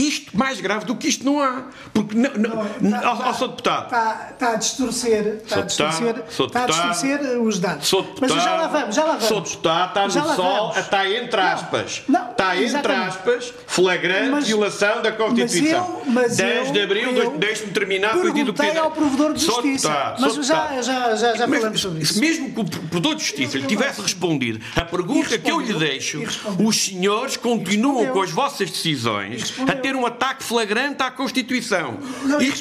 Isto, 0.00 0.36
mais 0.36 0.60
grave 0.60 0.86
do 0.86 0.96
que 0.96 1.08
isto, 1.08 1.24
não 1.24 1.42
há. 1.42 1.64
Porque, 1.92 2.16
não, 2.16 2.32
não, 2.34 2.66
não, 2.80 3.00
tá, 3.00 3.06
ao, 3.06 3.22
ao 3.22 3.34
Sr. 3.34 3.48
Deputado. 3.48 3.84
Está, 3.84 4.28
está 4.32 4.52
a 4.52 4.56
distorcer, 4.56 5.26
está 5.44 5.58
a 5.58 5.62
distorcer, 5.62 6.24
está 6.28 6.64
a 6.64 6.66
distorcer 6.66 7.20
os 7.42 7.58
dados. 7.58 7.92
Mas 8.20 8.32
já 8.32 8.54
lá 8.56 8.66
vamos, 8.68 8.94
já 8.94 9.04
lá 9.04 9.16
vamos. 9.16 9.26
Sr. 9.26 9.42
Deputado 9.42 9.88
está 9.88 10.20
no 10.20 10.34
sol, 10.36 10.72
está 10.76 11.10
entre 11.10 11.40
aspas. 11.40 12.02
Não, 12.08 12.19
está 12.30 12.56
entre 12.56 12.92
aspas, 12.92 13.52
flagrante 13.66 14.30
mas, 14.30 14.46
violação 14.46 15.02
da 15.02 15.12
Constituição. 15.12 16.02
Mas 16.06 16.06
eu, 16.06 16.12
mas 16.12 16.36
10 16.36 16.72
de 16.72 16.80
abril, 16.80 17.38
deixe-me 17.38 17.72
terminar 17.72 18.12
com 18.12 18.26
aquilo 18.26 18.52
que 18.52 18.78
ao 18.78 18.90
provedor 18.90 19.34
de 19.34 19.44
justiça. 19.44 20.16
Mas 20.18 20.34
já, 20.46 20.82
já, 20.82 21.16
já, 21.16 21.36
já 21.36 21.48
falamos 21.48 21.80
sobre 21.80 22.02
isso. 22.02 22.20
Mesmo 22.20 22.52
que 22.52 22.60
o 22.60 22.64
provedor 22.64 23.14
de 23.14 23.24
justiça 23.24 23.58
lhe 23.58 23.66
tivesse 23.66 24.00
respondido 24.00 24.60
a 24.76 24.84
pergunta 24.84 25.36
que 25.38 25.50
eu 25.50 25.60
lhe 25.60 25.74
deixo, 25.74 26.22
os 26.58 26.76
senhores 26.76 27.36
continuam 27.36 28.06
com 28.08 28.22
as 28.22 28.30
vossas 28.30 28.70
decisões 28.70 29.54
até 29.60 29.90
ter 29.90 29.96
um 29.96 30.06
ataque 30.06 30.44
flagrante 30.44 31.02
à 31.02 31.10
Constituição. 31.10 31.98
E, 32.40 32.52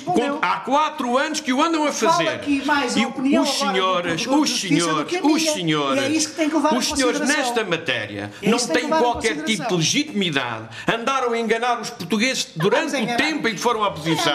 há 0.41 0.57
quatro 0.57 1.17
anos 1.17 1.39
que 1.39 1.53
o 1.53 1.61
andam 1.61 1.85
a 1.85 1.91
fazer. 1.91 2.29
Aqui 2.29 2.63
mais 2.65 2.95
e 2.95 3.05
os 3.37 3.49
senhores, 3.49 4.25
os 4.25 4.59
senhores, 4.59 5.19
os 5.21 5.43
senhores, 5.43 6.37
é 6.37 6.75
os 6.75 6.85
senhores 6.87 7.19
nesta 7.19 7.63
matéria 7.63 8.31
é 8.41 8.49
não 8.49 8.57
têm 8.57 8.87
qualquer 8.87 9.43
tipo 9.43 9.58
de 9.67 9.73
legitimidade. 9.73 10.69
Andaram 10.87 11.33
a 11.33 11.39
enganar 11.39 11.79
os 11.79 11.89
portugueses 11.89 12.49
durante 12.55 12.95
o 12.95 13.17
tempo 13.17 13.47
em 13.47 13.55
que 13.55 13.59
foram 13.59 13.83
à 13.83 13.89
oposição 13.89 14.33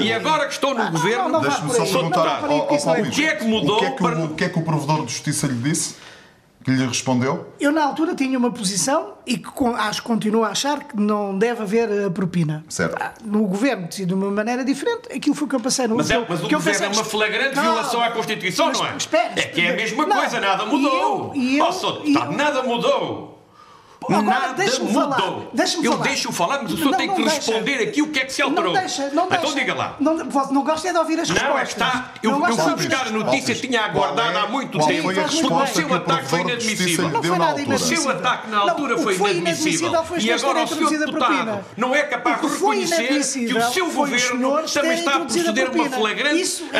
e 0.00 0.12
agora 0.12 0.46
que 0.46 0.52
estão 0.52 0.74
no 0.74 0.90
governo, 0.90 1.40
Deixe-me 1.40 1.72
só 1.72 1.84
perguntar 1.84 2.44
o 2.50 3.10
que 3.10 3.24
é 3.24 3.36
que 3.36 3.44
mudou? 3.44 3.76
O 3.76 4.34
que 4.34 4.44
é 4.44 4.48
que 4.48 4.58
o 4.58 4.62
provedor 4.62 5.04
de 5.04 5.12
justiça 5.12 5.46
lhe 5.46 5.54
disse? 5.54 6.06
que 6.66 6.72
lhe 6.72 6.84
respondeu? 6.84 7.52
Eu, 7.60 7.70
na 7.70 7.84
altura, 7.84 8.12
tinha 8.16 8.36
uma 8.36 8.50
posição 8.50 9.14
e 9.24 9.38
que 9.38 9.48
acho, 9.78 10.02
continuo 10.02 10.42
a 10.42 10.48
achar 10.48 10.82
que 10.82 10.96
não 10.96 11.38
deve 11.38 11.62
haver 11.62 11.88
eh, 11.88 12.10
propina. 12.10 12.64
Certo. 12.68 13.00
Ah, 13.00 13.14
no 13.24 13.46
governo, 13.46 13.86
de 13.86 14.12
uma 14.12 14.32
maneira 14.32 14.64
diferente, 14.64 15.12
aquilo 15.14 15.36
foi 15.36 15.46
que 15.46 15.54
eu 15.54 15.60
passei 15.60 15.86
no 15.86 15.94
Mas, 15.94 16.10
é, 16.10 16.18
mas 16.18 16.40
o 16.40 16.48
governo 16.48 16.64
pensei, 16.64 16.86
é 16.86 16.90
uma 16.90 17.04
flagrante 17.04 17.54
não, 17.54 17.62
violação 17.62 18.02
à 18.02 18.10
Constituição, 18.10 18.66
mas, 18.66 18.80
não 18.80 18.86
é? 18.88 18.96
Espera, 18.96 19.32
é 19.36 19.42
que 19.42 19.60
é 19.60 19.74
a 19.74 19.76
mesma 19.76 20.06
não, 20.06 20.16
coisa, 20.16 20.40
nada 20.40 20.66
mudou. 20.66 21.32
E 21.36 21.38
eu, 21.38 21.52
e 21.54 21.58
eu, 21.58 21.66
oh, 21.66 21.72
só, 21.72 22.02
e 22.04 22.12
eu, 22.12 22.32
nada 22.32 22.60
mudou. 22.64 23.35
Agora, 24.02 24.22
Nada 24.22 24.64
mudou. 24.80 24.92
Falar. 24.92 25.42
Deixa-me 25.52 25.84
falar. 25.84 25.96
Eu 25.96 26.02
deixo 26.02 26.32
falar, 26.32 26.62
mas 26.62 26.72
o 26.72 26.76
senhor 26.76 26.90
não, 26.90 26.98
tem 26.98 27.14
que 27.14 27.22
responder 27.22 27.76
deixa. 27.76 27.90
aqui 27.90 28.02
o 28.02 28.08
que 28.08 28.20
é 28.20 28.24
que 28.24 28.32
se 28.32 28.42
alterou. 28.42 28.72
Não 28.72 28.80
deixa, 28.80 29.10
não 29.10 29.28
deixa. 29.28 29.44
Então 29.44 29.54
diga 29.54 29.74
lá. 29.74 29.96
Não, 29.98 30.14
não 30.14 30.62
gosto 30.64 30.86
é 30.86 30.92
de 30.92 30.98
ouvir 30.98 31.20
as 31.20 31.28
respostas. 31.28 31.48
Não, 31.48 31.58
é 31.58 31.64
que 31.64 31.72
está. 31.72 32.12
Eu, 32.22 32.30
eu 32.30 32.56
fui 32.56 32.74
buscar 32.74 33.06
a 33.06 33.10
notícia, 33.10 33.54
tinha 33.54 33.84
aguardado 33.84 34.38
há 34.38 34.46
muito 34.48 34.78
tempo. 34.86 35.12
Porque 35.12 35.20
o 35.20 35.66
seu 35.66 35.94
ataque 35.94 36.26
foi 36.26 36.40
inadmissível. 36.40 37.08
Não 37.08 37.22
foi 37.22 37.38
nada 37.38 37.74
O 37.74 37.78
seu 37.78 38.10
ataque 38.10 38.50
na 38.50 38.58
altura 38.58 38.98
foi 38.98 39.14
inadmissível. 39.14 39.92
E 40.18 40.32
agora 40.32 40.64
o 40.64 40.68
senhor 40.68 40.90
deputado 40.90 41.64
não 41.76 41.94
é 41.94 42.02
capaz 42.02 42.40
de 42.40 42.48
reconhecer 42.48 43.08
que 43.08 43.54
o 43.54 43.72
seu 43.72 43.90
governo 43.90 44.62
também 44.72 44.98
está 44.98 45.16
a 45.16 45.20
proceder 45.20 45.68
a 45.68 45.70
uma 45.70 45.90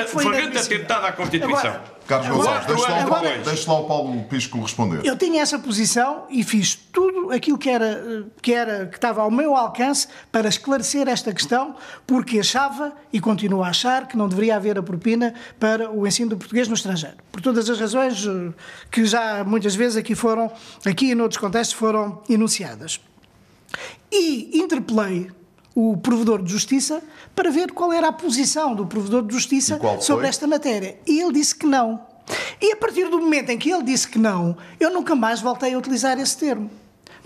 flagrante 0.06 0.58
atentado 0.58 1.06
à 1.06 1.12
Constituição. 1.12 1.95
Carlos 2.06 2.28
Gonçalves, 2.28 2.66
deixe 2.66 2.88
lá, 2.88 3.20
deixe 3.44 3.68
lá 3.68 3.80
o 3.80 3.84
Paulo 3.84 4.22
Pisco 4.24 4.60
responder. 4.60 5.04
Eu 5.04 5.16
tinha 5.16 5.42
essa 5.42 5.58
posição 5.58 6.24
e 6.30 6.44
fiz 6.44 6.74
tudo 6.74 7.32
aquilo 7.32 7.58
que 7.58 7.68
era, 7.68 8.26
que 8.40 8.52
era 8.52 8.86
que 8.86 8.96
estava 8.96 9.22
ao 9.22 9.30
meu 9.30 9.56
alcance 9.56 10.06
para 10.30 10.48
esclarecer 10.48 11.08
esta 11.08 11.32
questão, 11.32 11.74
porque 12.06 12.38
achava 12.38 12.92
e 13.12 13.20
continuo 13.20 13.64
a 13.64 13.68
achar 13.68 14.06
que 14.06 14.16
não 14.16 14.28
deveria 14.28 14.56
haver 14.56 14.78
a 14.78 14.82
propina 14.82 15.34
para 15.58 15.90
o 15.90 16.06
ensino 16.06 16.30
do 16.30 16.36
português 16.36 16.68
no 16.68 16.74
estrangeiro. 16.74 17.16
Por 17.32 17.40
todas 17.40 17.68
as 17.68 17.78
razões 17.80 18.24
eh, 18.24 18.52
que 18.90 19.04
já 19.04 19.42
muitas 19.44 19.74
vezes 19.74 19.96
aqui 19.96 20.14
foram, 20.14 20.50
aqui 20.84 21.10
e 21.10 21.14
noutros 21.14 21.40
contextos 21.40 21.76
foram 21.76 22.22
enunciadas. 22.28 23.00
E 24.10 24.58
interpelei 24.58 25.30
o 25.76 25.94
provedor 25.94 26.42
de 26.42 26.50
justiça 26.50 27.02
para 27.34 27.50
ver 27.50 27.70
qual 27.70 27.92
era 27.92 28.08
a 28.08 28.12
posição 28.12 28.74
do 28.74 28.86
provedor 28.86 29.22
de 29.22 29.34
justiça 29.34 29.78
sobre 30.00 30.26
esta 30.26 30.46
matéria. 30.46 30.98
E 31.06 31.20
ele 31.20 31.34
disse 31.34 31.54
que 31.54 31.66
não. 31.66 32.00
E 32.60 32.72
a 32.72 32.76
partir 32.76 33.10
do 33.10 33.20
momento 33.20 33.50
em 33.50 33.58
que 33.58 33.70
ele 33.70 33.82
disse 33.82 34.08
que 34.08 34.18
não, 34.18 34.56
eu 34.80 34.90
nunca 34.90 35.14
mais 35.14 35.42
voltei 35.42 35.74
a 35.74 35.78
utilizar 35.78 36.18
esse 36.18 36.38
termo. 36.38 36.70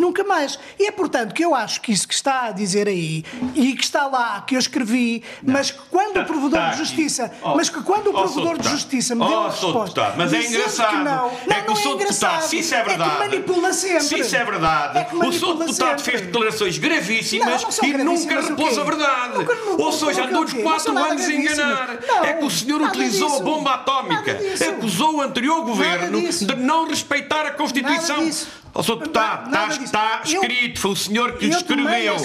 Nunca 0.01 0.25
mais. 0.25 0.59
E 0.79 0.87
é 0.87 0.91
portanto 0.91 1.35
que 1.35 1.45
eu 1.45 1.55
acho 1.55 1.81
que 1.83 1.93
isso 1.93 2.09
que 2.09 2.15
está 2.15 2.47
a 2.47 2.53
dizer 2.53 2.89
aí 2.89 3.23
e 3.55 3.75
que 3.75 3.85
está 3.85 4.07
lá, 4.07 4.41
que 4.47 4.55
eu 4.55 4.59
escrevi, 4.59 5.23
mas 5.43 5.71
que 5.71 5.79
quando 5.91 6.19
o 6.21 6.25
provedor 6.25 6.59
tá 6.59 6.71
de 6.71 6.79
justiça, 6.79 7.31
Oh, 7.43 7.55
mas 7.55 7.69
que 7.69 7.83
quando 7.83 8.09
o 8.09 8.13
provedor 8.13 8.59
de 8.59 8.69
justiça 8.71 9.15
me 9.15 9.27
deu 9.27 9.37
Oh, 9.37 9.41
a 9.47 9.51
resposta, 9.51 10.15
mas 10.17 10.33
é 10.33 10.47
engraçado. 10.47 10.89
que 10.91 10.97
não, 10.97 11.05
não, 11.05 11.57
é 11.57 11.61
que 11.61 11.71
o 11.71 11.75
não 11.75 11.77
Sr. 11.77 11.89
é 11.89 11.97
Deputado, 11.97 12.01
engraçado, 12.01 12.43
se 12.49 12.59
isso 12.59 12.75
é 12.75 12.79
é 12.79 12.83
que 12.83 12.89
verdade, 12.89 13.19
manipula 13.19 13.73
sempre. 13.75 14.01
se 14.01 14.19
isso 14.21 14.37
é 14.37 14.45
verdade, 14.45 14.99
É 14.99 15.05
que 15.05 15.15
o 15.15 15.19
manipula 15.19 15.65
Deputado 15.67 16.01
fez 16.03 16.21
declarações 16.23 16.79
gravíssimas 16.79 17.63
Não, 17.63 17.71
não 17.71 17.89
e 17.89 18.05
nunca 18.05 18.41
repôs 18.41 18.79
a 18.79 18.85
verdade. 18.85 19.39
Nunca- 19.39 19.55
nunca- 19.55 19.83
Ou 19.83 19.93
seja, 19.93 20.07
nunca 20.23 20.25
andou 20.29 20.41
o 20.43 20.45
os 20.45 20.53
quê? 20.53 20.59
Não 20.63 20.65
quatro 20.71 20.99
anos 20.99 21.25
a 21.27 21.33
enganar. 21.33 21.99
Não, 22.07 22.25
é 22.25 22.33
que 22.33 22.45
o 22.45 22.51
senhor 22.51 22.81
utilizou 22.81 23.29
disso. 23.29 23.41
a 23.41 23.45
bomba 23.45 23.75
atómica, 23.75 24.39
acusou 24.71 25.17
o 25.17 25.21
anterior 25.21 25.63
governo 25.65 26.21
de 26.31 26.57
não 26.57 26.89
respeitar 26.89 27.45
a 27.47 27.51
Constituição. 27.51 28.31
Sr. 28.75 28.97
Deputado, 28.97 29.47
está, 29.49 29.67
disso. 29.67 29.83
está 29.85 30.21
Eu- 30.27 30.43
escrito, 30.43 30.81
foi 30.81 30.91
o 30.93 30.97
senhor 30.97 31.33
que 31.33 31.47
eu 31.47 31.51
escreveu. 31.51 32.17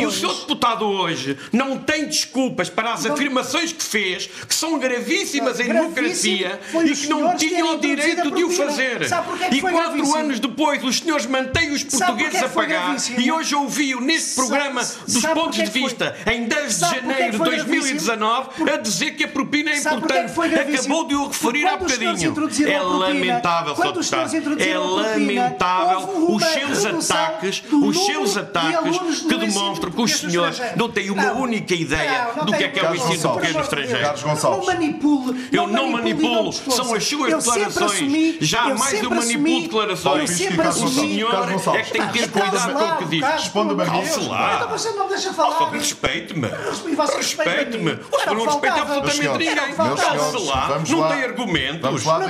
E 0.00 0.06
o 0.06 0.10
senhor 0.10 0.34
deputado 0.40 0.84
hoje 0.86 1.38
não 1.52 1.78
tem 1.78 2.06
desculpas 2.06 2.68
para 2.68 2.92
as 2.92 3.06
afirmações 3.06 3.72
que 3.72 3.82
fez, 3.82 4.26
que 4.26 4.54
são 4.54 4.78
gravíssimas 4.78 5.60
em 5.60 5.64
Gravíssimo 5.66 5.94
democracia 5.94 6.60
e 6.84 6.96
que 6.96 7.06
não 7.08 7.36
tinham 7.36 7.74
o 7.74 7.78
direito 7.78 8.30
de 8.30 8.42
a 8.42 8.46
o 8.46 8.50
fazer. 8.50 9.08
Sabe 9.08 9.38
que 9.38 9.54
E 9.56 9.60
quatro 9.60 9.92
gravíssimo? 9.92 10.16
anos 10.16 10.40
depois, 10.40 10.82
os 10.84 10.98
senhores 10.98 11.26
mantêm 11.26 11.70
os 11.72 11.82
Sabe 11.82 11.96
portugueses 11.98 12.32
porquê 12.40 12.44
a 12.44 12.48
pagar. 12.48 12.84
gravíssimo? 12.86 13.20
E 13.20 13.32
hoje 13.32 13.54
ouvi-o 13.54 14.00
neste 14.00 14.30
Sabe- 14.30 14.48
programa 14.48 14.80
dos 14.82 15.22
sabe 15.22 15.34
pontos 15.34 15.56
de 15.58 15.66
vista, 15.70 16.16
em 16.30 16.44
10 16.44 16.68
de 16.68 16.74
Sabe 16.74 16.94
janeiro 16.96 17.30
de 17.32 17.38
foi 17.38 17.46
2019, 17.50 18.48
a 18.72 18.76
dizer 18.78 19.10
que 19.12 19.24
a 19.24 19.28
propina 19.28 19.70
é 19.70 19.76
Sabe 19.76 19.96
importante. 19.96 20.32
Acabou 20.74 21.06
de 21.06 21.14
o 21.14 21.28
referir 21.28 21.66
há 21.66 21.76
bocadinho. 21.76 22.34
É 22.66 22.80
lamentável, 22.80 23.76
Sr. 23.76 23.92
Deputado. 23.92 24.34
É 24.34 24.40
propina, 24.40 25.50
lamentável 25.84 26.34
os 26.34 26.42
seus 26.44 26.84
ataques, 26.86 27.62
os 27.72 28.06
seus 28.06 28.36
ataques 28.36 28.98
que 29.20 29.36
demonstram 29.36 29.90
que 29.92 30.02
os 30.02 30.12
senhores 30.18 30.60
não 30.76 30.88
têm 30.88 31.10
uma 31.10 31.32
única 31.32 31.74
ideia 31.74 32.28
do 32.44 32.52
que 32.52 32.64
é 32.64 32.68
que 32.68 32.80
é 32.80 32.90
o 32.90 32.94
ensino 32.94 33.08
Gonçalves. 33.14 33.52
português 33.52 33.54
no 33.54 33.60
estrangeiro. 33.62 34.14
Não 34.42 34.66
manipule. 34.66 35.48
Eu 35.52 35.66
não 35.66 35.88
manipulo, 35.90 36.52
são 36.52 36.94
as 36.94 37.04
suas 37.06 37.34
declarações. 37.44 37.92
assumi- 37.92 38.38
Jamais 38.40 39.02
eu 39.02 39.10
manipulo 39.10 39.62
declarações. 39.62 40.30
O 40.30 40.88
senhor 40.88 41.76
é 41.76 41.82
que 41.82 41.92
tem 41.92 42.08
que 42.08 42.18
ter 42.18 42.30
cuidado 42.30 42.72
com 42.74 42.84
o 42.84 42.96
que 42.98 43.04
diz. 43.06 43.24
Responda-me 43.24 43.82
a 43.82 43.84
mim. 43.86 43.90
Calce 43.90 44.20
lá. 44.28 44.54
Então 44.56 44.68
você 44.68 44.90
não 44.90 45.08
deixa 45.08 45.32
falar. 45.32 45.70
Respeite-me. 45.70 46.48
E 46.48 46.94
você 46.94 47.16
respeita 47.16 47.50
a 47.50 47.54
Respeite-me. 47.54 47.92
O 47.92 48.20
senhor 48.20 48.36
não 48.36 48.44
respeita 48.44 48.80
absolutamente 48.82 49.28
ninguém. 49.28 49.74
Calce 49.74 50.46
lá. 50.46 50.80
Não 50.88 51.08
tem 51.08 51.24
argumentos. 51.24 52.04
Não 52.04 52.20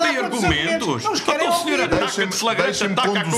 tem 0.00 0.16
argumentos. 0.18 1.04
Então 1.04 1.12
o 1.12 1.16
senhor 1.16 1.42
ouvir. 1.42 1.80
ataca 1.82 2.73
Deixem-me 2.74 2.94
de 2.94 3.02
flagrante, 3.02 3.30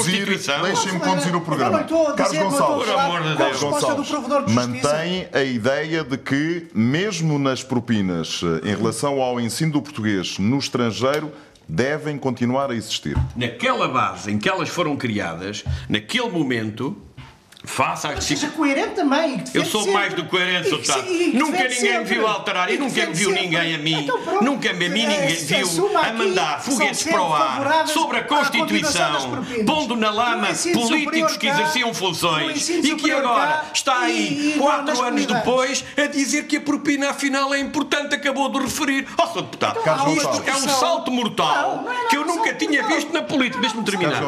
deixem 0.62 0.98
conduzir, 0.98 1.00
conduzir 1.00 1.36
o 1.36 1.40
programa. 1.42 1.84
Carlos 1.84 2.38
Gonçalves, 2.38 4.06
de 4.06 4.10
justiça. 4.10 4.48
mantém 4.48 5.28
a 5.32 5.42
ideia 5.42 6.02
de 6.02 6.16
que, 6.16 6.68
mesmo 6.74 7.38
nas 7.38 7.62
propinas 7.62 8.40
eh, 8.42 8.70
em 8.70 8.74
relação 8.74 9.20
ao 9.20 9.38
ensino 9.38 9.72
do 9.72 9.82
português 9.82 10.38
no 10.38 10.58
estrangeiro, 10.58 11.30
devem 11.68 12.16
continuar 12.16 12.70
a 12.70 12.74
existir. 12.74 13.16
Naquela 13.34 13.88
base 13.88 14.30
em 14.30 14.38
que 14.38 14.48
elas 14.48 14.68
foram 14.68 14.96
criadas, 14.96 15.64
naquele 15.88 16.30
momento, 16.30 16.96
faça 17.66 18.08
as 18.10 18.24
Seja 18.24 18.48
coerente 18.48 18.94
também. 18.94 19.38
que 19.40 19.58
Eu 19.58 19.64
sou 19.66 19.80
sempre. 19.82 19.94
mais 19.94 20.14
do 20.14 20.22
que 20.24 20.28
coerente, 20.30 20.68
E 20.68 20.70
Sr. 20.70 20.76
que 20.78 20.86
Deputado. 20.86 21.10
e 21.12 21.30
que 21.32 21.36
Nunca 21.36 21.68
ninguém 21.68 21.98
me 21.98 22.04
viu 22.04 22.26
alterar 22.26 22.68
e 22.70 22.72
que 22.72 22.78
nunca 22.78 23.06
me 23.06 23.12
viu 23.12 23.28
sempre. 23.30 23.42
ninguém 23.44 23.74
a 23.74 23.78
mim. 23.78 24.02
Então, 24.04 24.22
pronto. 24.22 24.44
Nunca 24.44 24.72
me 24.72 24.86
a 24.86 24.88
mim 24.88 25.06
ninguém 25.06 25.34
viu 25.36 25.98
a 25.98 26.12
mandar 26.12 26.56
que 26.58 26.64
foguetes 26.70 27.02
para 27.02 27.22
o 27.22 27.34
ar 27.34 27.86
sobre 27.88 28.18
a 28.18 28.24
Constituição, 28.24 29.44
pondo 29.66 29.96
na 29.96 30.10
lama 30.10 30.48
políticos 30.72 31.36
que 31.36 31.46
exerciam 31.48 31.92
funções 31.92 32.68
e 32.68 32.94
que 32.94 33.10
agora 33.10 33.64
está 33.74 33.98
aí, 34.00 34.16
e- 34.28 34.50
e 34.56 34.58
quatro 34.58 35.02
anos 35.02 35.26
depois, 35.26 35.84
a 35.96 36.06
dizer 36.06 36.46
que 36.46 36.56
a 36.56 36.60
propina 36.60 37.10
afinal 37.10 37.52
é 37.52 37.58
importante, 37.58 38.14
acabou 38.14 38.48
de 38.48 38.60
referir. 38.60 39.06
Ó, 39.18 39.26
Sr. 39.26 39.42
Deputado, 39.42 39.80
Carlos 39.82 40.16
isto 40.16 40.42
é 40.46 40.54
um 40.54 40.68
salto 40.68 41.10
mortal 41.10 41.76
Não, 41.76 41.82
não 41.84 41.92
é 41.92 42.04
que 42.06 42.16
eu 42.16 42.24
nunca 42.24 42.54
tinha 42.54 42.80
mortal. 42.80 42.96
visto 42.96 43.12
na 43.12 43.22
política. 43.22 43.60
Deixe-me 43.60 43.84
terminar. 43.84 44.22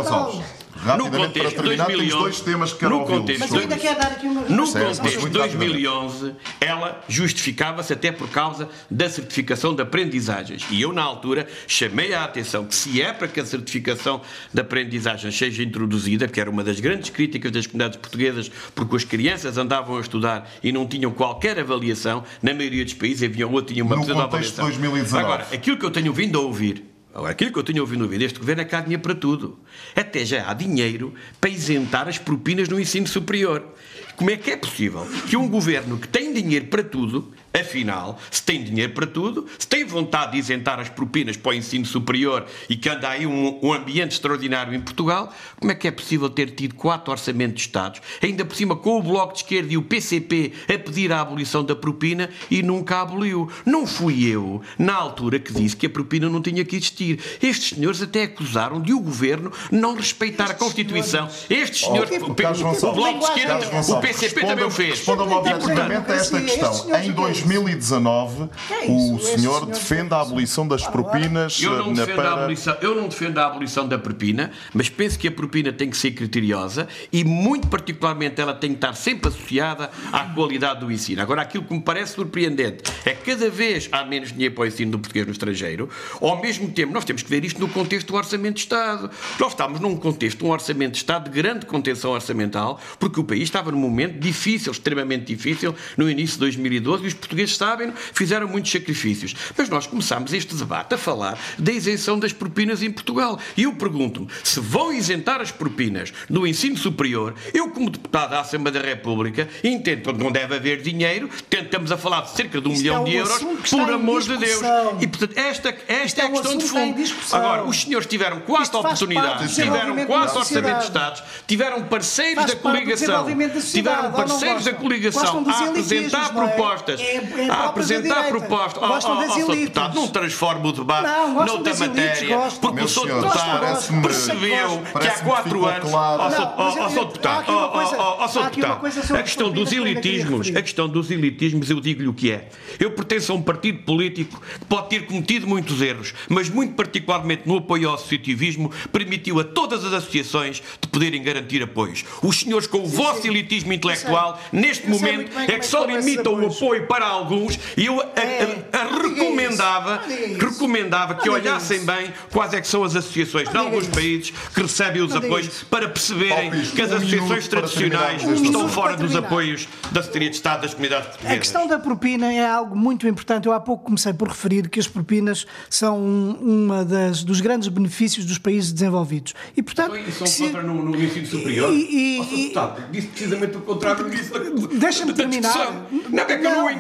No 0.85 1.05
rapidamente 1.05 1.11
para 1.11 1.27
contexto 1.27 1.49
de 1.49 1.55
terminar, 1.57 1.87
temos 1.87 2.09
2011, 2.09 2.19
dois 2.19 2.41
temas 2.41 2.73
que 2.73 2.79
quero 2.79 2.99
no 2.99 3.05
contexto 3.05 3.41
Mas 3.41 3.51
de 3.51 3.59
ainda 3.59 3.77
quer 3.77 3.95
dar 3.97 4.13
aqui 4.13 4.27
uma 4.27 4.41
no 4.43 4.67
contexto 4.67 5.03
de 5.03 5.19
muito 5.19 5.39
rapidamente. 5.39 5.83
2011, 5.83 6.35
ela 6.61 7.05
justificava-se 7.09 7.93
até 7.93 8.13
por 8.13 8.29
causa 8.29 8.69
da 8.91 9.09
certificação 9.09 9.75
de 9.75 9.83
aprendizagens. 9.83 10.65
E 10.71 10.81
eu, 10.81 10.93
na 10.93 11.03
altura, 11.03 11.47
chamei 11.67 12.15
a 12.15 12.25
atenção 12.25 12.65
que 12.65 12.75
se 12.75 13.03
é 13.03 13.13
para 13.13 13.29
que 13.29 13.41
a 13.41 13.47
certificação 13.47 14.21
de 14.53 14.61
aprendizagem 14.61 15.31
seja 15.31 15.63
introduzida, 15.63 16.29
que 16.29 16.41
era 16.41 16.51
uma 16.51 16.63
das 16.63 16.81
grandes 16.81 17.11
críticas 17.11 17.51
das 17.51 17.67
comunidades 17.67 17.99
portuguesas, 17.99 18.51
porque 18.75 18.97
as 18.97 19.05
crianças 19.05 19.59
andavam 19.59 19.97
a 19.97 20.01
estudar 20.01 20.49
e 20.63 20.73
não 20.73 20.87
tinham 20.87 21.11
qualquer 21.11 21.59
avaliação, 21.59 22.23
na 22.43 22.55
maioria 22.55 22.85
dos 22.85 22.95
países 22.95 23.23
havia 23.23 23.47
ou 23.47 23.63
tinham 23.63 23.87
uma 23.87 23.97
No 23.97 24.03
contexto 24.03 24.15
de 24.15 24.23
avaliação. 24.23 24.65
2019. 24.65 25.25
Agora, 25.25 25.47
aquilo 25.53 25.77
que 25.77 25.85
eu 25.85 25.91
tenho 25.91 26.13
vindo 26.13 26.39
a 26.39 26.43
ouvir 26.43 26.85
Agora, 27.19 27.33
aquilo 27.33 27.53
que 27.53 27.59
eu 27.59 27.65
tenho 27.65 27.81
ouvido 27.81 28.05
ouvir 28.05 28.21
deste 28.21 28.39
governo 28.39 28.63
é 28.63 28.65
que 28.65 28.77
há 28.77 28.81
dinheiro 28.81 29.03
para 29.03 29.13
tudo. 29.13 29.59
Até 29.97 30.25
já 30.25 30.49
há 30.49 30.55
dinheiro 30.55 31.13
para 31.41 31.51
isentar 31.51 32.07
as 32.07 32.17
propinas 32.17 32.69
no 32.69 32.79
ensino 32.79 33.09
superior. 33.09 33.75
Como 34.15 34.31
é 34.31 34.37
que 34.37 34.53
é 34.53 34.57
possível 34.57 35.05
que 35.29 35.37
um 35.37 35.49
governo 35.49 35.99
que 35.99 36.07
tem 36.07 36.33
dinheiro 36.33 36.67
para 36.67 36.81
tudo, 36.81 37.33
afinal, 37.61 38.19
se 38.31 38.43
tem 38.43 38.63
dinheiro 38.63 38.93
para 38.93 39.07
tudo, 39.07 39.47
se 39.59 39.67
tem 39.67 39.85
vontade 39.85 40.33
de 40.33 40.39
isentar 40.39 40.79
as 40.81 40.89
propinas 40.89 41.37
para 41.37 41.51
o 41.51 41.55
ensino 41.55 41.85
superior 41.85 42.47
e 42.69 42.77
que 42.77 42.89
anda 42.89 43.09
aí 43.09 43.27
um, 43.27 43.59
um 43.63 43.73
ambiente 43.73 44.13
extraordinário 44.13 44.75
em 44.75 44.81
Portugal, 44.81 45.33
como 45.59 45.73
é 45.73 45.75
que 45.75 45.87
é 45.89 45.91
possível 45.91 46.29
ter 46.31 46.51
tido 46.51 46.75
quatro 46.75 47.11
orçamentos 47.11 47.55
de 47.55 47.61
Estados, 47.69 48.01
ainda 48.23 48.45
por 48.45 48.55
cima 48.57 48.77
com 48.77 48.99
o 48.99 49.03
Bloco 49.03 49.33
de 49.33 49.41
Esquerda 49.41 49.73
e 49.73 49.77
o 49.77 49.83
PCP 49.83 50.53
a 50.73 50.79
pedir 50.79 51.13
a 51.13 51.21
abolição 51.21 51.65
da 51.65 51.75
propina 51.77 52.31
e 52.51 52.63
nunca 52.63 52.97
a 52.97 53.03
aboliu? 53.03 53.51
Não 53.65 53.87
fui 53.87 54.25
eu, 54.27 54.61
na 54.79 54.95
altura, 54.95 55.39
que 55.39 55.53
disse 55.53 55.77
que 55.77 55.87
a 55.87 55.91
propina 55.91 56.29
não 56.29 56.41
tinha 56.43 56.65
que 56.65 56.77
existir. 56.77 57.21
Estes 57.43 57.77
senhores 57.77 58.03
até 58.03 58.25
acusaram 58.25 58.81
de 58.81 58.93
o 58.93 59.01
governo 59.01 59.53
não 59.71 59.95
respeitar 59.97 60.51
a 60.51 60.55
Constituição. 60.55 61.29
Estes 61.49 61.81
senhores, 61.81 62.11
Oh, 62.21 62.27
o, 62.27 62.91
o-. 62.91 62.95
Bloco 62.95 63.19
de 63.19 63.25
Esquerda, 63.25 63.93
o 63.93 64.01
PCP 64.01 64.41
também 64.41 64.65
o 64.65 64.71
fez. 64.71 64.91
Respondam-me 64.99 65.33
E, 65.33 65.35
portanto, 65.35 65.63
objetivamente 65.63 66.11
a 66.11 66.15
esta 66.15 66.37
Estes 66.39 66.53
questão. 66.53 66.75
senhores, 66.75 67.07
Em 67.07 67.11
o 67.11 67.15
que 67.15 67.21
é 67.23 67.31
isso? 67.31 67.48
2019, 67.49 68.49
Que 68.67 68.75
é 68.75 68.85
isso? 68.85 69.15
o 69.15 69.19
senhor 69.19 69.39
senhores 69.39 69.69
defende 69.79 70.15
a 70.15 70.21
abolição 70.21 70.69
das 70.69 70.87
propinas 70.87 71.61
Eu 71.61 71.79
não, 71.79 71.87
na 71.93 72.05
defendo 72.05 72.11
a 72.21 72.23
para... 72.23 72.33
abolição, 72.33 72.77
eu 72.81 72.95
não 72.95 73.09
defendo 73.09 73.39
a 73.39 73.47
abolição 73.47 73.89
da 73.89 73.99
propina, 73.99 74.51
mas 74.75 74.89
penso 74.89 75.19
que 75.19 75.29
a 75.29 75.33
propina 75.33 75.73
tem 75.73 75.89
que 75.91 75.97
ser 75.97 76.11
criteriosa 76.13 76.87
e, 77.13 77.25
muito 77.25 77.69
particularmente, 77.69 78.41
ela 78.41 78.55
tem 78.55 78.71
que 78.71 78.77
estar 78.77 78.95
sempre 78.95 79.29
associada 79.29 79.91
à 80.13 80.25
qualidade 80.27 80.81
do 80.81 80.93
ensino. 80.93 81.23
Agora, 81.23 81.43
aquilo 81.43 81.65
que 81.65 81.73
me 81.75 81.81
parece 81.81 82.15
surpreendente 82.15 82.83
é 83.05 83.13
que 83.15 83.31
cada 83.33 83.49
vez 83.51 83.89
há 83.91 84.05
menos 84.05 84.33
dinheiro 84.33 84.55
para 84.55 84.65
o 84.65 84.67
ensino 84.67 84.93
do 84.93 84.99
português 84.99 85.27
no 85.27 85.33
estrangeiro, 85.33 85.89
ao 86.21 86.41
mesmo 86.41 86.69
tempo, 86.71 86.93
nós 86.93 87.05
temos 87.05 87.23
que 87.23 87.31
ver 87.31 87.45
isto 87.45 87.61
no 87.61 87.69
contexto 87.69 88.09
do 88.09 88.15
Orçamento 88.15 88.55
de 88.55 88.61
Estado. 88.61 89.11
Nós 89.39 89.53
estamos 89.53 89.81
num 89.81 89.97
contexto, 89.97 90.45
um 90.45 90.51
Orçamento 90.51 90.93
de 90.93 90.99
Estado 90.99 91.31
de 91.31 91.31
grande 91.31 91.67
contenção 91.67 92.13
orçamental, 92.13 92.81
porque 92.99 93.19
o 93.21 93.25
país 93.25 93.43
estava 93.45 93.71
num 93.71 93.79
momento 93.79 94.19
difícil, 94.19 94.73
extremamente 94.73 95.27
difícil, 95.27 95.75
no 95.97 96.09
início 96.11 96.35
de 96.35 96.41
2012, 96.41 97.05
e 97.05 97.07
os 97.09 97.15
portugueses 97.29 97.57
sabem, 97.57 97.93
fizeram 98.15 98.49
muitos 98.49 98.73
sacrifícios. 98.73 99.35
Mas 99.57 99.69
nós 99.69 99.87
começámos 99.87 100.33
este 100.33 100.55
debate 100.55 100.95
a 100.95 100.99
falar 100.99 101.39
da 101.59 101.71
isenção 101.71 102.19
das 102.19 102.33
propinas 102.33 102.83
em 102.83 102.91
Portugal. 102.91 103.39
E 103.57 103.65
eu 103.65 103.75
pergunto-me, 103.75 104.29
se 104.43 104.59
vão 104.59 104.93
isentar 104.93 105.41
as 105.41 105.51
propinas 105.51 106.13
no 106.29 106.47
ensino 106.47 106.77
superior, 106.77 107.35
eu, 107.53 107.71
como 107.71 107.91
deputado 107.91 108.31
da 108.31 108.41
Assembleia 108.41 108.81
da 108.81 108.89
República, 108.89 109.49
entendo 109.63 110.13
que 110.13 110.25
não 110.25 110.33
deve 110.33 110.57
haver 110.57 110.81
dinheiro, 110.81 111.29
tentamos 111.51 111.93
a 111.93 111.99
falar 111.99 112.23
de 112.23 112.31
cerca 112.31 112.61
de 112.61 112.69
um 112.69 112.73
Isto 112.73 112.83
milhão 112.83 112.97
é 112.97 113.01
um 113.01 113.05
de 113.05 113.15
euros, 113.15 113.39
por 113.71 113.93
amor 113.93 114.23
de 114.23 114.37
Deus. 114.37 114.63
E, 115.01 115.07
portanto, 115.07 115.37
esta, 115.37 115.77
esta 115.87 116.23
é 116.23 116.25
é 116.25 116.27
a 116.27 116.29
um 116.29 116.33
questão 116.33 116.57
de 116.57 116.65
fundo. 116.65 117.03
Agora, 117.33 117.65
os 117.65 117.83
senhores 117.83 118.07
tiveram 118.07 118.41
quatro 118.41 118.79
oportunidades, 118.79 119.55
tiveram 119.55 120.07
quatro 120.07 120.39
orçamentos 120.39 120.81
de. 120.81 120.89
Estados, 120.89 121.23
tiveram 121.47 121.83
parceiros 121.85 122.45
Faz 122.45 122.55
da 122.55 122.57
coligação, 122.57 123.25
da 123.27 123.61
tiveram 123.61 124.13
parceiros 124.13 124.65
da 124.65 124.73
coligação 124.73 125.45
a 125.47 125.65
apresentar 125.65 126.29
elitismos, 126.29 126.35
não 126.35 126.45
é? 126.45 127.18
Propostas, 127.21 127.39
É- 127.41 127.49
é 127.49 127.51
a 127.51 127.65
apresentar 127.67 128.15
direita. 128.23 128.29
propostas. 128.39 128.89
Gostam 128.89 129.13
Oh, 129.13 129.17
oh, 129.17 129.21
das 129.21 129.31
oh, 129.31 129.35
Sr. 129.35 129.41
elites. 129.41 129.59
Deputado, 129.61 129.95
não 129.95 130.09
transforma 130.09 130.69
o 130.69 130.73
debate 130.73 131.03
Não, 131.07 131.35
noutra 131.35 131.55
elites, 131.73 131.81
matéria, 131.81 132.37
gostam. 132.37 132.61
porque 132.61 132.85
o 132.85 132.89
Sr. 132.89 133.07
Deputado 133.07 134.03
percebeu 134.03 134.83
que 135.01 135.07
há 135.07 135.19
quatro 135.21 135.67
anos. 135.67 135.91
Oh, 135.93 136.31
Sr. 136.31 136.49
Oh, 136.59 137.01
oh, 137.01 137.05
Deputado, 137.07 137.45
oh, 137.49 137.53
oh, 137.53 138.17
oh, 138.19 138.23
há 138.25 138.29
Sr. 138.29 138.45
Deputado, 138.51 139.17
a 139.19 139.23
questão 139.23 139.51
dos 139.51 139.73
elitismos, 139.73 140.49
a 140.55 140.63
questão 140.63 140.89
dos 140.89 141.11
elitismos, 141.11 141.71
eu 141.71 141.81
digo-lhe 141.81 142.09
o 142.09 142.15
que 142.15 142.31
é. 142.33 142.49
Eu 142.79 142.91
pertenço 142.93 143.33
a 143.33 143.35
um 143.35 143.43
partido 143.43 143.83
político 143.83 144.41
que 144.59 144.65
pode 144.67 144.89
ter 144.89 145.07
cometido 145.07 145.47
muitos 145.47 145.81
erros, 145.81 146.15
mas 146.29 146.49
muito 146.49 146.75
particularmente 146.75 147.43
no 147.47 147.59
apoio 147.59 147.89
ao 147.89 147.95
associativismo, 147.95 148.71
permitiu 148.93 149.41
a 149.41 149.45
todas 149.45 149.85
as 149.85 149.93
associações 149.93 150.63
de 150.81 150.89
poderem 150.89 151.23
garantir 151.23 151.63
apoios. 151.63 152.05
Os 152.23 152.41
senhores, 152.41 152.67
com 152.67 152.79
o 152.79 152.87
vosso 152.87 153.27
elitismo 153.27 153.73
intelectual, 153.73 154.41
neste 154.53 154.89
momento, 154.89 155.31
é 155.39 155.59
é 155.59 155.59
que 155.59 155.67
só 155.67 155.85
limitam 155.85 156.35
o 156.35 156.47
apoio 156.47 156.87
para 156.87 157.07
alguns 157.09 157.59
e 157.77 157.87
eu 157.87 158.01
a- 158.01 158.05
a- 158.17 158.21
É, 158.21 158.65
a- 158.73 158.85
não 158.85 159.03
diga 159.03 159.23
recomendava, 159.23 160.03
isso, 160.09 160.23
isso. 160.23 160.39
recomendava 160.49 161.15
que 161.15 161.23
diga 161.23 161.35
olhassem 161.35 161.77
isso. 161.79 161.87
bem 161.87 162.13
quais 162.33 162.53
é 162.55 162.61
que 162.61 162.69
são 162.69 162.85
as 162.85 162.95
associações 162.97 163.45
de 163.45 163.51
diga 163.51 163.61
alguns 163.61 163.83
isso. 163.85 163.93
países 163.93 164.31
que 164.55 164.63
recebem 164.63 165.03
os 165.03 165.15
apoios 165.15 165.65
para 165.71 165.89
perceberem 165.89 166.51
Paulo 166.51 166.67
que 166.67 166.83
as 166.83 166.93
um 166.93 166.97
associações 166.97 167.49
tradicionais 167.49 168.23
este 168.25 168.45
estão 168.45 168.69
fora 168.69 168.97
dos 168.97 169.15
apoios 169.17 169.69
da 169.93 170.03
Secretaria 170.03 170.31
de 170.31 170.37
Estado 170.37 170.63
das 170.63 170.73
Comunidades 170.75 171.07
A 171.07 171.11
Portuguesas. 171.11 171.39
questão 171.39 171.67
da 171.67 171.79
propina 171.79 172.33
é 172.33 172.47
algo 172.49 172.77
muito 172.77 173.07
importante. 173.09 173.47
Eu 173.47 173.53
há 173.53 173.61
pouco 173.61 173.85
comecei 173.85 174.13
por 174.13 174.29
referir 174.29 174.69
que 174.69 174.79
as 174.81 174.87
propinas 174.89 175.47
são 175.71 175.99
um, 175.99 176.33
uma 176.41 176.85
das, 176.85 177.23
dos 177.23 177.41
grandes 177.41 177.69
benefícios 177.69 178.25
dos 178.25 178.39
países 178.39 178.73
desenvolvidos. 178.73 179.35
E, 179.57 179.63
portanto, 179.63 179.97
Então, 179.97 180.09
Isso 180.09 180.27
se- 180.27 180.45
contra 180.45 180.63
no, 180.63 180.83
no 180.85 181.03
ensino 181.03 181.27
superior. 181.27 181.73
E- 181.73 182.19
e- 182.21 182.25
Sr. 182.25 182.37
Deputado, 182.37 182.83
disse 182.91 183.07
precisamente 183.09 183.57
o 183.57 183.61
contrário 183.61 184.11
disso. 184.11 184.33
Deixa-me 184.75 185.13
terminar. 185.13 185.73
Não, 186.11 186.23
é 186.25 186.27
que 186.27 186.33
eu 186.47 186.51
não 186.51 186.63
Não. 186.63 186.71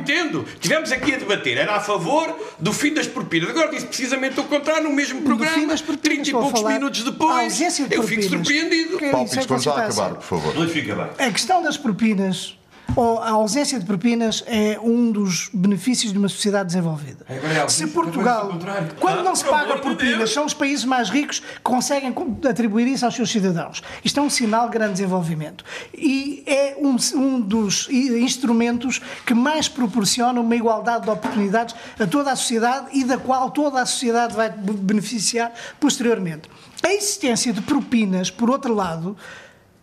Tivemos 0.61 0.93
aqui 0.93 1.15
a 1.15 1.19
debater, 1.19 1.57
era 1.57 1.77
a 1.77 1.81
favor 1.81 2.37
do 2.59 2.73
fim 2.73 2.93
das 2.93 3.07
propinas. 3.07 3.51
Agora 3.51 3.71
disse 3.71 3.87
precisamente 3.87 4.39
o 4.41 4.45
contrário 4.45 4.85
no 4.85 4.95
mesmo 4.95 5.23
programa. 5.23 5.53
fim 5.53 5.67
das 5.67 5.81
propinas, 5.81 6.27
30 6.27 6.29
e 6.29 6.33
poucos 6.33 6.61
falar 6.61 6.75
minutos 6.75 7.05
depois. 7.05 7.57
de 7.57 7.95
Eu 7.95 8.03
fico 8.03 8.23
surpreendido. 8.23 8.99
Paulo 9.11 9.29
é 9.31 9.37
Pisco, 9.37 9.47
vamos 9.49 9.67
acabar, 9.67 10.15
por 10.15 10.23
favor. 10.23 10.69
Fica 10.69 10.95
bem. 10.95 11.27
A 11.27 11.31
questão 11.33 11.63
das 11.63 11.77
propinas, 11.77 12.58
a 12.97 13.31
ausência 13.31 13.79
de 13.79 13.85
propinas, 13.85 14.43
é 14.47 14.79
um 14.83 15.13
dos 15.13 15.51
benefícios 15.53 16.13
de 16.13 16.19
uma 16.19 16.29
sociedade 16.29 16.69
desenvolvida. 16.69 17.25
É 17.29 17.69
Se 17.69 17.87
Portugal, 17.89 18.51
é 18.67 18.95
quando 18.99 19.23
não 19.23 19.37
se 19.37 19.45
paga 19.45 19.79
propinas, 19.79 20.33
são 20.33 20.45
os 20.45 20.55
países 20.55 20.85
mais 20.85 21.09
ricos 21.11 21.39
que 21.41 21.61
conseguem 21.63 22.15
atribuir 22.49 22.89
isso 22.89 23.05
aos 23.05 23.15
seus 23.15 23.31
cidadãos. 23.31 23.83
Isto 24.05 24.19
é 24.21 24.23
um 24.23 24.31
sinal 24.31 24.67
de 24.67 24.73
grande 24.73 24.93
desenvolvimento. 24.95 25.65
E 25.95 26.43
é 26.47 26.77
um, 26.81 26.97
um 27.17 27.41
dos 27.41 27.89
instrumentos 27.91 29.01
que 29.25 29.35
mais 29.35 29.69
proporciona 29.69 30.41
uma 30.41 30.57
igualdade 30.57 31.05
de 31.05 31.11
oportunidades 31.11 31.75
a 31.99 32.07
toda 32.07 32.33
a 32.33 32.37
sociedade 32.37 32.87
e 32.93 33.05
da 33.05 33.19
qual 33.19 33.51
toda 33.51 33.81
a 33.81 33.87
sociedade 33.87 34.35
vai 34.35 34.51
be- 34.51 34.73
beneficiar 34.73 35.53
posteriormente. 35.79 36.49
A 36.83 36.93
existência 36.93 37.53
de 37.53 37.61
propinas, 37.61 38.31
por 38.31 38.51
outro 38.51 38.75
lado, 38.75 39.17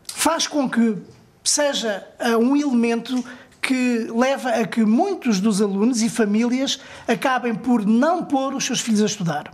faz 0.07 0.47
com 0.47 0.69
que 0.69 0.97
seja 1.45 2.05
um 2.41 2.55
elemento 2.55 3.23
que 3.61 4.07
leva 4.13 4.49
a 4.49 4.67
que 4.67 4.83
muitos 4.85 5.39
dos 5.39 5.61
alunos 5.61 6.01
e 6.01 6.09
famílias 6.09 6.79
acabem 7.07 7.55
por 7.55 7.85
não 7.85 8.23
pôr 8.23 8.53
os 8.53 8.63
seus 8.65 8.79
filhos 8.79 9.01
a 9.01 9.05
estudar. 9.05 9.51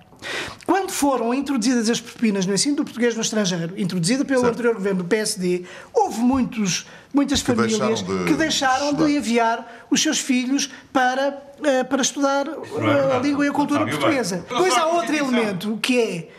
Quando 0.65 0.91
foram 0.91 1.33
introduzidas 1.33 1.89
as 1.89 1.99
propinas 1.99 2.45
no 2.45 2.53
ensino 2.53 2.75
do 2.77 2.83
português 2.83 3.15
no 3.15 3.21
estrangeiro, 3.21 3.73
introduzida 3.79 4.23
pelo 4.23 4.41
Certo. 4.41 4.53
anterior 4.53 4.75
governo 4.75 5.03
do 5.03 5.09
PSD, 5.09 5.63
houve 5.93 6.19
muitos, 6.19 6.85
muitas 7.13 7.41
famílias 7.41 7.79
deixaram 7.79 8.23
de 8.23 8.25
que 8.25 8.33
deixaram 8.37 8.85
estudar. 8.91 9.05
de 9.07 9.15
enviar 9.15 9.85
os 9.89 10.01
seus 10.01 10.19
filhos 10.19 10.69
para, 10.93 11.41
eh, 11.63 11.83
para 11.83 12.01
estudar 12.01 12.47
é 12.47 12.51
eh, 12.51 13.15
a 13.15 13.19
língua 13.19 13.45
e 13.45 13.49
a 13.49 13.51
cultura 13.51 13.83
bem. 13.85 13.93
portuguesa. 13.95 14.45
Depois 14.47 14.73
a 14.75 14.81
há 14.81 14.85
outro 14.87 15.15
elemento 15.15 15.79
que 15.81 15.99
é 15.99 16.29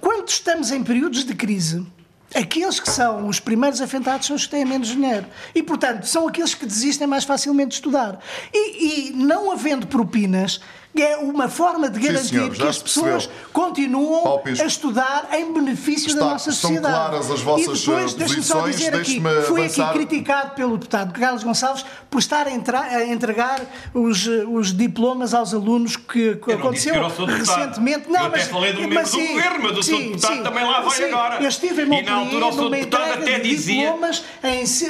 quando 0.00 0.28
estamos 0.28 0.72
em 0.72 0.82
períodos 0.82 1.24
de 1.24 1.34
crise, 1.34 1.86
aqueles 2.34 2.80
que 2.80 2.90
são 2.90 3.26
os 3.28 3.40
primeiros 3.40 3.80
afetados 3.80 4.26
são 4.26 4.36
os 4.36 4.44
que 4.44 4.50
têm 4.50 4.64
menos 4.64 4.88
dinheiro. 4.88 5.26
E, 5.54 5.62
portanto, 5.62 6.04
são 6.04 6.28
aqueles 6.28 6.54
que 6.54 6.66
desistem 6.66 7.06
mais 7.06 7.24
facilmente 7.24 7.70
de 7.70 7.74
estudar. 7.76 8.18
E, 8.52 9.08
e 9.08 9.12
não 9.12 9.50
havendo 9.50 9.86
propinas, 9.86 10.60
é 11.00 11.16
uma 11.16 11.48
forma 11.48 11.88
de 11.88 11.98
garantir 11.98 12.28
senhor, 12.28 12.54
já 12.54 12.64
que 12.64 12.68
as 12.68 12.78
pessoas 12.82 13.30
continuam 13.52 14.42
a 14.46 14.64
estudar 14.66 15.28
em 15.32 15.52
benefício 15.52 16.08
Está- 16.08 16.20
da 16.20 16.30
nossa 16.32 16.50
estão 16.50 16.70
sociedade. 16.70 16.94
claras 16.94 17.30
as 17.30 17.40
vossas, 17.40 17.64
e 17.64 17.80
depois, 17.86 18.12
eh, 18.12 18.16
deixe-me 18.18 18.42
só 18.42 18.60
posições, 18.62 18.76
dizer 18.76 18.94
aqui, 19.00 19.22
fui 19.46 19.60
avançar. 19.62 19.88
aqui 19.88 19.98
criticado 19.98 20.54
pelo 20.54 20.72
deputado 20.76 21.12
Carlos 21.18 21.42
Gonçalves 21.44 21.84
por 22.10 22.18
estar 22.18 22.46
a, 22.46 23.04
entregar 23.06 23.60
os, 23.94 24.26
eh, 24.26 24.44
os 24.46 24.76
diplomas 24.76 25.32
aos 25.34 25.54
alunos 25.54 25.96
que, 25.96 26.36
que 26.36 26.50
Eu 26.52 26.58
não 26.58 26.70
disse 26.72 26.90
aconteceu 26.90 27.26
que 27.26 27.32
recentemente. 27.32 28.08
Eu 28.10 28.16
até 28.26 28.40
falei 28.40 28.72
do 28.74 28.80
membro 28.82 29.02
do 29.02 29.08
sim, 29.08 29.26
governo, 29.28 29.58
mas 29.62 29.78
o 29.78 29.82
seu 29.82 29.96
sim, 29.96 30.08
deputado 30.08 30.36
sim, 30.36 30.42
também 30.42 30.64
lá 30.64 30.80
vai 30.80 30.96
sim. 30.96 31.04
agora. 31.04 31.42
Eu 31.42 31.48
estive 31.48 31.82
em 31.82 31.86
E 31.86 31.88
Montpellier 31.88 32.18
altura 32.18 32.46
o 32.46 32.52
seu 32.52 32.64
numa 32.64 32.76
deputado 32.76 33.02
entrega 33.02 33.22
até 33.22 33.38
de 33.40 33.48
dizia- 33.48 33.82
diplomas 33.92 34.24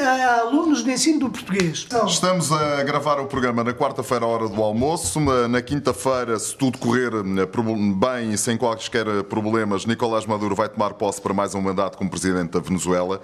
a, 0.00 0.06
a 0.06 0.40
alunos 0.40 0.82
de 0.84 0.90
ensino 0.92 1.20
do 1.20 1.30
português. 1.30 1.86
Estamos 2.06 2.50
a 2.50 2.82
gravar 2.82 3.20
o 3.20 3.26
programa 3.26 3.62
na 3.62 3.72
quarta-feira, 3.72 4.24
à 4.24 4.28
hora 4.28 4.48
do 4.48 4.62
almoço. 4.62 5.20
Na 5.20 5.62
na 5.62 5.62
quinta-feira, 5.92 6.38
se 6.38 6.54
tudo 6.56 6.78
correr 6.78 7.12
eh, 7.14 7.46
prob- 7.46 7.94
bem 7.94 8.32
e 8.32 8.38
sem 8.38 8.56
quaisquer 8.56 9.04
problemas, 9.24 9.84
Nicolás 9.84 10.24
Maduro 10.26 10.54
vai 10.54 10.68
tomar 10.68 10.94
posse 10.94 11.20
para 11.20 11.34
mais 11.34 11.54
um 11.54 11.60
mandato 11.60 11.98
como 11.98 12.08
presidente 12.08 12.50
da 12.52 12.60
Venezuela. 12.60 13.20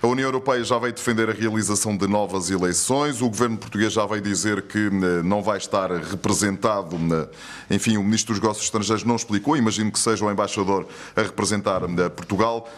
A 0.00 0.06
União 0.06 0.26
Europeia 0.28 0.62
já 0.62 0.78
veio 0.78 0.92
defender 0.92 1.28
a 1.28 1.32
realização 1.32 1.96
de 1.96 2.06
novas 2.06 2.48
eleições. 2.50 3.20
O 3.20 3.28
governo 3.28 3.56
português 3.58 3.92
já 3.92 4.06
veio 4.06 4.22
dizer 4.22 4.62
que 4.62 4.78
eh, 4.78 5.22
não 5.24 5.42
vai 5.42 5.58
estar 5.58 5.90
representado. 5.90 6.96
na- 6.98 7.26
Enfim, 7.70 7.96
o 7.96 8.04
ministro 8.04 8.34
dos 8.34 8.40
Negócios 8.40 8.64
Estrangeiros 8.66 9.04
não 9.04 9.16
explicou. 9.16 9.56
Imagino 9.56 9.90
que 9.90 9.98
seja 9.98 10.24
o 10.24 10.30
embaixador 10.30 10.86
a 11.16 11.22
representar 11.22 11.82
eh, 11.82 12.08
Portugal. 12.08 12.68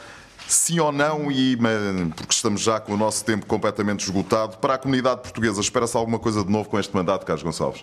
Sim 0.47 0.79
ou 0.81 0.93
não, 0.93 1.31
e 1.33 1.55
eh, 1.55 2.07
porque 2.17 2.33
estamos 2.33 2.61
já 2.63 2.79
com 2.81 2.95
o 2.95 2.97
nosso 2.97 3.25
tempo 3.25 3.45
completamente 3.47 4.05
esgotado, 4.05 4.57
para 4.59 4.75
a 4.75 4.79
comunidade 4.79 5.23
portuguesa, 5.23 5.61
espera-se 5.61 5.97
alguma 5.97 6.19
coisa 6.19 6.43
de 6.45 6.51
novo 6.51 6.69
com 6.69 6.79
este 6.79 6.95
mandato, 6.95 7.25
Carlos 7.27 7.43
Gonçalves? 7.43 7.83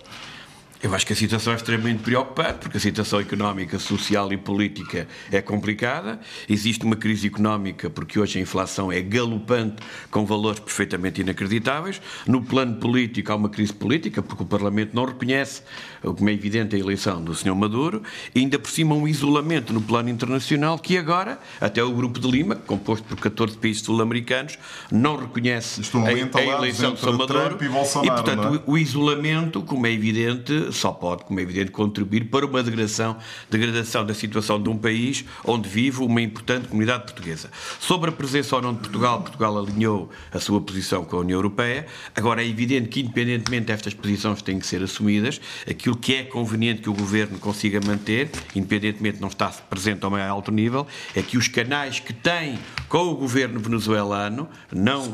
Eu 0.82 0.92
acho 0.92 1.06
que 1.06 1.12
a 1.12 1.16
situação 1.16 1.52
é 1.52 1.56
extremamente 1.56 2.02
preocupante, 2.02 2.58
porque 2.58 2.76
a 2.76 2.80
situação 2.80 3.20
económica, 3.20 3.78
social 3.78 4.32
e 4.32 4.36
política 4.36 5.06
é 5.30 5.40
complicada. 5.40 6.18
Existe 6.48 6.84
uma 6.84 6.96
crise 6.96 7.28
económica, 7.28 7.88
porque 7.88 8.18
hoje 8.18 8.40
a 8.40 8.42
inflação 8.42 8.90
é 8.90 9.00
galopante, 9.00 9.76
com 10.10 10.26
valores 10.26 10.58
perfeitamente 10.58 11.20
inacreditáveis. 11.20 12.02
No 12.26 12.42
plano 12.42 12.80
político, 12.80 13.30
há 13.30 13.36
uma 13.36 13.48
crise 13.48 13.72
política, 13.72 14.20
porque 14.20 14.42
o 14.42 14.46
Parlamento 14.46 14.90
não 14.92 15.04
reconhece, 15.04 15.62
como 16.00 16.28
é 16.28 16.32
evidente, 16.32 16.74
a 16.74 16.78
eleição 16.80 17.22
do 17.22 17.32
Sr. 17.32 17.54
Maduro, 17.54 18.02
e 18.34 18.40
ainda 18.40 18.58
por 18.58 18.68
cima 18.68 18.96
um 18.96 19.06
isolamento 19.06 19.72
no 19.72 19.80
plano 19.80 20.08
internacional, 20.08 20.76
que 20.80 20.98
agora, 20.98 21.38
até 21.60 21.80
o 21.80 21.92
Grupo 21.92 22.18
de 22.18 22.28
Lima, 22.28 22.56
composto 22.56 23.06
por 23.06 23.20
14 23.20 23.56
países 23.56 23.82
sul-americanos, 23.82 24.58
não 24.90 25.14
reconhece 25.14 25.80
a, 25.94 26.08
a 26.38 26.44
eleição 26.58 26.94
do 26.94 26.98
Sr. 26.98 27.12
Maduro. 27.16 27.56
E 27.62 28.06
e, 28.06 28.10
portanto, 28.10 28.56
é? 28.56 28.62
o 28.66 28.76
isolamento, 28.76 29.62
como 29.62 29.86
é 29.86 29.92
evidente, 29.92 30.71
só 30.72 30.92
pode, 30.92 31.24
como 31.24 31.40
é 31.40 31.42
evidente, 31.42 31.70
contribuir 31.70 32.24
para 32.24 32.46
uma 32.46 32.62
degradação, 32.62 33.16
degradação 33.50 34.04
da 34.04 34.14
situação 34.14 34.62
de 34.62 34.68
um 34.68 34.76
país 34.76 35.24
onde 35.44 35.68
vive 35.68 36.02
uma 36.02 36.20
importante 36.20 36.68
comunidade 36.68 37.04
portuguesa. 37.04 37.50
Sobre 37.80 38.10
a 38.10 38.12
presença 38.12 38.56
ou 38.56 38.62
não 38.62 38.72
de 38.74 38.80
Portugal, 38.80 39.22
Portugal 39.22 39.58
alinhou 39.58 40.10
a 40.32 40.38
sua 40.38 40.60
posição 40.60 41.04
com 41.04 41.16
a 41.16 41.20
União 41.20 41.38
Europeia. 41.38 41.86
Agora, 42.14 42.42
é 42.42 42.46
evidente 42.46 42.88
que, 42.88 43.00
independentemente 43.00 43.66
destas 43.66 43.94
posições 43.94 44.42
têm 44.42 44.58
que 44.58 44.66
ser 44.66 44.82
assumidas, 44.82 45.40
aquilo 45.68 45.96
que 45.96 46.14
é 46.14 46.24
conveniente 46.24 46.82
que 46.82 46.90
o 46.90 46.94
Governo 46.94 47.38
consiga 47.38 47.80
manter, 47.84 48.30
independentemente 48.54 49.16
de 49.16 49.22
não 49.22 49.28
estar 49.28 49.52
presente 49.68 50.04
ao 50.04 50.10
mais 50.10 50.28
alto 50.28 50.50
nível, 50.50 50.86
é 51.14 51.22
que 51.22 51.36
os 51.36 51.48
canais 51.48 52.00
que 52.00 52.12
tem 52.12 52.58
com 52.88 53.08
o 53.08 53.14
Governo 53.14 53.60
venezuelano 53.60 54.48
não 54.72 55.10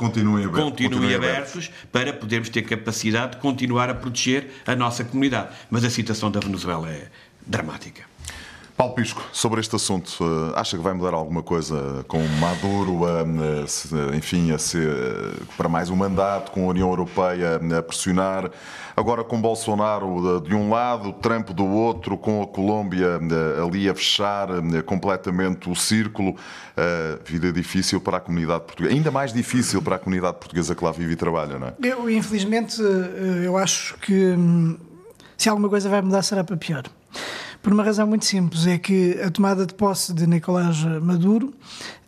Continuem 0.52 1.14
abertos, 1.14 1.50
abertos 1.50 1.70
para 1.92 2.12
podermos 2.12 2.48
ter 2.48 2.62
capacidade 2.62 3.32
de 3.32 3.38
continuar 3.38 3.90
a 3.90 3.94
proteger 3.94 4.50
a 4.66 4.74
nossa 4.74 5.04
comunidade. 5.04 5.47
Mas 5.70 5.84
a 5.84 5.90
situação 5.90 6.30
da 6.30 6.40
Venezuela 6.40 6.88
é 6.88 7.08
dramática. 7.46 8.02
Paulo 8.76 8.94
Pisco, 8.94 9.20
sobre 9.32 9.58
este 9.60 9.74
assunto, 9.74 10.12
eh, 10.20 10.52
acha 10.54 10.76
que 10.76 10.82
vai 10.84 10.92
mudar 10.94 11.12
alguma 11.12 11.42
coisa 11.42 12.04
com 12.06 12.22
Maduro, 12.38 13.06
a, 13.06 13.22
eh, 13.62 13.66
se- 13.66 13.88
enfim, 14.16 14.52
a 14.52 14.58
ser 14.58 14.88
eh, 14.88 15.42
para 15.56 15.68
mais 15.68 15.90
um 15.90 15.96
mandato, 15.96 16.52
com 16.52 16.64
a 16.64 16.68
União 16.68 16.88
Europeia 16.88 17.56
a 17.76 17.82
pressionar, 17.82 18.48
agora 18.96 19.24
com 19.24 19.40
Bolsonaro 19.40 20.40
de 20.40 20.54
um 20.54 20.70
lado, 20.70 21.12
Trump 21.14 21.48
do 21.50 21.66
outro, 21.66 22.16
com 22.16 22.40
a 22.40 22.46
Colômbia 22.46 23.18
eh, 23.20 23.66
ali 23.66 23.88
a 23.88 23.94
fechar 23.96 24.48
eh, 24.50 24.80
completamente 24.82 25.68
o 25.68 25.74
círculo, 25.74 26.36
eh, 26.76 27.18
vida 27.24 27.52
difícil 27.52 28.00
para 28.00 28.18
a 28.18 28.20
comunidade 28.20 28.62
portuguesa, 28.62 28.94
ainda 28.94 29.10
mais 29.10 29.32
difícil 29.32 29.82
para 29.82 29.96
a 29.96 29.98
comunidade 29.98 30.36
portuguesa 30.38 30.76
que 30.76 30.84
lá 30.84 30.92
vive 30.92 31.14
e 31.14 31.16
trabalha, 31.16 31.58
não 31.58 31.66
é? 31.66 31.72
Eu, 31.82 32.08
infelizmente, 32.08 32.80
eh, 32.80 33.42
eu 33.44 33.56
acho 33.56 33.96
que 33.98 34.14
hum, 34.14 34.78
se 35.38 35.48
alguma 35.48 35.68
coisa 35.68 35.88
vai 35.88 36.02
mudar 36.02 36.22
será 36.22 36.42
para 36.42 36.56
pior. 36.56 36.82
Por 37.62 37.72
uma 37.72 37.84
razão 37.84 38.06
muito 38.06 38.24
simples, 38.24 38.66
é 38.66 38.76
que 38.76 39.20
a 39.22 39.30
tomada 39.30 39.64
de 39.64 39.72
posse 39.72 40.12
de 40.12 40.26
Nicolás 40.26 40.82
Maduro 41.00 41.54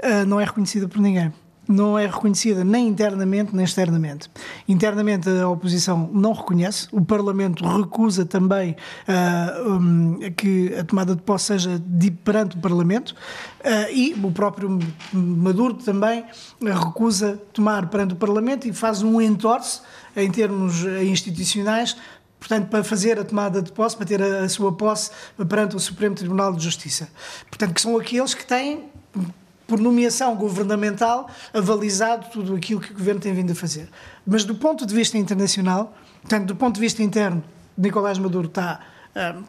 eh, 0.00 0.24
não 0.24 0.40
é 0.40 0.44
reconhecida 0.44 0.88
por 0.88 1.00
ninguém. 1.00 1.32
Não 1.68 1.96
é 1.96 2.06
reconhecida 2.06 2.64
nem 2.64 2.88
internamente 2.88 3.54
nem 3.54 3.64
externamente. 3.64 4.28
Internamente 4.66 5.28
a 5.28 5.48
oposição 5.48 6.10
não 6.12 6.32
reconhece, 6.32 6.88
o 6.90 7.04
Parlamento 7.04 7.64
recusa 7.64 8.24
também 8.24 8.74
ah, 9.06 9.62
hum, 9.64 10.18
que 10.36 10.74
a 10.74 10.82
tomada 10.82 11.14
de 11.14 11.22
posse 11.22 11.44
seja 11.44 11.78
de, 11.78 12.10
perante 12.10 12.56
o 12.56 12.60
Parlamento 12.60 13.14
ah, 13.62 13.88
e 13.92 14.14
o 14.20 14.32
próprio 14.32 14.80
Maduro 15.12 15.74
também 15.74 16.24
recusa 16.60 17.40
tomar 17.52 17.88
perante 17.88 18.14
o 18.14 18.16
Parlamento 18.16 18.66
e 18.66 18.72
faz 18.72 19.02
um 19.02 19.20
entorce 19.20 19.80
em 20.16 20.28
termos 20.28 20.84
eh, 20.84 21.04
institucionais 21.04 21.96
portanto, 22.40 22.68
para 22.68 22.82
fazer 22.82 23.20
a 23.20 23.24
tomada 23.24 23.62
de 23.62 23.70
posse, 23.70 23.96
para 23.96 24.06
ter 24.06 24.20
a, 24.20 24.44
a 24.44 24.48
sua 24.48 24.72
posse 24.72 25.10
perante 25.48 25.76
o 25.76 25.78
Supremo 25.78 26.16
Tribunal 26.16 26.52
de 26.52 26.64
Justiça. 26.64 27.08
Portanto, 27.48 27.74
que 27.74 27.80
são 27.80 27.96
aqueles 27.96 28.34
que 28.34 28.44
têm 28.44 28.90
por 29.70 29.78
nomeação 29.78 30.34
governamental, 30.34 31.30
avalizado 31.54 32.26
tudo 32.32 32.56
aquilo 32.56 32.80
que 32.80 32.90
o 32.90 32.96
governo 32.96 33.20
tem 33.20 33.32
vindo 33.32 33.52
a 33.52 33.54
fazer. 33.54 33.88
Mas 34.26 34.42
do 34.42 34.56
ponto 34.56 34.84
de 34.84 34.92
vista 34.92 35.16
internacional, 35.16 35.96
portanto, 36.20 36.46
do 36.48 36.56
ponto 36.56 36.74
de 36.74 36.80
vista 36.80 37.04
interno, 37.04 37.44
Nicolás 37.78 38.18
Maduro 38.18 38.48
está 38.48 38.80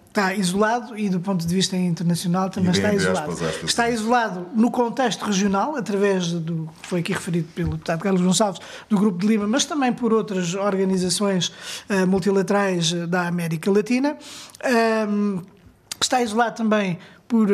está 0.08 0.34
isolado 0.34 0.98
e 0.98 1.08
do 1.08 1.20
ponto 1.20 1.46
de 1.46 1.54
vista 1.54 1.78
internacional 1.78 2.50
também 2.50 2.72
está 2.72 2.94
isolado. 2.94 3.38
Está 3.64 3.90
isolado 3.90 4.48
no 4.56 4.72
contexto 4.72 5.24
regional, 5.24 5.76
através 5.76 6.32
do 6.32 6.68
que 6.82 6.88
foi 6.88 7.00
aqui 7.02 7.14
referido 7.14 7.48
pelo 7.54 7.72
deputado 7.72 8.02
Carlos 8.02 8.22
Gonçalves, 8.22 8.60
do 8.90 8.98
Grupo 8.98 9.20
de 9.20 9.28
Lima, 9.28 9.48
mas 9.48 9.66
também 9.66 9.94
por 9.94 10.14
outras 10.14 10.56
organizações 10.56 11.50
uh, 11.90 12.08
multilaterais 12.08 12.92
da 13.08 13.28
América 13.28 13.72
Latina. 13.72 14.18
Está 16.02 16.22
isolado 16.22 16.56
também 16.56 16.98
por, 17.28 17.48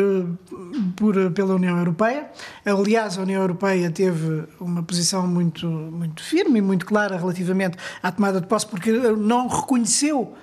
por, 0.96 1.32
pela 1.32 1.56
União 1.56 1.78
Europeia. 1.78 2.32
Aliás, 2.66 3.18
a 3.18 3.22
União 3.22 3.42
Europeia 3.42 3.92
teve 3.92 4.46
uma 4.60 4.82
posição 4.82 5.28
muito, 5.28 5.68
muito 5.68 6.24
firme 6.24 6.60
e 6.60 6.62
muito 6.62 6.86
clara 6.86 7.18
relativamente 7.18 7.78
à 8.02 8.10
tomada 8.12 8.40
de 8.40 8.48
posse, 8.48 8.66
porque 8.66 8.92
não 8.92 9.48
reconheceu 9.48 10.34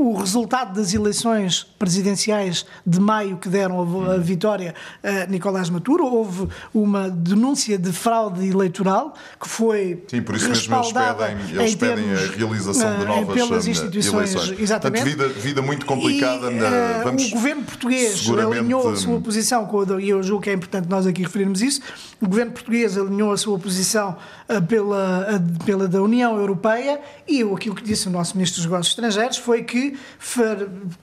o 0.00 0.14
resultado 0.14 0.72
das 0.72 0.94
eleições 0.94 1.62
presidenciais 1.78 2.64
de 2.86 2.98
maio 2.98 3.36
que 3.36 3.50
deram 3.50 4.10
a, 4.10 4.16
vitória 4.16 4.74
a 5.04 5.26
Nicolás 5.26 5.68
Maduro. 5.68 6.06
Houve 6.06 6.48
uma 6.72 7.10
denúncia 7.10 7.76
de 7.76 7.92
fraude 7.92 8.48
eleitoral 8.48 9.12
que 9.38 9.46
foi 9.46 10.02
Sim, 10.08 10.22
por 10.22 10.36
isso 10.36 10.48
mesmo 10.48 10.74
eles 10.74 10.92
pedem, 10.92 11.60
eles 11.60 11.74
pedem 11.74 12.04
termos, 12.06 12.22
a 12.22 12.36
realização 12.36 12.98
de 12.98 13.04
novas 13.04 13.34
pelas 13.34 13.66
eh, 13.66 13.70
instituições, 13.70 14.34
eleições. 14.34 14.60
Exatamente. 14.60 15.04
Portanto, 15.04 15.28
vida, 15.28 15.40
vida 15.40 15.62
muito 15.62 15.84
complicada. 15.84 16.50
E, 16.50 16.54
na, 16.54 16.66
eh, 16.66 17.00
vamos 17.04 17.26
o 17.26 17.30
governo 17.32 17.62
português 17.64 18.26
alinhou 18.30 18.88
a 18.88 18.96
sua 18.96 19.20
posição, 19.20 19.68
e 20.00 20.08
eu 20.08 20.22
julgo 20.22 20.42
que 20.42 20.48
é 20.48 20.54
importante 20.54 20.88
nós 20.88 21.06
aqui 21.06 21.22
referirmos 21.22 21.60
isso, 21.60 21.82
o 22.22 22.26
governo 22.26 22.52
português 22.52 22.96
alinhou 22.96 23.32
a 23.32 23.36
sua 23.36 23.58
posição 23.58 24.16
eh, 24.48 24.60
pela, 24.62 25.42
pela 25.66 25.86
da 25.86 26.00
União 26.00 26.38
Europeia 26.38 27.00
e 27.28 27.42
aquilo 27.42 27.74
que 27.74 27.82
disse 27.82 28.08
o 28.08 28.10
nosso 28.10 28.34
Ministro 28.34 28.62
dos 28.62 28.64
Negócios 28.64 28.92
Estrangeiros 28.92 29.36
foi 29.36 29.62
que 29.62 29.89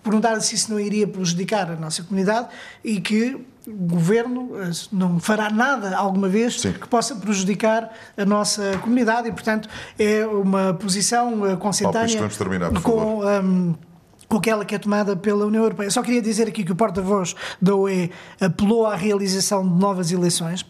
perguntar 0.03 0.39
se 0.41 0.55
isso 0.55 0.71
não 0.71 0.79
iria 0.79 1.07
prejudicar 1.07 1.71
a 1.71 1.75
nossa 1.75 2.03
comunidade 2.03 2.47
e 2.83 2.99
que 2.99 3.39
o 3.67 3.73
governo 3.73 4.51
eh, 4.61 4.71
não 4.91 5.19
fará 5.19 5.49
nada 5.49 5.95
alguma 5.95 6.29
vez 6.29 6.61
Sim. 6.61 6.71
que 6.71 6.87
possa 6.87 7.15
prejudicar 7.15 7.91
a 8.15 8.25
nossa 8.25 8.77
comunidade 8.77 9.27
e, 9.27 9.31
portanto, 9.31 9.67
é 9.99 10.25
uma 10.25 10.73
posição 10.73 11.45
eh, 11.45 11.55
consentânea 11.57 12.17
Paulo, 12.17 12.35
terminar, 12.35 12.71
por 12.71 12.81
com. 12.81 13.25
Um, 13.25 13.75
com 14.27 14.37
aquela 14.37 14.65
que 14.65 14.75
é 14.75 14.77
tomada 14.77 15.15
pela 15.15 15.45
União 15.45 15.63
Europeia. 15.63 15.89
Só 15.89 16.01
queria 16.01 16.21
dizer 16.21 16.49
aqui 16.49 16.63
que 16.63 16.71
o 16.73 16.75
porta-voz 16.75 17.33
da 17.61 17.73
UE 17.73 18.11
apelou 18.41 18.85
à 18.85 18.93
realização 18.93 19.65
de 19.65 19.79
novas 19.79 20.11
eleições 20.11 20.65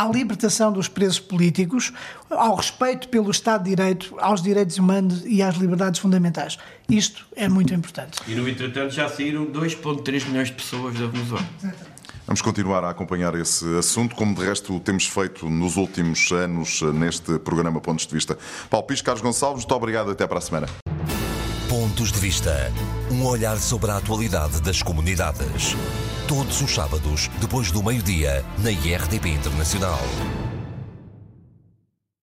à 0.00 0.08
libertação 0.08 0.72
dos 0.72 0.88
presos 0.88 1.20
políticos, 1.20 1.92
ao 2.30 2.54
respeito 2.54 3.08
pelo 3.08 3.30
Estado 3.30 3.64
de 3.64 3.70
Direito, 3.70 4.14
aos 4.18 4.40
direitos 4.40 4.78
humanos 4.78 5.22
e 5.26 5.42
às 5.42 5.56
liberdades 5.56 6.00
fundamentais. 6.00 6.56
Isto 6.88 7.26
é 7.36 7.48
muito 7.50 7.74
importante. 7.74 8.18
E, 8.26 8.34
no 8.34 8.48
entretanto, 8.48 8.94
já 8.94 9.08
saíram 9.10 9.44
2,3 9.46 10.26
milhões 10.26 10.48
de 10.48 10.54
pessoas 10.54 10.98
da 10.98 11.06
Venezuela. 11.06 11.46
Vamos 12.26 12.40
continuar 12.40 12.82
a 12.84 12.90
acompanhar 12.90 13.34
esse 13.34 13.66
assunto, 13.76 14.14
como 14.14 14.34
de 14.34 14.42
resto 14.42 14.80
temos 14.80 15.06
feito 15.06 15.50
nos 15.50 15.76
últimos 15.76 16.32
anos 16.32 16.80
neste 16.80 17.38
programa 17.40 17.80
Pontos 17.80 18.06
de 18.06 18.14
Vista. 18.14 18.38
Paulo 18.70 18.86
Pis, 18.86 19.02
Carlos 19.02 19.20
Gonçalves, 19.20 19.64
muito 19.64 19.74
obrigado. 19.74 20.10
Até 20.12 20.26
para 20.26 20.38
a 20.38 20.40
semana. 20.40 20.66
Pontos 21.80 22.12
de 22.12 22.20
Vista. 22.20 22.70
Um 23.10 23.24
olhar 23.24 23.56
sobre 23.56 23.90
a 23.90 23.96
atualidade 23.96 24.60
das 24.60 24.82
comunidades. 24.82 25.74
Todos 26.28 26.60
os 26.60 26.74
sábados, 26.74 27.30
depois 27.40 27.70
do 27.70 27.82
meio-dia, 27.82 28.44
na 28.58 28.70
IRTP 28.70 29.30
Internacional. 29.30 29.98